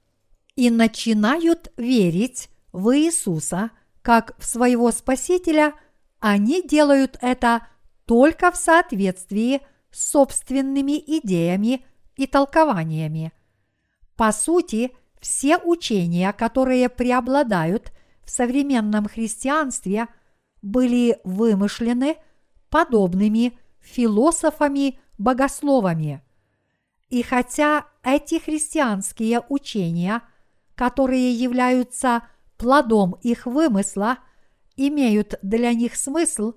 и 0.55 0.69
начинают 0.69 1.69
верить 1.75 2.49
в 2.71 2.97
Иисуса 2.97 3.71
как 4.01 4.37
в 4.37 4.45
своего 4.45 4.89
Спасителя, 4.91 5.73
они 6.21 6.65
делают 6.65 7.17
это 7.19 7.67
только 8.05 8.53
в 8.53 8.55
соответствии 8.55 9.59
с 9.91 10.11
собственными 10.11 10.97
идеями 11.19 11.85
и 12.15 12.25
толкованиями. 12.25 13.33
По 14.15 14.31
сути, 14.31 14.91
все 15.19 15.57
учения, 15.57 16.31
которые 16.31 16.87
преобладают 16.87 17.91
в 18.23 18.29
современном 18.29 19.09
христианстве, 19.09 20.07
были 20.61 21.19
вымышлены 21.25 22.15
подобными 22.69 23.59
философами-богословами. 25.21 26.21
И 27.09 27.23
хотя 27.23 27.85
эти 28.03 28.39
христианские 28.39 29.41
учения, 29.49 30.21
которые 30.75 31.33
являются 31.33 32.23
плодом 32.57 33.15
их 33.21 33.45
вымысла, 33.45 34.17
имеют 34.77 35.35
для 35.41 35.73
них 35.73 35.95
смысл, 35.95 36.53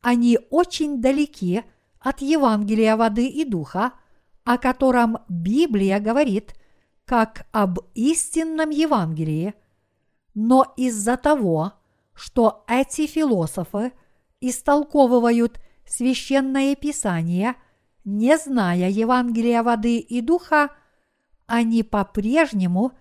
они 0.00 0.38
очень 0.50 1.00
далеки 1.00 1.62
от 2.00 2.20
Евангелия 2.20 2.96
воды 2.96 3.28
и 3.28 3.44
духа, 3.44 3.92
о 4.44 4.58
котором 4.58 5.18
Библия 5.28 6.00
говорит 6.00 6.54
как 7.04 7.46
об 7.52 7.78
истинном 7.94 8.70
Евангелии. 8.70 9.54
Но 10.34 10.74
из-за 10.76 11.16
того, 11.16 11.72
что 12.12 12.64
эти 12.66 13.06
философы 13.06 13.92
истолковывают 14.40 15.60
священное 15.86 16.74
писание– 16.74 17.54
не 18.06 18.38
зная 18.38 18.88
Евангелия 18.88 19.62
воды 19.62 19.98
и 19.98 20.20
духа, 20.20 20.70
они 21.46 21.82
по-прежнему 21.82 22.92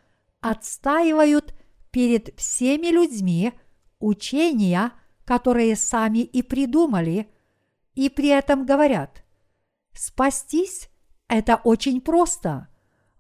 отстаивают 0.42 1.54
перед 1.92 2.38
всеми 2.40 2.88
людьми 2.88 3.54
учения, 4.00 4.92
которые 5.24 5.76
сами 5.76 6.20
и 6.20 6.42
придумали, 6.42 7.32
и 7.94 8.10
при 8.10 8.30
этом 8.30 8.66
говорят, 8.66 9.24
спастись– 9.94 10.90
это 11.28 11.56
очень 11.64 12.02
просто. 12.02 12.68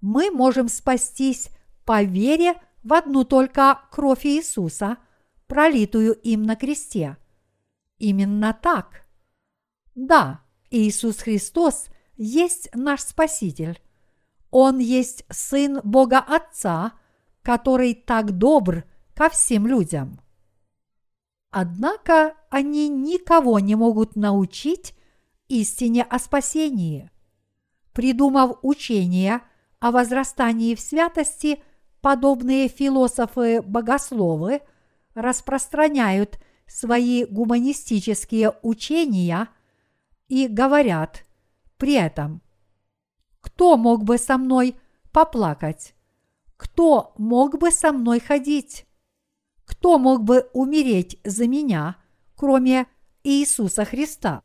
Мы 0.01 0.31
можем 0.31 0.67
спастись 0.67 1.49
по 1.86 2.01
вере 2.01 2.55
в 2.83 2.93
одну 2.93 3.23
только 3.25 3.79
кровь 3.91 4.25
Иисуса, 4.25 4.97
пролитую 5.47 6.13
им 6.13 6.43
на 6.43 6.55
кресте. 6.55 7.17
Именно 7.99 8.57
так. 8.59 9.05
Да, 9.93 10.44
Иисус 10.72 11.20
Христос 11.20 11.88
есть 12.18 12.70
наш 12.74 13.01
Спаситель. 13.01 13.82
Он 14.51 14.80
есть 14.80 15.26
Сын 15.30 15.82
Бога 15.84 16.20
Отца, 16.20 16.93
который 17.41 17.93
так 17.93 18.38
добр 18.38 18.86
ко 19.13 19.30
всем 19.30 19.68
людям. 19.68 20.20
Однако 21.51 22.36
они 22.49 22.89
никого 22.89 23.59
не 23.59 23.76
могут 23.76 24.16
научить 24.16 24.95
истине 25.47 26.03
о 26.03 26.20
спасении. 26.20 27.09
Придумав 27.93 28.57
учение 28.61 29.41
о 29.80 29.91
возрастании 29.91 30.76
в 30.76 30.80
святости, 30.80 31.61
подобные 32.01 32.68
философы-богословы 32.68 34.61
распространяют 35.13 36.39
свои 36.66 37.26
гуманистические 37.26 38.53
учения– 38.61 39.49
и 40.28 40.47
говорят 40.47 41.26
при 41.78 41.93
этом, 41.93 42.41
кто 43.41 43.78
мог 43.78 44.03
бы 44.03 44.17
со 44.17 44.38
мной 44.38 44.76
поплакать? 45.11 45.93
Кто 46.57 47.13
мог 47.17 47.59
бы 47.59 47.71
со 47.71 47.91
мной 47.91 48.19
ходить? 48.19 48.86
Кто 49.65 49.97
мог 49.97 50.23
бы 50.23 50.49
умереть 50.53 51.19
за 51.23 51.47
меня, 51.47 51.97
кроме 52.36 52.88
Иисуса 53.23 53.86
Христа? 53.86 54.41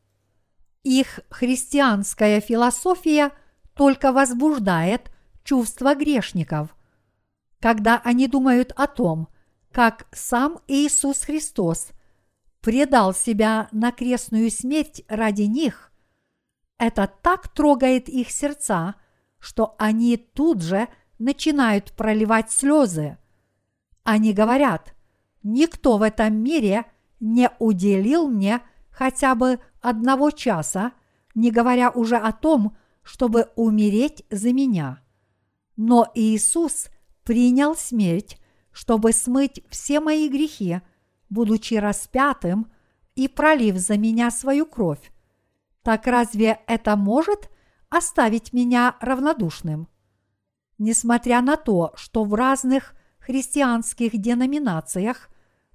Их 0.82 1.20
христианская 1.30 2.40
философия 2.40 3.32
только 3.74 4.12
возбуждает 4.12 5.10
чувства 5.44 5.94
грешников. 5.94 6.76
Когда 7.60 8.00
они 8.04 8.28
думают 8.28 8.72
о 8.76 8.86
том, 8.86 9.28
как 9.72 10.08
сам 10.12 10.60
Иисус 10.66 11.22
Христос– 11.22 11.88
предал 12.60 13.14
себя 13.14 13.68
на 13.72 13.92
крестную 13.92 14.50
смерть 14.50 15.02
ради 15.08 15.42
них, 15.42 15.92
это 16.78 17.10
так 17.22 17.48
трогает 17.48 18.08
их 18.08 18.30
сердца, 18.30 18.94
что 19.38 19.74
они 19.78 20.16
тут 20.16 20.62
же 20.62 20.88
начинают 21.18 21.92
проливать 21.92 22.50
слезы. 22.50 23.18
Они 24.02 24.32
говорят, 24.32 24.94
никто 25.42 25.98
в 25.98 26.02
этом 26.02 26.34
мире 26.42 26.86
не 27.18 27.50
уделил 27.58 28.28
мне 28.28 28.62
хотя 28.90 29.34
бы 29.34 29.60
одного 29.80 30.30
часа, 30.30 30.92
не 31.34 31.50
говоря 31.50 31.90
уже 31.90 32.16
о 32.16 32.32
том, 32.32 32.76
чтобы 33.02 33.50
умереть 33.56 34.24
за 34.30 34.52
меня. 34.52 35.02
Но 35.76 36.10
Иисус 36.14 36.88
принял 37.24 37.74
смерть, 37.76 38.38
чтобы 38.72 39.12
смыть 39.12 39.62
все 39.68 40.00
мои 40.00 40.28
грехи– 40.28 40.80
будучи 41.30 41.74
распятым 41.74 42.70
и 43.14 43.28
пролив 43.28 43.76
за 43.76 43.96
меня 43.96 44.30
свою 44.30 44.66
кровь, 44.66 45.12
так 45.82 46.06
разве 46.06 46.60
это 46.66 46.96
может 46.96 47.48
оставить 47.88 48.52
меня 48.52 48.96
равнодушным? 49.00 49.88
Несмотря 50.78 51.40
на 51.40 51.56
то, 51.56 51.92
что 51.94 52.24
в 52.24 52.34
разных 52.34 52.94
христианских 53.18 54.18
деноминациях 54.18 55.28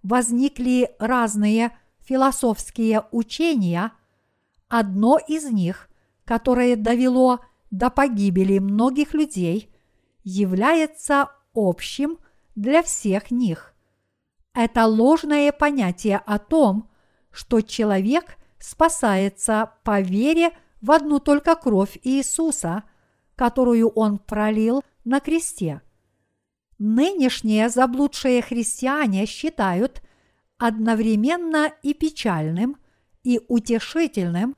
возникли 0.04 0.92
разные 1.00 1.76
философские 2.00 3.06
учения, 3.12 3.92
одно 4.68 5.18
из 5.18 5.50
них, 5.52 5.90
которое 6.26 6.76
довело 6.76 7.40
до 7.72 7.90
погибели 7.90 8.60
многих 8.60 9.14
людей, 9.14 9.72
является 10.24 11.30
общим 11.54 12.18
для 12.56 12.82
всех 12.82 13.32
них 13.32 13.75
это 14.56 14.86
ложное 14.86 15.52
понятие 15.52 16.18
о 16.18 16.40
том, 16.40 16.90
что 17.30 17.62
человек 17.62 18.38
спасается 18.58 19.74
по 19.84 20.00
вере 20.00 20.52
в 20.82 20.92
одну 20.92 21.20
только 21.20 21.56
кровь 21.56 22.00
Иисуса, 22.04 22.84
которую 23.36 23.90
Он 23.90 24.18
пролил 24.18 24.82
на 25.04 25.20
кресте. 25.20 25.82
Нынешние 26.78 27.70
заблудшие 27.70 28.42
христиане 28.42 29.26
считают 29.26 30.02
одновременно 30.58 31.72
и 31.84 31.94
печальным, 31.94 32.78
и 33.24 33.42
утешительным 33.48 34.56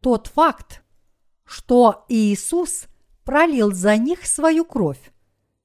тот 0.00 0.28
факт, 0.28 0.82
что 1.44 2.04
Иисус 2.08 2.86
пролил 3.24 3.72
за 3.72 3.96
них 3.96 4.26
свою 4.26 4.64
кровь, 4.64 5.12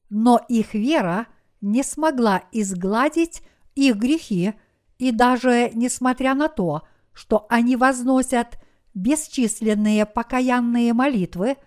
но 0.09 0.41
их 0.49 0.73
вера 0.73 1.27
не 1.61 1.83
смогла 1.83 2.43
изгладить 2.51 3.41
их 3.75 3.97
грехи, 3.97 4.53
и 4.97 5.11
даже 5.11 5.71
несмотря 5.73 6.33
на 6.33 6.47
то, 6.47 6.83
что 7.13 7.45
они 7.49 7.75
возносят 7.75 8.57
бесчисленные 8.93 10.05
покаянные 10.05 10.93
молитвы, 10.93 11.57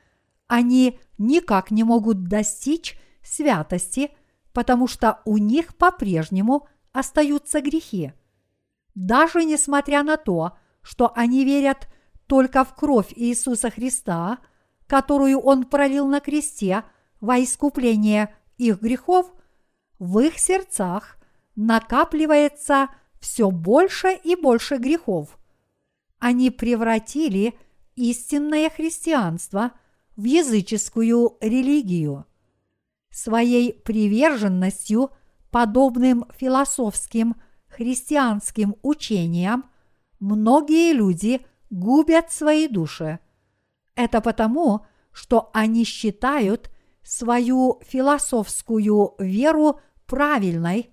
они 0.47 0.99
никак 1.19 1.71
не 1.71 1.85
могут 1.85 2.25
достичь 2.25 2.99
святости, 3.23 4.11
потому 4.53 4.87
что 4.87 5.21
у 5.25 5.37
них 5.37 5.77
по-прежнему 5.77 6.67
остаются 6.93 7.61
грехи. 7.61 8.13
Даже 8.95 9.45
несмотря 9.45 10.03
на 10.03 10.17
то, 10.17 10.57
что 10.83 11.13
они 11.15 11.45
верят 11.45 11.87
только 12.27 12.65
в 12.65 12.75
кровь 12.75 13.13
Иисуса 13.15 13.71
Христа, 13.71 14.39
которую 14.87 15.39
Он 15.41 15.65
пролил 15.65 16.07
на 16.09 16.21
кресте 16.21 16.83
во 17.21 17.43
искупление 17.43 18.35
их 18.57 18.81
грехов, 18.81 19.31
в 19.99 20.19
их 20.21 20.39
сердцах 20.39 21.18
накапливается 21.59 22.89
все 23.19 23.51
больше 23.51 24.13
и 24.13 24.37
больше 24.37 24.77
грехов. 24.77 25.37
Они 26.21 26.51
превратили 26.51 27.59
истинное 27.97 28.71
христианство 28.71 29.73
в 30.17 30.23
языческую 30.23 31.37
религию. 31.41 32.27
Своей 33.11 33.73
приверженностью 33.73 35.11
подобным 35.51 36.27
философским 36.37 37.35
христианским 37.67 38.77
учениям 38.83 39.69
многие 40.21 40.93
люди 40.93 41.45
губят 41.71 42.31
свои 42.31 42.69
души. 42.69 43.19
Это 43.97 44.21
потому, 44.21 44.87
что 45.11 45.51
они 45.53 45.83
считают 45.83 46.71
свою 47.03 47.81
философскую 47.85 49.17
веру 49.19 49.81
правильной, 50.07 50.93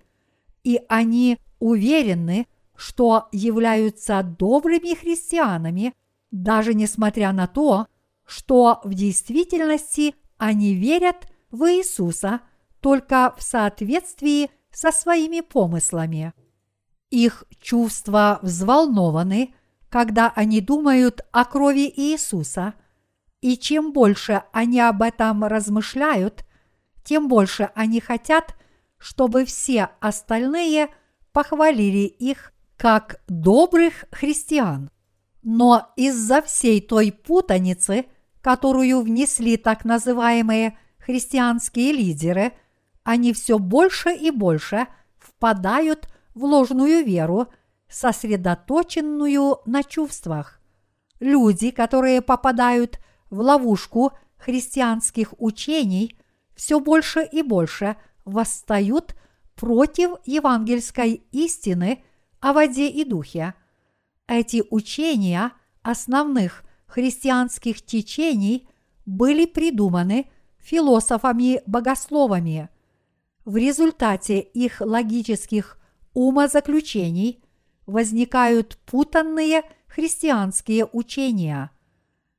и 0.66 0.80
они 0.88 1.38
уверены, 1.60 2.48
что 2.74 3.28
являются 3.30 4.24
добрыми 4.24 4.94
христианами, 4.94 5.94
даже 6.32 6.74
несмотря 6.74 7.30
на 7.30 7.46
то, 7.46 7.86
что 8.26 8.80
в 8.82 8.92
действительности 8.92 10.16
они 10.38 10.74
верят 10.74 11.28
в 11.52 11.70
Иисуса 11.70 12.40
только 12.80 13.32
в 13.38 13.44
соответствии 13.44 14.50
со 14.72 14.90
своими 14.90 15.40
помыслами. 15.40 16.34
Их 17.10 17.44
чувства 17.60 18.40
взволнованы, 18.42 19.54
когда 19.88 20.32
они 20.34 20.60
думают 20.60 21.20
о 21.30 21.44
крови 21.44 21.92
Иисуса, 21.96 22.74
и 23.40 23.56
чем 23.56 23.92
больше 23.92 24.42
они 24.52 24.80
об 24.80 25.00
этом 25.02 25.44
размышляют, 25.44 26.44
тем 27.04 27.28
больше 27.28 27.70
они 27.76 28.00
хотят, 28.00 28.56
чтобы 29.06 29.44
все 29.44 29.90
остальные 30.00 30.88
похвалили 31.30 32.06
их 32.06 32.52
как 32.76 33.20
добрых 33.28 34.04
христиан. 34.10 34.90
Но 35.44 35.92
из-за 35.94 36.42
всей 36.42 36.80
той 36.80 37.12
путаницы, 37.12 38.06
которую 38.40 39.02
внесли 39.02 39.56
так 39.58 39.84
называемые 39.84 40.76
христианские 40.98 41.92
лидеры, 41.92 42.52
они 43.04 43.32
все 43.32 43.60
больше 43.60 44.12
и 44.12 44.32
больше 44.32 44.88
впадают 45.18 46.08
в 46.34 46.42
ложную 46.42 47.04
веру, 47.04 47.46
сосредоточенную 47.88 49.58
на 49.66 49.84
чувствах. 49.84 50.60
Люди, 51.20 51.70
которые 51.70 52.22
попадают 52.22 52.98
в 53.30 53.38
ловушку 53.38 54.10
христианских 54.36 55.32
учений, 55.38 56.18
все 56.56 56.80
больше 56.80 57.22
и 57.22 57.42
больше 57.42 57.94
восстают 58.26 59.16
против 59.54 60.16
евангельской 60.26 61.22
истины 61.32 62.04
о 62.40 62.52
воде 62.52 62.90
и 62.90 63.04
духе. 63.04 63.54
Эти 64.28 64.62
учения 64.70 65.52
основных 65.82 66.62
христианских 66.86 67.80
течений 67.80 68.68
были 69.06 69.46
придуманы 69.46 70.30
философами-богословами. 70.58 72.68
В 73.44 73.56
результате 73.56 74.40
их 74.40 74.80
логических 74.80 75.78
умозаключений 76.12 77.44
возникают 77.86 78.76
путанные 78.84 79.62
христианские 79.86 80.86
учения. 80.92 81.70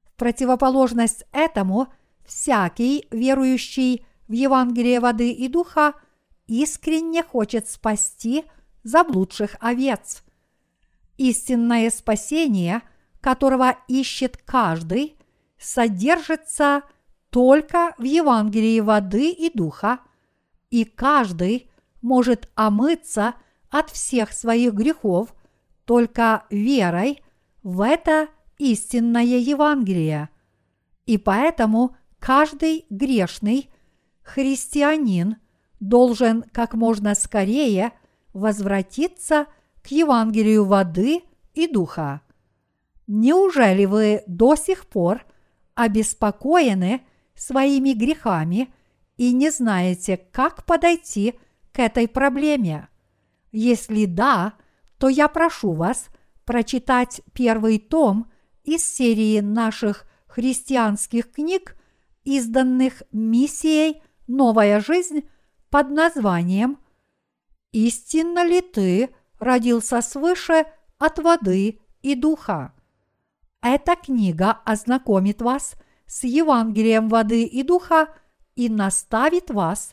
В 0.04 0.12
противоположность 0.18 1.24
этому 1.32 1.88
всякий 2.26 3.08
верующий 3.12 4.06
в 4.28 4.34
Евангелие 4.34 5.00
воды 5.00 5.32
и 5.32 5.48
духа 5.48 5.94
искренне 6.48 7.24
хочет 7.24 7.70
спасти 7.70 8.46
заблудших 8.84 9.56
овец. 9.60 10.24
Истинное 11.18 11.90
спасение, 11.90 12.82
которого 13.22 13.76
ищет 13.88 14.38
каждый, 14.38 15.18
содержится 15.58 16.84
только 17.30 17.94
в 17.98 18.04
Евангелии 18.04 18.80
воды 18.80 19.32
и 19.32 19.52
духа, 19.54 20.00
и 20.70 20.86
каждый 20.86 21.70
может 22.02 22.50
омыться 22.56 23.34
от 23.70 23.90
всех 23.90 24.32
своих 24.32 24.74
грехов 24.74 25.34
только 25.86 26.46
верой 26.50 27.22
в 27.64 27.82
это 27.82 28.28
истинное 28.58 29.24
Евангелие. 29.24 30.30
И 31.06 31.18
поэтому 31.18 31.96
каждый 32.20 32.86
грешный 32.90 33.70
христианин 34.28 35.38
должен 35.80 36.44
как 36.52 36.74
можно 36.74 37.16
скорее 37.16 37.94
возвратиться 38.34 39.48
к 39.82 39.88
Евангелию 39.88 40.66
воды 40.66 41.22
и 41.54 41.68
духа. 41.68 42.22
Неужели 43.08 43.86
вы 43.86 44.24
до 44.28 44.56
сих 44.56 44.86
пор 44.88 45.26
обеспокоены 45.76 47.02
своими 47.36 47.94
грехами 47.94 48.74
и 49.16 49.32
не 49.32 49.50
знаете, 49.50 50.18
как 50.18 50.66
подойти 50.66 51.40
к 51.72 51.80
этой 51.80 52.08
проблеме? 52.08 52.90
Если 53.54 54.06
да, 54.06 54.54
то 54.98 55.08
я 55.08 55.30
прошу 55.30 55.72
вас 55.72 56.08
прочитать 56.44 57.22
первый 57.34 57.80
том 57.80 58.30
из 58.64 58.84
серии 58.84 59.40
наших 59.40 60.06
христианских 60.28 61.32
книг, 61.32 61.78
изданных 62.26 63.04
миссией 63.14 64.02
«Новая 64.28 64.82
жизнь» 64.82 65.24
под 65.70 65.90
названием 65.90 66.80
«Истинно 67.72 68.46
ли 68.46 68.62
ты 68.62 69.10
родился 69.40 70.02
свыше 70.02 70.66
от 70.98 71.20
воды 71.20 71.80
и 72.02 72.14
духа?» 72.14 72.74
Эта 73.62 73.96
книга 73.96 74.52
ознакомит 74.66 75.42
вас 75.42 75.76
с 76.06 76.24
Евангелием 76.26 77.08
воды 77.08 77.44
и 77.44 77.64
духа 77.64 78.14
и 78.56 78.70
наставит 78.70 79.50
вас 79.50 79.92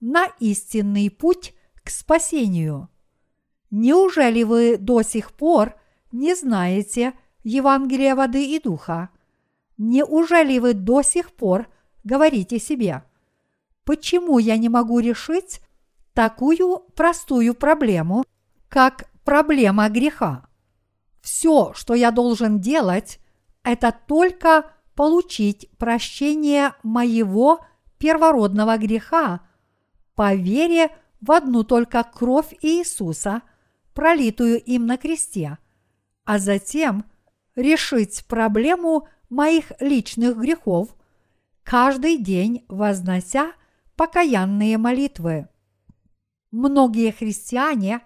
на 0.00 0.26
истинный 0.40 1.08
путь 1.08 1.54
к 1.82 1.90
спасению. 1.90 2.88
Неужели 3.70 4.42
вы 4.42 4.78
до 4.78 5.02
сих 5.02 5.32
пор 5.32 5.74
не 6.12 6.34
знаете 6.34 7.14
Евангелия 7.44 8.16
воды 8.16 8.44
и 8.44 8.60
духа? 8.60 9.10
Неужели 9.78 10.58
вы 10.58 10.74
до 10.74 11.02
сих 11.02 11.32
пор 11.32 11.68
говорите 12.02 12.58
себе– 12.58 13.04
почему 13.86 14.38
я 14.38 14.58
не 14.58 14.68
могу 14.68 14.98
решить 14.98 15.60
такую 16.12 16.80
простую 16.96 17.54
проблему, 17.54 18.24
как 18.68 19.08
проблема 19.24 19.88
греха. 19.88 20.48
Все, 21.22 21.72
что 21.74 21.94
я 21.94 22.10
должен 22.10 22.60
делать, 22.60 23.20
это 23.62 23.94
только 24.06 24.72
получить 24.94 25.70
прощение 25.78 26.74
моего 26.82 27.64
первородного 27.98 28.76
греха 28.76 29.40
по 30.14 30.34
вере 30.34 30.90
в 31.20 31.30
одну 31.30 31.62
только 31.62 32.02
кровь 32.02 32.54
Иисуса, 32.62 33.42
пролитую 33.94 34.60
им 34.62 34.86
на 34.86 34.96
кресте, 34.96 35.58
а 36.24 36.38
затем 36.38 37.04
решить 37.54 38.24
проблему 38.26 39.08
моих 39.28 39.72
личных 39.78 40.36
грехов, 40.36 40.88
каждый 41.62 42.18
день 42.18 42.64
вознося– 42.68 43.52
покаянные 43.96 44.78
молитвы. 44.78 45.48
Многие 46.50 47.10
христиане 47.10 48.00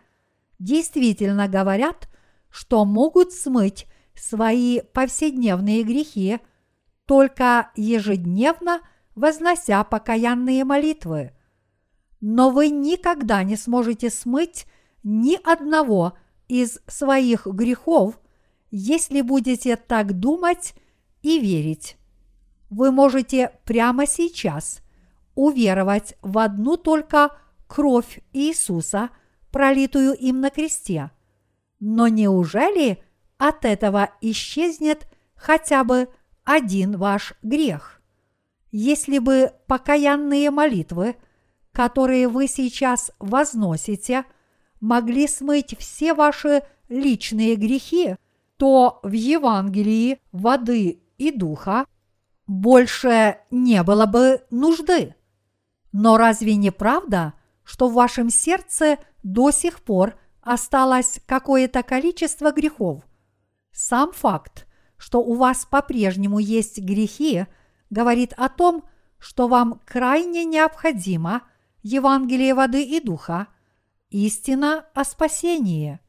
действительно 0.58 1.48
говорят, 1.48 2.08
что 2.48 2.84
могут 2.84 3.32
смыть 3.32 3.86
свои 4.14 4.80
повседневные 4.80 5.82
грехи, 5.82 6.38
только 7.06 7.70
ежедневно 7.76 8.80
вознося 9.14 9.82
покаянные 9.84 10.64
молитвы. 10.64 11.32
Но 12.20 12.50
вы 12.50 12.70
никогда 12.70 13.42
не 13.42 13.56
сможете 13.56 14.10
смыть 14.10 14.66
ни 15.02 15.38
одного 15.42 16.14
из 16.48 16.80
своих 16.86 17.46
грехов, 17.46 18.20
если 18.70 19.22
будете 19.22 19.76
так 19.76 20.18
думать 20.18 20.74
и 21.22 21.40
верить. 21.40 21.96
Вы 22.68 22.92
можете 22.92 23.58
прямо 23.64 24.06
сейчас– 24.06 24.80
уверовать 25.44 26.16
в 26.22 26.38
одну 26.38 26.76
только 26.76 27.30
кровь 27.66 28.20
Иисуса, 28.32 29.10
пролитую 29.50 30.14
им 30.14 30.40
на 30.40 30.50
кресте. 30.50 31.10
Но 31.78 32.08
неужели 32.08 33.02
от 33.38 33.64
этого 33.64 34.10
исчезнет 34.20 35.06
хотя 35.34 35.84
бы 35.84 36.08
один 36.44 36.98
ваш 36.98 37.34
грех? 37.42 38.02
Если 38.70 39.18
бы 39.18 39.52
покаянные 39.66 40.50
молитвы, 40.50 41.16
которые 41.72 42.28
вы 42.28 42.46
сейчас 42.46 43.10
возносите, 43.18 44.24
могли 44.80 45.26
смыть 45.26 45.76
все 45.78 46.14
ваши 46.14 46.62
личные 46.88 47.56
грехи, 47.56 48.16
то 48.56 49.00
в 49.02 49.12
Евангелии 49.12 50.18
воды 50.32 51.00
и 51.18 51.30
духа 51.30 51.86
больше 52.46 53.38
не 53.50 53.82
было 53.82 54.06
бы 54.06 54.42
нужды. 54.50 55.14
Но 55.92 56.16
разве 56.16 56.56
не 56.56 56.70
правда, 56.70 57.34
что 57.64 57.88
в 57.88 57.94
вашем 57.94 58.30
сердце 58.30 58.98
до 59.22 59.50
сих 59.50 59.80
пор 59.80 60.18
осталось 60.40 61.20
какое-то 61.26 61.82
количество 61.82 62.52
грехов? 62.52 63.02
Сам 63.72 64.12
факт, 64.12 64.66
что 64.96 65.20
у 65.20 65.34
вас 65.34 65.66
по-прежнему 65.66 66.38
есть 66.38 66.78
грехи, 66.78 67.46
говорит 67.88 68.32
о 68.36 68.48
том, 68.48 68.84
что 69.18 69.48
вам 69.48 69.80
крайне 69.84 70.44
необходимо 70.44 71.42
Евангелие 71.82 72.54
воды 72.54 72.82
и 72.82 73.00
духа, 73.00 73.48
истина 74.10 74.86
о 74.94 75.04
спасении. 75.04 76.00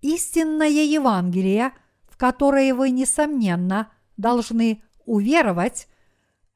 Истинное 0.00 0.68
Евангелие, 0.68 1.72
в 2.08 2.16
которое 2.16 2.74
вы, 2.74 2.90
несомненно, 2.90 3.92
должны 4.16 4.82
уверовать, 5.04 5.88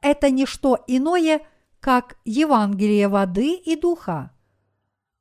это 0.01 0.31
не 0.31 0.47
что 0.47 0.83
иное, 0.87 1.41
как 1.85 2.17
Евангелие 2.25 3.09
воды 3.09 3.57
и 3.57 3.77
духа. 3.77 4.31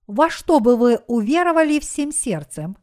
Во 0.07 0.30
что 0.30 0.61
бы 0.61 0.77
вы 0.77 1.02
уверовали 1.07 1.77
всем 1.81 2.14
сердцем? 2.14 2.77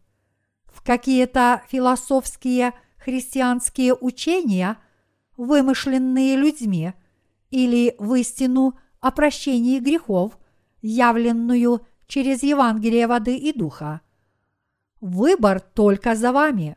В 0.67 0.83
какие-то 0.83 1.63
философские 1.67 2.75
христианские 2.99 3.95
учения, 3.95 4.77
вымышленные 5.39 6.37
людьми, 6.37 6.93
или 7.49 7.97
в 7.99 8.13
истину 8.17 8.79
о 9.01 9.13
прощении 9.13 9.79
грехов, 9.79 10.39
явленную 10.83 11.87
через 12.07 12.43
Евангелие 12.43 13.07
воды 13.07 13.39
и 13.39 13.51
духа. 13.51 14.03
Выбор 15.01 15.59
только 15.59 16.17
за 16.17 16.33
вами. 16.33 16.77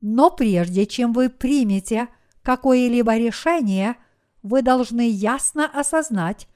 Но 0.00 0.32
прежде 0.32 0.84
чем 0.86 1.12
вы 1.12 1.28
примете 1.28 2.08
какое-либо 2.42 3.16
решение, 3.18 3.94
вы 4.44 4.60
должны 4.60 5.08
ясно 5.08 5.66
осознать, 5.66 6.46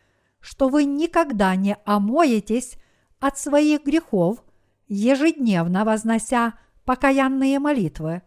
что 0.40 0.69
вы 0.69 0.85
никогда 0.85 1.56
не 1.56 1.77
омоетесь 1.86 2.77
от 3.19 3.39
своих 3.39 3.82
грехов, 3.85 4.44
ежедневно 4.89 5.86
вознося 5.86 6.52
покаянные 6.85 7.59
молитвы. 7.59 8.23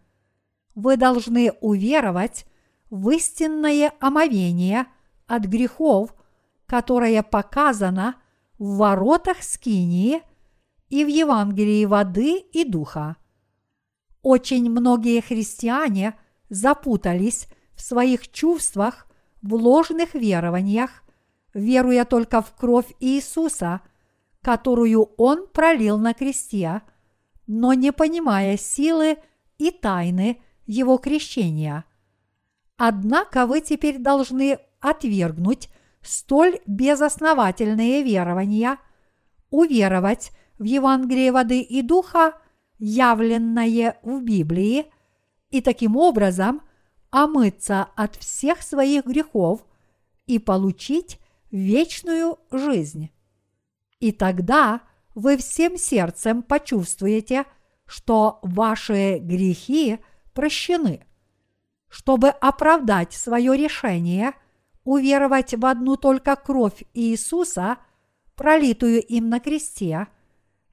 Вы 0.73 0.97
должны 0.97 1.51
уверовать 1.61 2.45
в 2.89 3.07
истинное 3.11 3.93
омовение 3.99 4.87
от 5.27 5.43
грехов, 5.43 6.15
которое 6.65 7.21
показано 7.21 8.15
в 8.57 8.77
воротах 8.77 9.43
Скинии 9.43 10.23
и 10.89 11.05
в 11.05 11.07
Евангелии 11.07 11.85
воды 11.85 12.39
и 12.39 12.65
духа. 12.65 13.15
Очень 14.23 14.71
многие 14.71 15.21
христиане 15.21 16.17
запутались 16.49 17.47
в 17.75 17.81
своих 17.81 18.31
чувствах, 18.31 19.07
в 19.41 19.53
ложных 19.55 20.13
верованиях, 20.13 21.03
веруя 21.53 22.05
только 22.05 22.41
в 22.41 22.53
кровь 22.55 22.87
Иисуса, 22.99 23.81
которую 24.41 25.11
Он 25.17 25.47
пролил 25.47 25.97
на 25.97 26.13
кресте, 26.13 26.81
но 27.47 27.73
не 27.73 27.91
понимая 27.91 28.57
силы 28.57 29.17
и 29.57 29.71
тайны 29.71 30.41
Его 30.65 30.97
крещения. 30.97 31.85
Однако 32.77 33.45
вы 33.45 33.61
теперь 33.61 33.99
должны 33.99 34.59
отвергнуть 34.79 35.69
столь 36.01 36.59
безосновательные 36.65 38.03
верования, 38.03 38.77
уверовать 39.49 40.31
в 40.57 40.63
Евангелие 40.63 41.31
воды 41.31 41.61
и 41.61 41.81
духа, 41.81 42.33
явленное 42.79 43.99
в 44.03 44.21
Библии– 44.21 44.85
и 45.51 45.61
таким 45.61 45.97
образом 45.97 46.61
омыться 47.11 47.87
от 47.95 48.15
всех 48.15 48.61
своих 48.61 49.05
грехов 49.05 49.65
и 50.25 50.39
получить 50.39 51.19
вечную 51.51 52.39
жизнь. 52.51 53.11
И 53.99 54.11
тогда 54.11 54.81
вы 55.13 55.37
всем 55.37 55.77
сердцем 55.77 56.41
почувствуете, 56.41 57.45
что 57.85 58.39
ваши 58.41 59.19
грехи 59.19 59.99
прощены. 60.33 61.05
Чтобы 61.89 62.29
оправдать 62.29 63.13
свое 63.13 63.55
решение 63.57 64.33
уверовать 64.83 65.53
в 65.53 65.65
одну 65.65 65.97
только 65.97 66.35
кровь 66.35 66.83
Иисуса, 66.93 67.77
пролитую 68.35 69.03
им 69.03 69.29
на 69.29 69.39
кресте, 69.39 70.07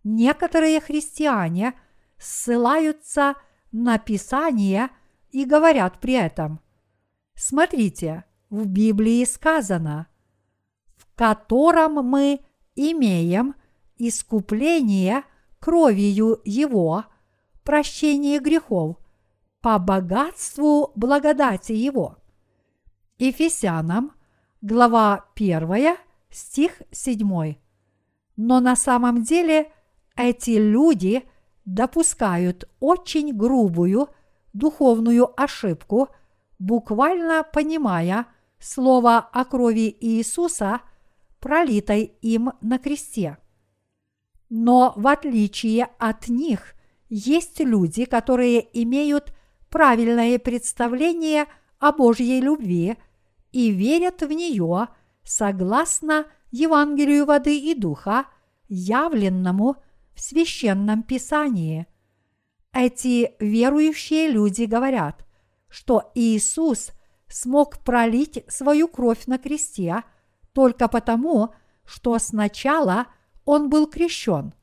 некоторые 0.05 0.81
христиане 0.81 1.74
ссылаются– 2.19 3.35
на 3.73 3.98
Писание 3.98 4.90
и 5.31 5.45
говорят 5.45 6.01
при 6.01 6.15
этом, 6.15 6.61
смотрите, 7.35 8.25
в 8.51 8.67
Библии 8.67 9.25
сказано, 9.25 10.09
в 10.97 11.15
котором 11.15 11.95
мы 12.07 12.41
имеем 12.75 13.55
искупление 13.97 15.25
кровью 15.59 16.41
Его, 16.45 17.05
прощение 17.65 18.39
грехов, 18.39 18.97
по 19.61 19.79
богатству 19.79 20.93
благодати 20.95 21.73
Его. 21.73 22.17
Ефесянам, 23.19 24.13
глава 24.61 25.27
1, 25.35 25.97
стих 26.31 26.83
7. 26.91 27.57
Но 28.37 28.61
на 28.61 28.77
самом 28.77 29.23
деле 29.23 29.73
эти 30.17 30.51
люди– 30.51 31.25
допускают 31.69 32.69
очень 32.81 33.37
грубую 33.37 34.09
духовную 34.59 35.29
ошибку, 35.41 36.09
буквально 36.59 37.45
понимая 37.45 38.27
слово 38.59 39.19
о 39.19 39.45
крови 39.45 39.97
Иисуса, 40.01 40.81
пролитой 41.41 42.13
им 42.23 42.53
на 42.61 42.79
кресте. 42.79 43.39
Но 44.51 44.93
в 44.97 45.07
отличие 45.07 45.89
от 45.99 46.29
них 46.29 46.75
есть 47.09 47.61
люди, 47.61 48.05
которые 48.05 48.67
имеют 48.83 49.33
правильное 49.71 50.39
представление 50.39 51.47
о 51.79 51.93
Божьей 51.93 52.41
любви 52.41 52.97
и 53.53 53.71
верят 53.71 54.23
в 54.23 54.33
нее 54.33 54.89
согласно 55.23 56.27
Евангелию 56.51 57.27
воды 57.27 57.59
и 57.59 57.75
духа, 57.75 58.27
явленному– 58.69 59.77
в 60.19 60.21
священном 60.21 61.05
писании. 61.05 61.87
Эти 62.81 63.35
верующие 63.41 64.29
люди 64.29 64.63
говорят, 64.63 65.27
что 65.69 66.13
Иисус 66.15 66.93
смог 67.27 67.79
пролить 67.79 68.45
свою 68.47 68.87
кровь 68.87 69.27
на 69.27 69.37
кресте 69.37 70.05
только 70.53 70.87
потому, 70.87 71.53
что 71.85 72.17
сначала 72.21 73.09
он 73.45 73.69
был 73.69 73.89
крещен. 73.89 74.55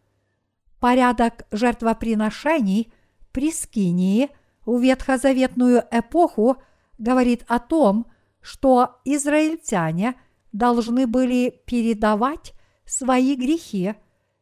Порядок 0.80 1.46
жертвоприношений 1.52 2.94
при 3.34 3.52
Скинии 3.52 4.30
в 4.66 4.80
ветхозаветную 4.80 5.84
эпоху 5.92 6.56
говорит 6.98 7.44
о 7.50 7.60
том, 7.60 8.06
что 8.40 8.96
израильтяне 9.04 10.16
должны 10.54 11.06
были 11.06 11.62
передавать 11.66 12.54
свои 12.86 13.36
грехи 13.36 13.96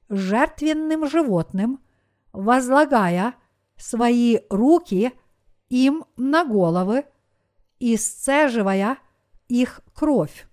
жертвенным 0.10 1.10
животным, 1.10 1.80
возлагая 2.34 3.34
свои 3.78 4.40
руки 4.50 5.14
им 5.70 6.06
на 6.16 6.46
головы 6.46 7.06
и 7.80 7.98
сцеживая 7.98 8.98
их 9.48 9.82
кровь. 9.94 10.48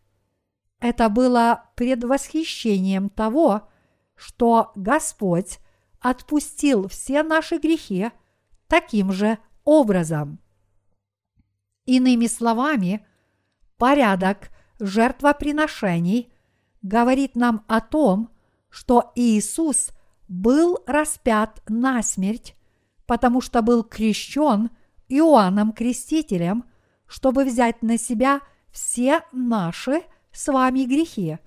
Это 0.81 1.09
было 1.09 1.71
предвосхищением 1.77 3.11
того, 3.11 3.69
что 4.15 4.73
Господь 4.75 5.59
отпустил 6.01 6.89
все 6.89 7.23
наши 7.23 7.59
грехи 7.59 8.11
таким 8.67 9.13
же 9.13 9.39
образом. 9.65 10.41
Иными 11.85 12.27
словами, 12.27 13.07
порядок 13.77 14.51
жертвоприношений 14.79 16.33
говорит 16.83 17.37
нам 17.37 17.65
о 17.69 17.81
том, 17.81 18.31
что 18.71 19.13
Иисус 19.15 19.91
был 20.29 20.79
распят 20.87 21.63
на 21.69 22.03
смерть, 22.03 22.57
потому 23.11 23.41
что 23.41 23.61
был 23.61 23.83
крещен 23.83 24.71
Иоанном 25.09 25.73
Крестителем, 25.73 26.63
чтобы 27.09 27.45
взять 27.45 27.83
на 27.83 27.99
себя 27.99 28.41
все 28.71 29.23
наши 29.33 30.05
с 30.31 30.47
вами 30.47 30.85
грехи. 30.85 31.39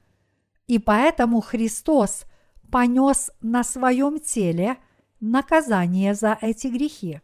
И 0.67 0.77
поэтому 0.77 1.39
Христос 1.39 2.25
понес 2.69 3.31
на 3.39 3.63
своем 3.63 4.19
теле 4.19 4.75
наказание 5.21 6.15
за 6.15 6.37
эти 6.41 6.67
грехи. 6.67 7.21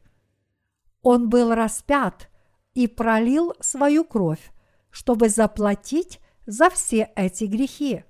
Он 1.02 1.28
был 1.28 1.54
распят 1.54 2.30
и 2.74 2.88
пролил 2.88 3.56
свою 3.60 4.06
кровь, 4.06 4.54
чтобы 4.90 5.28
заплатить 5.28 6.22
за 6.46 6.70
все 6.70 7.12
эти 7.18 7.44
грехи. 7.44 8.06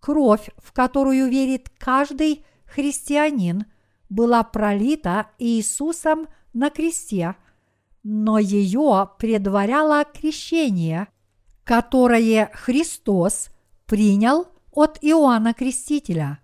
Кровь, 0.00 0.48
в 0.56 0.72
которую 0.72 1.28
верит 1.28 1.68
каждый 1.78 2.46
христианин, 2.64 3.66
была 4.08 4.42
пролита 4.44 5.28
Иисусом 5.38 6.28
на 6.52 6.70
кресте, 6.70 7.36
но 8.02 8.38
ее 8.38 9.10
предваряло 9.18 10.04
крещение, 10.04 11.08
которое 11.64 12.50
Христос 12.54 13.50
принял 13.86 14.46
от 14.70 14.98
Иоанна 15.02 15.54
Крестителя. 15.54 16.38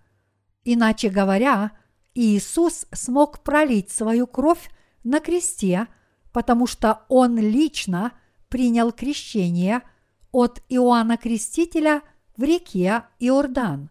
Иначе 0.64 1.08
говоря, 1.08 1.72
Иисус 2.14 2.86
смог 2.92 3.42
пролить 3.42 3.90
свою 3.90 4.26
кровь 4.26 4.70
на 5.04 5.20
кресте, 5.20 5.86
потому 6.32 6.66
что 6.66 7.04
Он 7.08 7.38
лично 7.38 8.12
принял 8.48 8.92
крещение 8.92 9.82
от 10.30 10.62
Иоанна 10.68 11.16
Крестителя 11.16 12.02
в 12.36 12.42
реке 12.42 13.04
Иордан. 13.18 13.90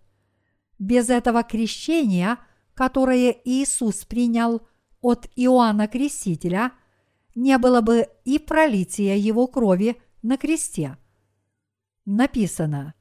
Без 0.80 1.10
этого 1.10 1.44
крещения, 1.44 2.38
которое 2.74 3.36
Иисус 3.44 4.06
принял 4.06 4.62
от 5.02 5.28
Иоанна 5.36 5.88
Крестителя, 5.88 6.72
не 7.36 7.58
было 7.58 7.82
бы 7.82 8.08
и 8.26 8.40
пролития 8.40 9.16
его 9.16 9.48
крови 9.48 10.02
на 10.22 10.38
кресте. 10.38 10.98
Написано, 12.06 12.94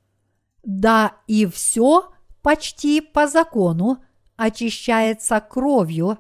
да 0.63 1.17
и 1.27 1.47
все 1.47 2.13
почти 2.43 3.01
по 3.01 3.27
закону 3.27 4.03
очищается 4.37 5.41
кровью, 5.41 6.19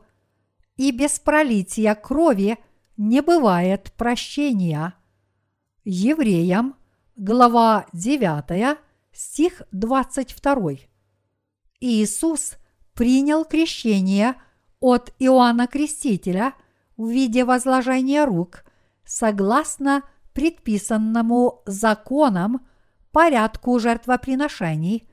и 0.77 0.93
без 0.93 1.19
пролития 1.19 1.95
крови 1.95 2.59
не 2.97 3.23
бывает 3.23 3.93
прощения. 3.97 4.95
Евреям, 5.85 6.77
глава 7.17 7.87
9, 7.93 8.79
стих 9.13 9.63
22. 9.73 10.73
Иисус 11.81 12.57
принял 13.01 13.47
крещение 13.47 14.35
от 14.79 15.15
Иоанна 15.19 15.67
Крестителя 15.67 16.53
в 16.99 17.09
виде 17.09 17.47
возложения 17.47 18.27
рук 18.27 18.63
согласно 19.07 20.03
предписанному 20.35 21.63
законам 21.65 22.61
порядку 23.11 23.79
жертвоприношений, 23.79 25.09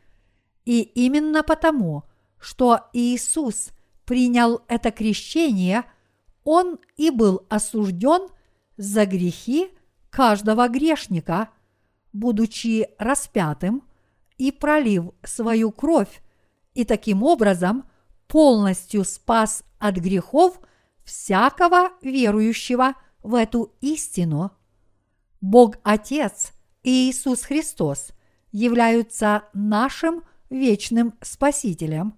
и 0.66 0.82
именно 0.82 1.44
потому, 1.44 2.04
что 2.42 2.90
Иисус 2.92 3.70
принял 4.04 4.64
это 4.68 4.92
крещение, 4.92 5.86
Он 6.44 6.80
и 6.98 7.10
был 7.10 7.46
осужден 7.48 8.28
за 8.76 9.06
грехи 9.06 9.70
каждого 10.10 10.68
грешника, 10.68 11.52
будучи 12.12 12.90
распятым 13.00 13.82
и 14.38 14.52
пролив 14.52 15.12
свою 15.24 15.72
кровь, 15.72 16.22
и 16.78 16.86
таким 16.86 17.24
образом 17.24 17.86
полностью 18.28 19.04
спас 19.04 19.64
от 19.80 19.96
грехов 19.96 20.60
всякого 21.04 21.90
верующего 22.04 22.94
в 23.24 23.34
эту 23.34 23.74
истину. 23.82 24.52
Бог 25.42 25.78
Отец 25.82 26.54
и 26.84 27.10
Иисус 27.10 27.42
Христос 27.42 28.10
являются 28.52 29.46
нашим 29.56 30.22
вечным 30.52 31.16
Спасителем, 31.22 32.14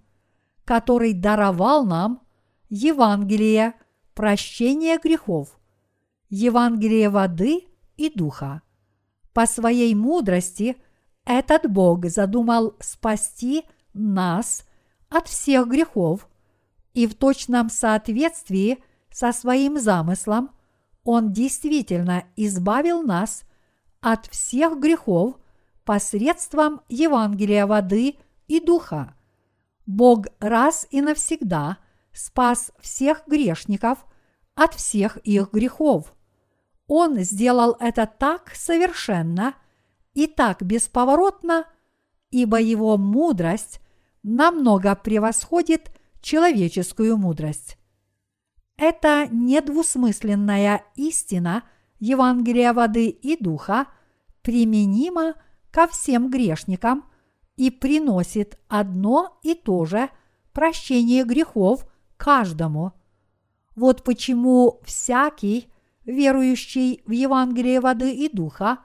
который 0.66 1.14
даровал 1.14 1.86
нам 1.86 2.22
Евангелие 2.68 3.76
прощения 4.14 5.00
грехов, 5.02 5.58
Евангелие 6.30 7.10
воды 7.10 7.64
и 7.96 8.10
духа. 8.14 8.62
По 9.32 9.46
своей 9.46 9.96
мудрости 9.96 10.76
этот 11.24 11.72
Бог 11.72 12.08
задумал 12.08 12.76
спасти 12.82 13.64
нас 14.00 14.66
от 15.10 15.28
всех 15.28 15.68
грехов, 15.68 16.28
и 16.94 17.08
в 17.08 17.16
точном 17.16 17.70
соответствии 17.70 18.84
со 19.12 19.32
своим 19.32 19.80
замыслом 19.80 20.52
Он 21.04 21.32
действительно 21.32 22.26
избавил 22.36 23.02
нас 23.02 23.44
от 24.02 24.28
всех 24.28 24.80
грехов 24.80 25.36
посредством 25.84 26.82
Евангелия 26.90 27.66
воды 27.66 28.16
и 28.48 28.60
духа. 28.60 29.16
Бог 29.86 30.28
раз 30.40 30.88
и 30.92 31.02
навсегда 31.02 31.78
спас 32.12 32.72
всех 32.80 33.24
грешников 33.28 34.06
от 34.56 34.74
всех 34.74 35.18
их 35.18 35.52
грехов– 35.52 36.14
он 36.90 37.20
сделал 37.20 37.78
это 37.80 38.08
так 38.08 38.50
совершенно 38.56 39.54
и 40.16 40.26
так 40.26 40.64
бесповоротно, 40.64 41.68
ибо 42.32 42.60
его 42.60 42.98
мудрость 42.98 43.80
намного 44.24 44.96
превосходит 44.96 45.92
человеческую 46.22 47.18
мудрость. 47.18 47.78
Это 48.78 49.28
недвусмысленная 49.30 50.84
истина 50.96 51.64
Евангелия 52.00 52.74
воды 52.74 53.10
и 53.10 53.42
духа 53.42 53.88
применима 54.42 55.36
ко 55.72 55.88
всем 55.88 56.30
грешникам 56.30 57.06
и 57.58 57.70
приносит 57.70 58.58
одно 58.70 59.38
и 59.44 59.54
то 59.54 59.86
же 59.86 60.10
прощение 60.54 61.26
грехов 61.26 61.86
каждому. 62.16 62.94
Вот 63.76 64.04
почему 64.04 64.82
всякий, 64.86 65.68
верующий 66.06 67.02
в 67.06 67.12
Евангелие 67.12 67.82
воды 67.82 68.14
и 68.14 68.30
духа, 68.34 68.80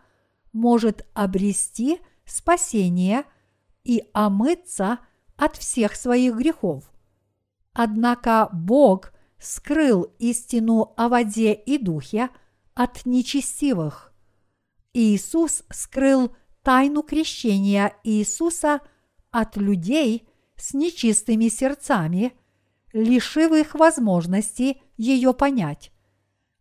может 0.52 1.06
обрести 1.14 2.00
спасение 2.24 3.24
и 3.84 4.04
омыться 4.12 4.98
от 5.36 5.56
всех 5.56 5.96
своих 5.96 6.36
грехов. 6.36 6.84
Однако 7.72 8.48
Бог 8.52 9.12
скрыл 9.38 10.14
истину 10.18 10.94
о 10.96 11.08
воде 11.08 11.52
и 11.52 11.78
духе 11.78 12.30
от 12.74 13.04
нечестивых. 13.04 14.12
Иисус 14.92 15.64
скрыл 15.70 16.34
тайну 16.62 17.02
крещения 17.02 17.94
Иисуса 18.04 18.80
от 19.30 19.56
людей 19.56 20.28
с 20.56 20.72
нечистыми 20.72 21.48
сердцами, 21.48 22.32
лишив 22.92 23.52
их 23.52 23.74
возможности 23.74 24.80
ее 24.96 25.34
понять. 25.34 25.92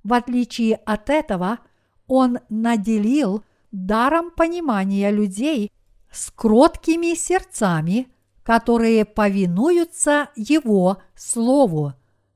В 0.04 0.14
отличие 0.14 0.76
от 0.76 1.10
этого, 1.10 1.60
он 2.08 2.40
наделил 2.50 3.44
даром 3.72 4.32
понимания 4.32 5.12
людей 5.12 5.72
с 6.12 6.32
кроткими 6.32 7.16
сердцами, 7.16 8.08
которые 8.44 9.06
повинуются 9.06 10.30
Его 10.36 11.02
Слову, 11.16 11.94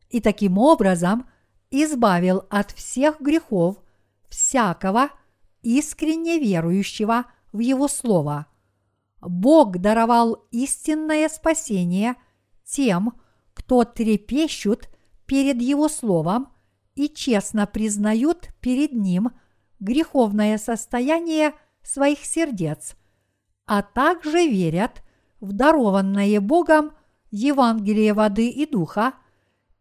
и 0.09 0.21
таким 0.21 0.57
образом 0.57 1.27
избавил 1.69 2.43
от 2.49 2.71
всех 2.71 3.19
грехов 3.19 3.77
всякого 4.29 5.09
искренне 5.61 6.39
верующего 6.39 7.25
в 7.51 7.59
Его 7.59 7.87
Слово. 7.87 8.47
Бог 9.19 9.77
даровал 9.79 10.45
истинное 10.51 11.27
спасение 11.27 12.15
тем, 12.63 13.13
кто 13.53 13.83
трепещут 13.83 14.87
перед 15.25 15.61
Его 15.61 15.89
Словом– 15.89 16.53
и 16.97 17.07
честно 17.09 17.67
признают 17.67 18.49
перед 18.59 18.91
Ним 18.91 19.29
греховное 19.79 20.57
состояние 20.57 21.53
своих 21.83 22.25
сердец, 22.25 22.95
а 23.67 23.83
также 23.83 24.47
верят 24.47 25.03
в 25.39 25.53
Богом 26.39 26.91
Евангелие 27.31 28.13
воды 28.13 28.49
и 28.49 28.65
духа 28.65 29.13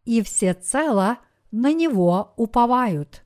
и 0.05 0.21
всецело 0.21 1.17
на 1.51 1.73
него 1.73 2.33
уповают. 2.37 3.23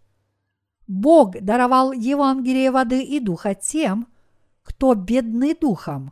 Бог 0.88 1.40
даровал 1.40 1.92
Евангелие 1.92 2.72
воды 2.72 3.04
и 3.04 3.20
духа 3.20 3.56
тем, 3.56 4.08
кто 4.64 4.94
бедны 4.94 5.56
духом. 5.56 6.12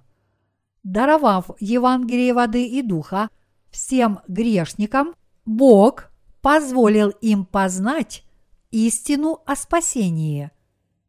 Даровав 0.83 1.51
Евангелие 1.59 2.33
воды 2.33 2.65
и 2.65 2.81
духа 2.81 3.29
всем 3.69 4.19
грешникам, 4.27 5.13
Бог 5.45 6.11
позволил 6.41 7.09
им 7.21 7.45
познать 7.45 8.23
истину 8.71 9.41
о 9.45 9.55
спасении. 9.55 10.51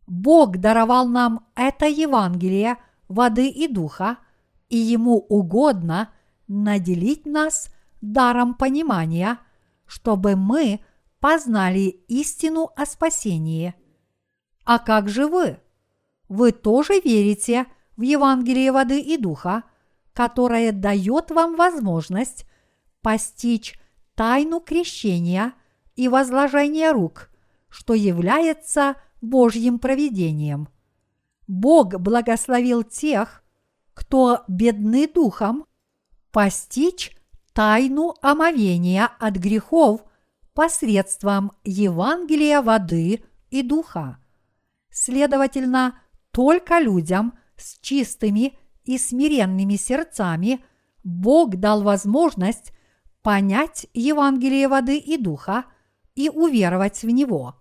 Бог 0.06 0.58
даровал 0.58 1.06
нам 1.06 1.46
это 1.54 1.86
Евангелие 1.86 2.76
воды 3.08 3.48
и 3.48 3.68
духа, 3.68 4.18
и 4.70 4.76
Ему 4.76 5.18
угодно 5.18 6.10
наделить 6.48 7.26
нас 7.26 7.70
даром 8.00 8.54
понимания, 8.54 9.38
чтобы 9.84 10.36
мы 10.36 10.80
познали 11.18 11.88
истину 12.08 12.70
о 12.76 12.86
спасении. 12.86 13.74
А 14.64 14.78
как 14.78 15.10
же 15.10 15.26
вы? 15.26 15.58
Вы 16.28 16.52
тоже 16.52 17.00
верите 17.00 17.66
в 17.98 18.00
Евангелие 18.00 18.72
воды 18.72 19.00
и 19.00 19.18
духа, 19.18 19.64
которое 20.14 20.72
дает 20.72 21.30
вам 21.30 21.56
возможность 21.56 22.46
постичь 23.02 23.78
тайну 24.14 24.60
крещения 24.60 25.52
и 25.94 26.08
возложения 26.08 26.92
рук, 26.92 27.28
что 27.68 27.92
является 27.92 28.96
Божьим 29.20 29.78
провидением– 29.78 30.68
Бог 31.50 31.98
благословил 31.98 32.84
тех, 32.84 33.42
кто 33.94 34.44
бедны 34.48 35.06
духом, 35.06 35.66
постичь 36.30 37.16
тайну 37.52 38.14
омовения 38.22 39.10
от 39.18 39.36
грехов 39.36 40.02
посредством 40.54 41.52
Евангелия 41.64 42.62
воды 42.62 43.24
и 43.50 43.62
духа. 43.62 44.18
Следовательно, 44.90 46.00
только 46.30 46.78
людям 46.78 47.38
с 47.56 47.78
чистыми 47.80 48.58
и 48.84 48.98
смиренными 48.98 49.76
сердцами 49.76 50.64
Бог 51.04 51.56
дал 51.56 51.82
возможность 51.82 52.72
понять 53.22 53.86
Евангелие 53.94 54.68
воды 54.68 54.98
и 54.98 55.16
духа 55.16 55.64
и 56.14 56.28
уверовать 56.28 57.02
в 57.02 57.08
него. 57.08 57.56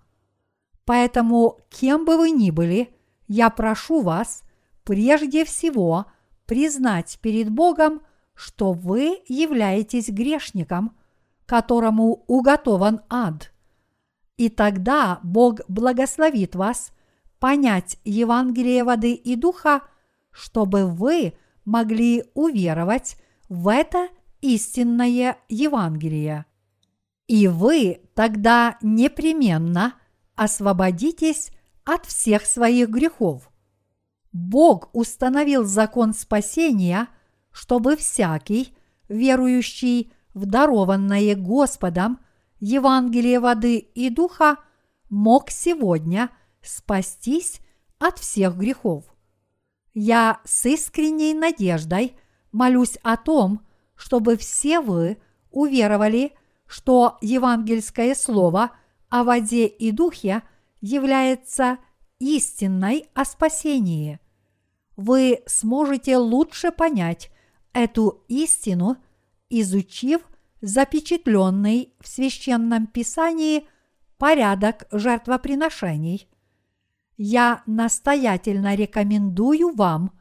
Поэтому, 0.85 1.59
кем 1.69 2.05
бы 2.05 2.17
вы 2.17 2.31
ни 2.31 2.51
были, 2.51 2.95
я 3.27 3.49
прошу 3.49 4.01
вас 4.01 4.43
прежде 4.83 5.45
всего 5.45 6.07
признать 6.49 7.19
перед 7.21 7.51
Богом, 7.51 8.01
что 8.33 8.73
вы 8.73 9.21
являетесь 9.27 10.09
грешником, 10.09 10.97
которому 11.45 12.23
уготован 12.25 13.01
ад. 13.07 13.53
И 14.35 14.49
тогда 14.49 15.19
Бог 15.21 15.59
благословит 15.67 16.55
вас 16.55 16.91
понять 17.37 17.99
Евангелие 18.03 18.83
воды 18.83 19.13
и 19.13 19.35
духа, 19.35 19.83
чтобы 20.31 20.87
вы 20.87 21.35
могли 21.65 22.23
уверовать 22.33 23.17
в 23.47 23.67
это 23.67 24.07
истинное 24.41 25.37
Евангелие. 25.49 26.47
И 27.27 27.47
вы 27.47 28.01
тогда 28.15 28.79
непременно 28.81 29.93
освободитесь 30.35 31.51
от 31.85 32.07
всех 32.07 32.47
своих 32.47 32.89
грехов. 32.89 33.51
Бог 34.31 34.89
установил 34.93 35.63
закон 35.65 36.13
спасения, 36.13 37.07
чтобы 37.51 37.95
всякий, 37.95 38.75
верующий 39.07 40.11
в 40.33 40.45
дарованное 40.45 41.35
Господом 41.35 42.19
Евангелие 42.59 43.39
воды 43.39 43.77
и 43.77 44.09
духа, 44.09 44.57
мог 45.09 45.49
сегодня 45.49 46.29
спастись 46.61 47.61
от 47.97 48.19
всех 48.19 48.55
грехов. 48.55 49.05
Я 49.93 50.39
с 50.45 50.65
искренней 50.65 51.33
надеждой 51.33 52.15
молюсь 52.51 52.97
о 53.01 53.17
том, 53.17 53.65
чтобы 53.95 54.37
все 54.37 54.79
вы 54.79 55.17
уверовали, 55.51 56.33
что 56.67 57.17
евангельское 57.21 58.13
слово 58.13 58.71
о 59.09 59.23
воде 59.23 59.65
и 59.65 59.91
духе 59.91 60.43
является 60.79 61.79
истинной 62.19 63.05
о 63.13 63.25
спасении. 63.25 64.19
Вы 64.95 65.41
сможете 65.45 66.17
лучше 66.17 66.71
понять 66.71 67.31
эту 67.73 68.23
истину, 68.27 68.97
изучив 69.49 70.21
запечатленный 70.61 71.93
в 71.99 72.07
священном 72.07 72.87
писании 72.87 73.67
порядок 74.17 74.87
жертвоприношений. 74.91 76.27
Я 77.17 77.63
настоятельно 77.65 78.75
рекомендую 78.75 79.73
вам 79.73 80.11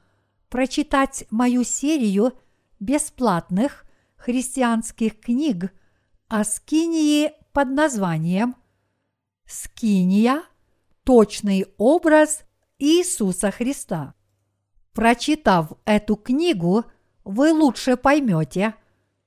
прочитать 0.48 1.24
мою 1.30 1.64
серию– 1.64 2.32
бесплатных 2.80 3.84
христианских 4.16 5.20
книг 5.20 5.72
о 6.28 6.44
Скинии 6.44 7.32
под 7.52 7.68
названием 7.70 8.56
«Скиния. 9.46 10.42
Точный 11.08 11.64
образ 11.78 12.42
Иисуса 12.78 13.50
Христа». 13.50 14.12
Прочитав 14.92 15.72
эту 15.86 16.16
книгу, 16.16 16.84
вы 17.24 17.52
лучше 17.52 17.96
поймете, 17.96 18.74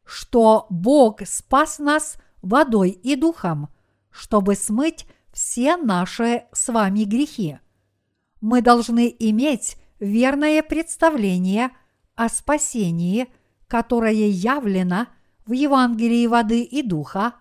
что 0.05 0.67
Бог 0.69 1.25
спас 1.25 1.79
нас 1.79 2.17
водой 2.43 2.91
и 2.91 3.15
духом, 3.15 3.69
чтобы 4.11 4.53
смыть 4.53 5.07
все 5.33 5.75
наши 5.75 6.43
с 6.51 6.71
вами 6.71 7.05
грехи. 7.05 7.57
Мы 8.41 8.61
должны 8.61 9.15
иметь 9.17 9.77
верное 9.99 10.61
представление 10.61 11.71
о 12.15 12.29
спасении– 12.29 13.27
которое 13.71 14.27
явлено 14.27 15.07
в 15.45 15.53
Евангелии 15.53 16.27
воды 16.27 16.61
и 16.61 16.83
духа, 16.83 17.35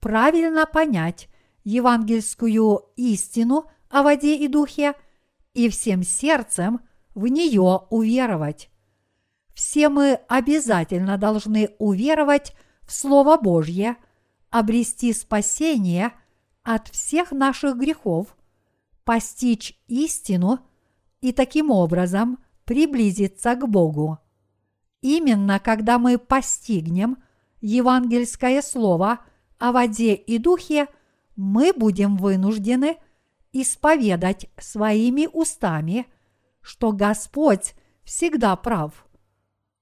правильно 0.00 0.64
понять 0.64 1.28
евангельскую 1.68 2.86
истину 2.96 3.66
о 3.90 4.02
воде 4.02 4.36
и 4.36 4.48
духе 4.48 4.94
и 5.52 5.68
всем 5.68 6.02
сердцем 6.02 6.80
в 7.14 7.26
нее 7.26 7.82
уверовать. 7.90 8.70
Все 9.52 9.90
мы 9.90 10.14
обязательно 10.28 11.18
должны 11.18 11.74
уверовать 11.78 12.54
в 12.86 12.92
Слово 12.92 13.36
Божье, 13.36 13.96
обрести 14.48 15.12
спасение 15.12 16.12
от 16.62 16.88
всех 16.88 17.32
наших 17.32 17.76
грехов, 17.76 18.34
постичь 19.04 19.78
истину 19.88 20.60
и 21.20 21.32
таким 21.32 21.70
образом 21.70 22.38
приблизиться 22.64 23.54
к 23.56 23.68
Богу. 23.68 24.18
Именно 25.02 25.60
когда 25.60 25.98
мы 25.98 26.16
постигнем 26.16 27.18
евангельское 27.60 28.62
слово 28.62 29.20
о 29.58 29.72
воде 29.72 30.14
и 30.14 30.38
духе, 30.38 30.86
мы 31.38 31.72
будем 31.72 32.16
вынуждены 32.16 32.98
исповедать 33.52 34.50
своими 34.58 35.26
устами, 35.32 36.06
что 36.60 36.92
Господь 36.92 37.74
всегда 38.04 38.54
прав. 38.56 39.06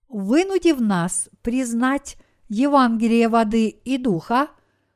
Вынудив 0.09 0.78
нас 0.78 1.28
признать 1.43 2.16
Евангелие 2.49 3.28
воды 3.28 3.70
и 3.70 3.99
духа, 3.99 4.51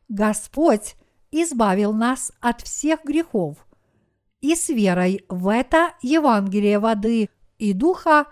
Господь 0.08 0.94
избавил 1.32 1.92
нас 1.92 2.30
от 2.40 2.60
всех 2.60 3.04
грехов. 3.04 3.66
И 4.40 4.54
с 4.54 4.68
верой 4.68 5.24
в 5.28 5.48
это 5.48 5.94
Евангелие 6.02 6.78
воды 6.78 7.28
и 7.58 7.72
духа 7.72 8.26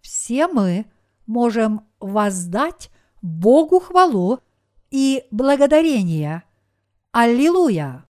все 0.00 0.48
мы– 0.48 0.86
можем 1.26 1.86
воздать 2.00 2.90
Богу 3.22 3.80
хвалу 3.80 4.40
и 4.90 5.24
благодарение. 5.30 6.44
Аллилуйя! 7.16 8.08